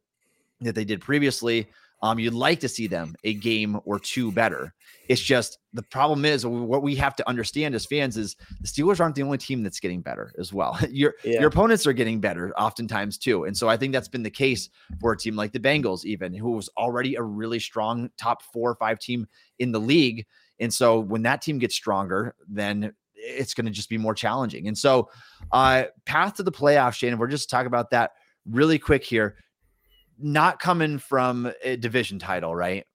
that 0.61 0.73
they 0.73 0.85
did 0.85 1.01
previously. 1.01 1.67
Um, 2.01 2.19
you'd 2.19 2.33
like 2.33 2.59
to 2.59 2.69
see 2.69 2.87
them 2.87 3.15
a 3.23 3.33
game 3.33 3.79
or 3.85 3.99
two 3.99 4.31
better. 4.31 4.73
It's 5.07 5.21
just 5.21 5.59
the 5.73 5.83
problem 5.83 6.25
is 6.25 6.45
what 6.45 6.83
we 6.83 6.95
have 6.95 7.15
to 7.15 7.27
understand 7.27 7.75
as 7.75 7.85
fans 7.85 8.17
is 8.17 8.35
the 8.61 8.67
Steelers 8.67 8.99
aren't 8.99 9.15
the 9.15 9.23
only 9.23 9.37
team 9.37 9.63
that's 9.63 9.79
getting 9.79 10.01
better 10.01 10.31
as 10.37 10.51
well. 10.51 10.77
your 10.89 11.15
yeah. 11.23 11.39
your 11.39 11.47
opponents 11.47 11.87
are 11.87 11.93
getting 11.93 12.19
better 12.19 12.53
oftentimes 12.57 13.17
too, 13.17 13.45
and 13.45 13.55
so 13.55 13.69
I 13.69 13.77
think 13.77 13.93
that's 13.93 14.07
been 14.07 14.23
the 14.23 14.29
case 14.29 14.69
for 14.99 15.13
a 15.13 15.17
team 15.17 15.35
like 15.35 15.51
the 15.51 15.59
Bengals, 15.59 16.05
even 16.05 16.33
who 16.33 16.51
was 16.51 16.69
already 16.77 17.15
a 17.15 17.21
really 17.21 17.59
strong 17.59 18.09
top 18.17 18.41
four 18.41 18.71
or 18.71 18.75
five 18.75 18.99
team 18.99 19.27
in 19.59 19.71
the 19.71 19.79
league. 19.79 20.25
And 20.59 20.73
so 20.73 20.99
when 20.99 21.23
that 21.23 21.41
team 21.41 21.59
gets 21.59 21.75
stronger, 21.75 22.35
then 22.47 22.93
it's 23.13 23.53
going 23.53 23.65
to 23.65 23.71
just 23.71 23.89
be 23.89 23.97
more 23.97 24.13
challenging. 24.13 24.67
And 24.67 24.77
so, 24.77 25.09
uh, 25.51 25.85
path 26.05 26.35
to 26.35 26.43
the 26.43 26.51
playoffs, 26.51 26.95
Shayne. 26.95 27.17
We're 27.17 27.27
just 27.27 27.49
talking 27.49 27.67
about 27.67 27.89
that 27.91 28.11
really 28.45 28.79
quick 28.79 29.03
here 29.03 29.37
not 30.19 30.59
coming 30.59 30.97
from 30.97 31.51
a 31.63 31.75
division 31.75 32.19
title, 32.19 32.55
right? 32.55 32.85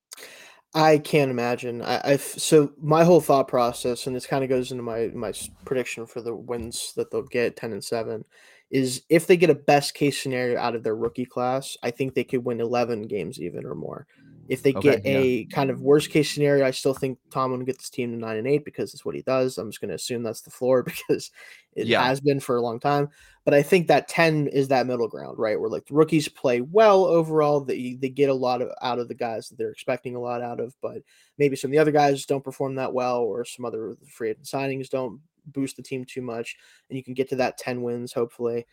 I 0.73 0.99
can't 0.99 1.31
imagine. 1.31 1.83
I, 1.83 2.01
I've 2.05 2.23
so 2.23 2.73
my 2.81 3.05
whole 3.05 3.21
thought 3.21 3.49
process, 3.49 4.07
and 4.07 4.15
this 4.15 4.27
kind 4.27 4.45
of 4.45 4.51
goes 4.51 4.71
into 4.71 4.83
my 4.83 5.09
my 5.09 5.33
prediction 5.65 6.07
for 6.07 6.21
the 6.21 6.35
wins 6.35 6.93
that 6.97 7.11
they'll 7.11 7.23
get 7.23 7.57
ten 7.57 7.73
and 7.73 7.83
seven, 7.83 8.25
is 8.71 9.03
if 9.09 9.27
they 9.27 9.37
get 9.37 9.51
a 9.51 9.55
best 9.55 9.95
case 9.95 10.23
scenario 10.23 10.59
out 10.59 10.77
of 10.77 10.85
their 10.85 10.95
rookie 10.95 11.25
class, 11.25 11.77
I 11.83 11.91
think 11.91 12.15
they 12.15 12.25
could 12.25 12.45
win 12.45 12.61
eleven 12.61 13.03
games 13.09 13.41
even 13.41 13.67
or 13.67 13.75
more. 13.75 14.07
If 14.51 14.63
they 14.65 14.75
okay, 14.75 14.97
get 14.97 15.07
a 15.07 15.29
yeah. 15.29 15.47
kind 15.47 15.71
of 15.71 15.81
worst 15.81 16.11
case 16.11 16.29
scenario, 16.29 16.67
I 16.67 16.73
still 16.73 16.93
think 16.93 17.19
Tom 17.31 17.53
will 17.53 17.59
get 17.59 17.79
this 17.79 17.89
team 17.89 18.11
to 18.11 18.19
nine 18.19 18.37
and 18.37 18.49
eight 18.49 18.65
because 18.65 18.93
it's 18.93 19.05
what 19.05 19.15
he 19.15 19.23
does. 19.23 19.59
I'm 19.59 19.71
just 19.71 19.81
going 19.81 19.91
to 19.91 19.95
assume 19.95 20.25
that's 20.25 20.41
the 20.41 20.51
floor 20.51 20.83
because 21.09 21.31
it 21.75 21.87
yeah. 21.87 22.03
has 22.03 22.21
been 22.21 22.41
for 22.41 22.57
a 22.57 22.61
long 22.61 22.81
time. 22.81 23.09
But 23.45 23.55
I 23.55 23.63
think 23.63 23.87
that 23.87 24.09
10 24.09 24.49
is 24.49 24.67
that 24.69 24.89
middle 24.89 25.07
ground, 25.07 25.39
right? 25.39 25.59
Where 25.59 25.71
like 25.71 25.87
the 25.87 25.95
rookies 25.95 26.29
play 26.29 26.61
well 26.63 27.05
overall, 27.05 27.61
they, 27.61 27.97
they 28.01 28.09
get 28.09 28.29
a 28.29 28.35
lot 28.35 28.61
of 28.61 28.71
out 28.83 28.99
of 28.99 29.07
the 29.07 29.15
guys 29.15 29.49
that 29.49 29.57
they're 29.57 29.71
expecting 29.71 30.17
a 30.17 30.21
lot 30.21 30.43
out 30.43 30.59
of, 30.59 30.75
but 30.83 30.99
maybe 31.39 31.55
some 31.55 31.71
of 31.71 31.73
the 31.73 31.79
other 31.79 31.93
guys 31.93 32.27
don't 32.27 32.45
perform 32.45 32.75
that 32.75 32.93
well, 32.93 33.19
or 33.19 33.45
some 33.45 33.65
other 33.65 33.97
free 34.09 34.31
agent 34.31 34.47
signings 34.47 34.91
don't 34.91 35.21
boost 35.47 35.77
the 35.77 35.83
team 35.83 36.05
too 36.05 36.23
much, 36.23 36.57
and 36.89 36.97
you 36.97 37.05
can 37.05 37.15
get 37.15 37.29
to 37.29 37.37
that 37.37 37.57
10 37.57 37.83
wins, 37.83 38.13
hopefully. 38.13 38.67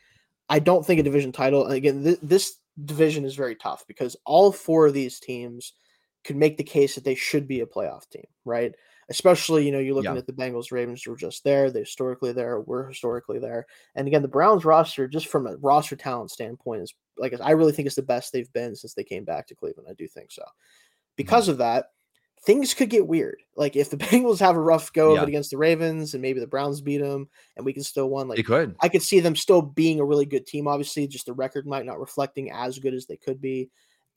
I 0.49 0.59
don't 0.59 0.85
think 0.85 0.99
a 0.99 1.03
division 1.03 1.31
title, 1.31 1.67
again, 1.67 2.03
th- 2.03 2.19
this 2.21 2.57
division 2.85 3.25
is 3.25 3.35
very 3.35 3.55
tough 3.55 3.85
because 3.87 4.15
all 4.25 4.51
four 4.51 4.87
of 4.87 4.93
these 4.93 5.19
teams 5.19 5.73
could 6.23 6.35
make 6.35 6.57
the 6.57 6.63
case 6.63 6.95
that 6.95 7.03
they 7.03 7.15
should 7.15 7.47
be 7.47 7.61
a 7.61 7.65
playoff 7.65 8.09
team, 8.09 8.25
right? 8.45 8.73
especially 9.09 9.65
you 9.65 9.71
know 9.71 9.79
you're 9.79 9.95
looking 9.95 10.13
yeah. 10.13 10.17
at 10.17 10.27
the 10.27 10.33
Bengals, 10.33 10.71
Ravens 10.71 11.05
were 11.05 11.15
just 11.15 11.43
there. 11.43 11.71
They're 11.71 11.83
historically 11.83 12.33
there. 12.33 12.61
We're 12.61 12.87
historically 12.87 13.39
there. 13.39 13.65
And 13.95 14.07
again, 14.07 14.21
the 14.21 14.27
Browns 14.27 14.65
roster, 14.65 15.07
just 15.07 15.27
from 15.27 15.47
a 15.47 15.57
roster 15.57 15.95
talent 15.95 16.31
standpoint, 16.31 16.83
is 16.83 16.93
like 17.17 17.33
I 17.41 17.51
really 17.51 17.71
think 17.71 17.85
it's 17.85 17.95
the 17.95 18.01
best 18.01 18.31
they've 18.31 18.51
been 18.53 18.75
since 18.75 18.93
they 18.93 19.03
came 19.03 19.23
back 19.23 19.47
to 19.47 19.55
Cleveland. 19.55 19.87
I 19.89 19.93
do 19.93 20.07
think 20.07 20.31
so. 20.31 20.43
Because 21.15 21.45
mm-hmm. 21.45 21.51
of 21.53 21.57
that, 21.59 21.85
things 22.47 22.73
could 22.73 22.89
get 22.89 23.05
weird. 23.05 23.43
Like 23.57 23.75
if 23.75 23.89
the 23.89 23.97
Bengals 24.07 24.39
have 24.39 24.55
a 24.55 24.61
rough 24.61 24.91
go 24.93 25.13
yeah. 25.13 25.17
of 25.17 25.27
it 25.27 25.29
against 25.29 25.51
the 25.51 25.57
Ravens, 25.57 26.13
and 26.13 26.21
maybe 26.21 26.39
the 26.39 26.47
Browns 26.47 26.81
beat 26.81 26.99
them, 26.99 27.27
and 27.57 27.65
we 27.65 27.73
can 27.73 27.83
still 27.83 28.09
win. 28.09 28.29
Like 28.29 28.39
it 28.39 28.45
could. 28.45 28.75
I 28.79 28.87
could 28.87 29.03
see 29.03 29.19
them 29.19 29.35
still 29.35 29.61
being 29.61 29.99
a 29.99 30.05
really 30.05 30.25
good 30.25 30.47
team. 30.47 30.67
Obviously, 30.67 31.05
just 31.07 31.25
the 31.27 31.33
record 31.33 31.67
might 31.67 31.85
not 31.85 31.99
reflecting 31.99 32.49
as 32.51 32.79
good 32.79 32.93
as 32.93 33.05
they 33.05 33.17
could 33.17 33.41
be. 33.41 33.69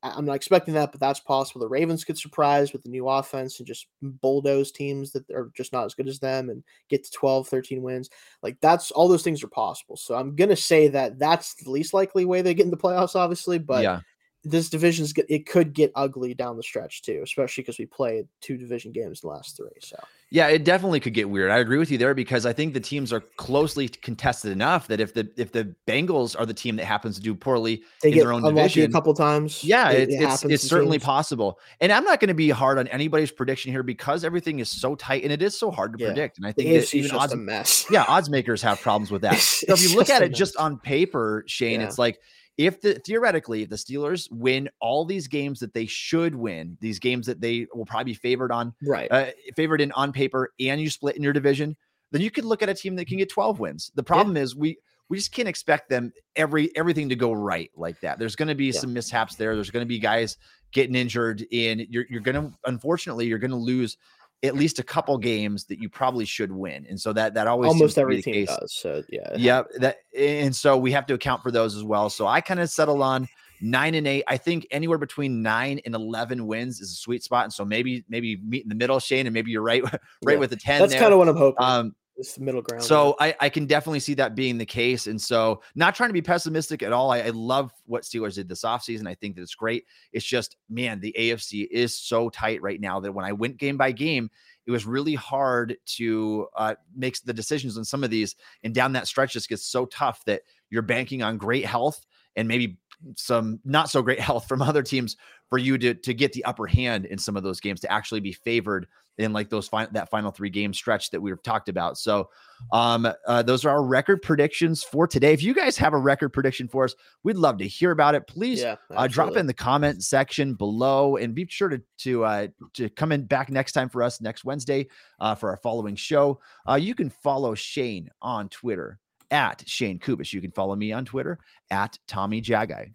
I'm 0.02 0.24
not 0.24 0.36
expecting 0.36 0.72
that, 0.74 0.92
but 0.92 1.00
that's 1.00 1.20
possible. 1.20 1.60
The 1.60 1.68
Ravens 1.68 2.04
could 2.04 2.16
surprise 2.16 2.72
with 2.72 2.82
the 2.82 2.88
new 2.88 3.06
offense 3.06 3.58
and 3.58 3.66
just 3.66 3.86
bulldoze 4.00 4.72
teams 4.72 5.12
that 5.12 5.28
are 5.30 5.50
just 5.54 5.74
not 5.74 5.84
as 5.84 5.92
good 5.92 6.08
as 6.08 6.18
them 6.18 6.48
and 6.48 6.64
get 6.88 7.04
to 7.04 7.10
12, 7.10 7.48
13 7.48 7.82
wins. 7.82 8.08
Like 8.42 8.58
that's 8.62 8.90
all 8.92 9.08
those 9.08 9.22
things 9.22 9.44
are 9.44 9.48
possible. 9.48 9.98
So 9.98 10.14
I'm 10.14 10.34
going 10.36 10.48
to 10.48 10.56
say 10.56 10.88
that 10.88 11.18
that's 11.18 11.52
the 11.56 11.70
least 11.70 11.92
likely 11.92 12.24
way 12.24 12.40
they 12.40 12.54
get 12.54 12.64
in 12.64 12.70
the 12.70 12.78
playoffs, 12.78 13.14
obviously. 13.14 13.58
But 13.58 13.82
yeah 13.82 14.00
this 14.42 14.70
division 14.70 14.90
division's 15.04 15.12
it 15.28 15.46
could 15.46 15.72
get 15.72 15.92
ugly 15.94 16.34
down 16.34 16.56
the 16.56 16.62
stretch 16.62 17.02
too, 17.02 17.20
especially 17.22 17.62
because 17.62 17.78
we 17.78 17.86
played 17.86 18.26
two 18.40 18.56
division 18.56 18.92
games 18.92 19.20
the 19.20 19.28
last 19.28 19.56
three. 19.56 19.68
So 19.80 19.96
yeah, 20.32 20.46
it 20.46 20.64
definitely 20.64 21.00
could 21.00 21.12
get 21.12 21.28
weird. 21.28 21.50
I 21.50 21.58
agree 21.58 21.78
with 21.78 21.90
you 21.90 21.98
there 21.98 22.14
because 22.14 22.46
I 22.46 22.52
think 22.52 22.72
the 22.72 22.80
teams 22.80 23.12
are 23.12 23.20
closely 23.20 23.88
contested 23.88 24.52
enough 24.52 24.86
that 24.86 25.00
if 25.00 25.12
the 25.12 25.28
if 25.36 25.52
the 25.52 25.74
Bengals 25.86 26.38
are 26.38 26.46
the 26.46 26.54
team 26.54 26.76
that 26.76 26.84
happens 26.84 27.16
to 27.16 27.22
do 27.22 27.34
poorly 27.34 27.82
they 28.02 28.12
in 28.12 28.18
their 28.18 28.32
own 28.32 28.42
division 28.42 28.88
a 28.88 28.92
couple 28.92 29.12
times, 29.12 29.64
yeah, 29.64 29.90
it, 29.90 30.08
it 30.08 30.22
it's 30.22 30.44
it's 30.44 30.68
certainly 30.68 30.98
teams. 30.98 31.04
possible. 31.04 31.58
And 31.80 31.90
I'm 31.92 32.04
not 32.04 32.20
going 32.20 32.28
to 32.28 32.34
be 32.34 32.50
hard 32.50 32.78
on 32.78 32.86
anybody's 32.88 33.32
prediction 33.32 33.72
here 33.72 33.82
because 33.82 34.24
everything 34.24 34.60
is 34.60 34.70
so 34.70 34.94
tight 34.94 35.24
and 35.24 35.32
it 35.32 35.42
is 35.42 35.58
so 35.58 35.70
hard 35.70 35.92
to 35.94 35.98
yeah. 35.98 36.08
predict. 36.08 36.38
And 36.38 36.46
I 36.46 36.52
think 36.52 36.68
it's 36.68 36.94
even 36.94 37.10
odds, 37.10 37.32
a 37.32 37.36
mess. 37.36 37.86
yeah, 37.90 38.04
odds 38.06 38.30
makers 38.30 38.62
have 38.62 38.80
problems 38.80 39.10
with 39.10 39.22
that. 39.22 39.36
so 39.38 39.72
if 39.72 39.82
you 39.82 39.96
look 39.96 40.10
at 40.10 40.22
it 40.22 40.30
mess. 40.30 40.38
just 40.38 40.56
on 40.56 40.78
paper, 40.78 41.44
Shayne, 41.46 41.80
yeah. 41.80 41.86
it's 41.86 41.98
like 41.98 42.20
if 42.60 42.82
the 42.82 42.94
theoretically 43.06 43.62
if 43.62 43.70
the 43.70 43.76
Steelers 43.76 44.30
win 44.30 44.68
all 44.80 45.06
these 45.06 45.26
games 45.26 45.60
that 45.60 45.72
they 45.72 45.86
should 45.86 46.34
win, 46.34 46.76
these 46.80 46.98
games 46.98 47.26
that 47.26 47.40
they 47.40 47.66
will 47.74 47.86
probably 47.86 48.12
be 48.12 48.14
favored 48.14 48.52
on, 48.52 48.74
right, 48.82 49.10
uh, 49.10 49.30
favored 49.56 49.80
in 49.80 49.90
on 49.92 50.12
paper, 50.12 50.52
and 50.60 50.78
you 50.78 50.90
split 50.90 51.16
in 51.16 51.22
your 51.22 51.32
division, 51.32 51.74
then 52.12 52.20
you 52.20 52.30
could 52.30 52.44
look 52.44 52.62
at 52.62 52.68
a 52.68 52.74
team 52.74 52.96
that 52.96 53.06
can 53.06 53.16
get 53.16 53.30
12 53.30 53.60
wins. 53.60 53.90
The 53.94 54.02
problem 54.02 54.36
yeah. 54.36 54.42
is 54.42 54.54
we 54.54 54.76
we 55.08 55.16
just 55.16 55.32
can't 55.32 55.48
expect 55.48 55.88
them 55.88 56.12
every 56.36 56.70
everything 56.76 57.08
to 57.08 57.16
go 57.16 57.32
right 57.32 57.70
like 57.76 57.98
that. 58.00 58.18
There's 58.18 58.36
going 58.36 58.48
to 58.48 58.54
be 58.54 58.66
yeah. 58.66 58.78
some 58.78 58.92
mishaps 58.92 59.36
there. 59.36 59.54
There's 59.54 59.70
going 59.70 59.84
to 59.84 59.88
be 59.88 59.98
guys 59.98 60.36
getting 60.72 60.94
injured, 60.94 61.46
and 61.50 61.86
you're 61.88 62.04
you're 62.10 62.20
going 62.20 62.34
to 62.34 62.52
unfortunately 62.66 63.26
you're 63.26 63.38
going 63.38 63.52
to 63.52 63.56
lose 63.56 63.96
at 64.42 64.54
least 64.54 64.78
a 64.78 64.82
couple 64.82 65.16
games 65.18 65.64
that 65.64 65.80
you 65.80 65.88
probably 65.88 66.24
should 66.24 66.50
win. 66.50 66.86
And 66.88 66.98
so 66.98 67.12
that 67.12 67.34
that 67.34 67.46
always 67.46 67.68
almost 67.68 67.98
every 67.98 68.22
team 68.22 68.46
does. 68.46 68.74
So 68.74 69.02
yeah. 69.10 69.34
Yeah. 69.36 69.62
That 69.78 69.98
and 70.16 70.54
so 70.54 70.76
we 70.78 70.92
have 70.92 71.06
to 71.06 71.14
account 71.14 71.42
for 71.42 71.50
those 71.50 71.76
as 71.76 71.84
well. 71.84 72.08
So 72.08 72.26
I 72.26 72.40
kind 72.40 72.60
of 72.60 72.70
settle 72.70 73.02
on 73.02 73.28
nine 73.60 73.94
and 73.94 74.06
eight. 74.06 74.24
I 74.28 74.38
think 74.38 74.66
anywhere 74.70 74.96
between 74.96 75.42
nine 75.42 75.80
and 75.84 75.94
eleven 75.94 76.46
wins 76.46 76.80
is 76.80 76.92
a 76.92 76.96
sweet 76.96 77.22
spot. 77.22 77.44
And 77.44 77.52
so 77.52 77.64
maybe 77.64 78.04
maybe 78.08 78.36
meet 78.36 78.62
in 78.62 78.70
the 78.70 78.74
middle, 78.74 78.98
Shayne, 78.98 79.26
and 79.26 79.34
maybe 79.34 79.50
you're 79.50 79.62
right 79.62 79.82
right 80.24 80.34
yeah. 80.34 80.36
with 80.36 80.50
the 80.50 80.56
10. 80.56 80.80
That's 80.80 80.94
kind 80.94 81.12
of 81.12 81.18
what 81.18 81.28
I'm 81.28 81.36
hoping. 81.36 81.64
Um 81.64 81.94
the 82.20 82.40
middle 82.42 82.62
ground. 82.62 82.84
So 82.84 83.16
I, 83.20 83.34
I 83.40 83.48
can 83.48 83.66
definitely 83.66 84.00
see 84.00 84.14
that 84.14 84.34
being 84.34 84.58
the 84.58 84.66
case. 84.66 85.06
And 85.06 85.20
so 85.20 85.62
not 85.74 85.94
trying 85.94 86.08
to 86.10 86.14
be 86.14 86.22
pessimistic 86.22 86.82
at 86.82 86.92
all. 86.92 87.10
I, 87.10 87.20
I 87.20 87.28
love 87.30 87.72
what 87.86 88.02
Steelers 88.02 88.34
did 88.34 88.48
this 88.48 88.62
offseason. 88.62 89.06
I 89.06 89.14
think 89.14 89.36
that 89.36 89.42
it's 89.42 89.54
great. 89.54 89.86
It's 90.12 90.24
just, 90.24 90.56
man, 90.68 91.00
the 91.00 91.14
AFC 91.18 91.68
is 91.70 91.96
so 91.98 92.28
tight 92.28 92.62
right 92.62 92.80
now 92.80 93.00
that 93.00 93.12
when 93.12 93.24
I 93.24 93.32
went 93.32 93.58
game 93.58 93.76
by 93.76 93.92
game, 93.92 94.30
it 94.66 94.70
was 94.70 94.86
really 94.86 95.14
hard 95.14 95.76
to 95.96 96.46
uh, 96.56 96.74
make 96.94 97.20
the 97.22 97.32
decisions 97.32 97.76
on 97.76 97.84
some 97.84 98.04
of 98.04 98.10
these. 98.10 98.36
And 98.62 98.74
down 98.74 98.92
that 98.92 99.06
stretch 99.06 99.32
just 99.32 99.48
gets 99.48 99.66
so 99.66 99.86
tough 99.86 100.24
that 100.26 100.42
you're 100.70 100.82
banking 100.82 101.22
on 101.22 101.38
great 101.38 101.64
health 101.64 102.04
and 102.36 102.46
maybe 102.46 102.78
some 103.16 103.60
not 103.64 103.90
so 103.90 104.02
great 104.02 104.20
health 104.28 104.46
from 104.46 104.62
other 104.62 104.82
teams 104.82 105.16
for 105.48 105.58
you 105.58 105.78
to 105.78 105.94
to 105.94 106.14
get 106.14 106.32
the 106.32 106.44
upper 106.44 106.66
hand 106.66 107.06
in 107.06 107.18
some 107.18 107.36
of 107.36 107.42
those 107.42 107.60
games 107.60 107.80
to 107.80 107.92
actually 107.92 108.20
be 108.20 108.32
favored 108.32 108.86
in 109.20 109.32
like 109.32 109.50
those 109.50 109.68
final 109.68 109.90
that 109.92 110.10
final 110.10 110.30
three 110.30 110.50
game 110.50 110.72
stretch 110.72 111.10
that 111.10 111.20
we've 111.20 111.42
talked 111.42 111.68
about. 111.68 111.98
So 111.98 112.28
um 112.72 113.06
uh, 113.26 113.42
those 113.42 113.64
are 113.64 113.70
our 113.70 113.84
record 113.84 114.22
predictions 114.22 114.82
for 114.82 115.06
today. 115.06 115.32
If 115.32 115.42
you 115.42 115.54
guys 115.54 115.76
have 115.76 115.92
a 115.92 115.98
record 115.98 116.30
prediction 116.30 116.68
for 116.68 116.84
us, 116.84 116.94
we'd 117.22 117.36
love 117.36 117.58
to 117.58 117.68
hear 117.68 117.90
about 117.90 118.14
it. 118.14 118.26
Please 118.26 118.60
yeah, 118.62 118.76
uh, 118.94 119.06
drop 119.06 119.36
in 119.36 119.46
the 119.46 119.54
comment 119.54 120.02
section 120.02 120.54
below 120.54 121.16
and 121.16 121.34
be 121.34 121.46
sure 121.48 121.68
to 121.68 121.80
to 121.98 122.24
uh 122.24 122.48
to 122.74 122.88
come 122.90 123.12
in 123.12 123.24
back 123.24 123.50
next 123.50 123.72
time 123.72 123.88
for 123.88 124.02
us 124.02 124.20
next 124.20 124.44
Wednesday 124.44 124.88
uh 125.20 125.34
for 125.34 125.50
our 125.50 125.58
following 125.58 125.94
show. 125.94 126.40
Uh 126.68 126.74
you 126.74 126.94
can 126.94 127.10
follow 127.10 127.54
Shayne 127.54 128.08
on 128.22 128.48
Twitter 128.48 128.98
at 129.30 129.62
Shayne 129.66 129.98
Kubas. 129.98 130.32
You 130.32 130.40
can 130.40 130.50
follow 130.50 130.74
me 130.74 130.92
on 130.92 131.04
Twitter 131.04 131.38
at 131.70 131.98
Tommy 132.08 132.42
Jaggi. 132.42 132.92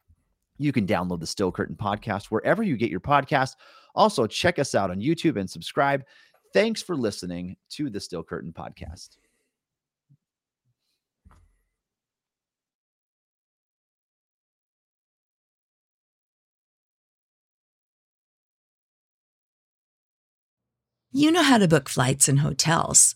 You 0.57 0.71
can 0.71 0.87
download 0.87 1.19
the 1.19 1.27
Still 1.27 1.51
Curtain 1.51 1.75
podcast 1.75 2.25
wherever 2.25 2.63
you 2.63 2.77
get 2.77 2.89
your 2.89 3.01
podcast. 3.01 3.55
Also, 3.95 4.27
check 4.27 4.59
us 4.59 4.75
out 4.75 4.91
on 4.91 4.99
YouTube 4.99 5.39
and 5.39 5.49
subscribe. 5.49 6.03
Thanks 6.53 6.81
for 6.81 6.95
listening 6.95 7.55
to 7.71 7.89
the 7.89 7.99
Still 7.99 8.23
Curtain 8.23 8.53
podcast. 8.53 9.17
You 21.11 21.31
know 21.31 21.43
how 21.43 21.57
to 21.57 21.67
book 21.67 21.87
flights 21.87 22.27
and 22.27 22.39
hotels. 22.39 23.15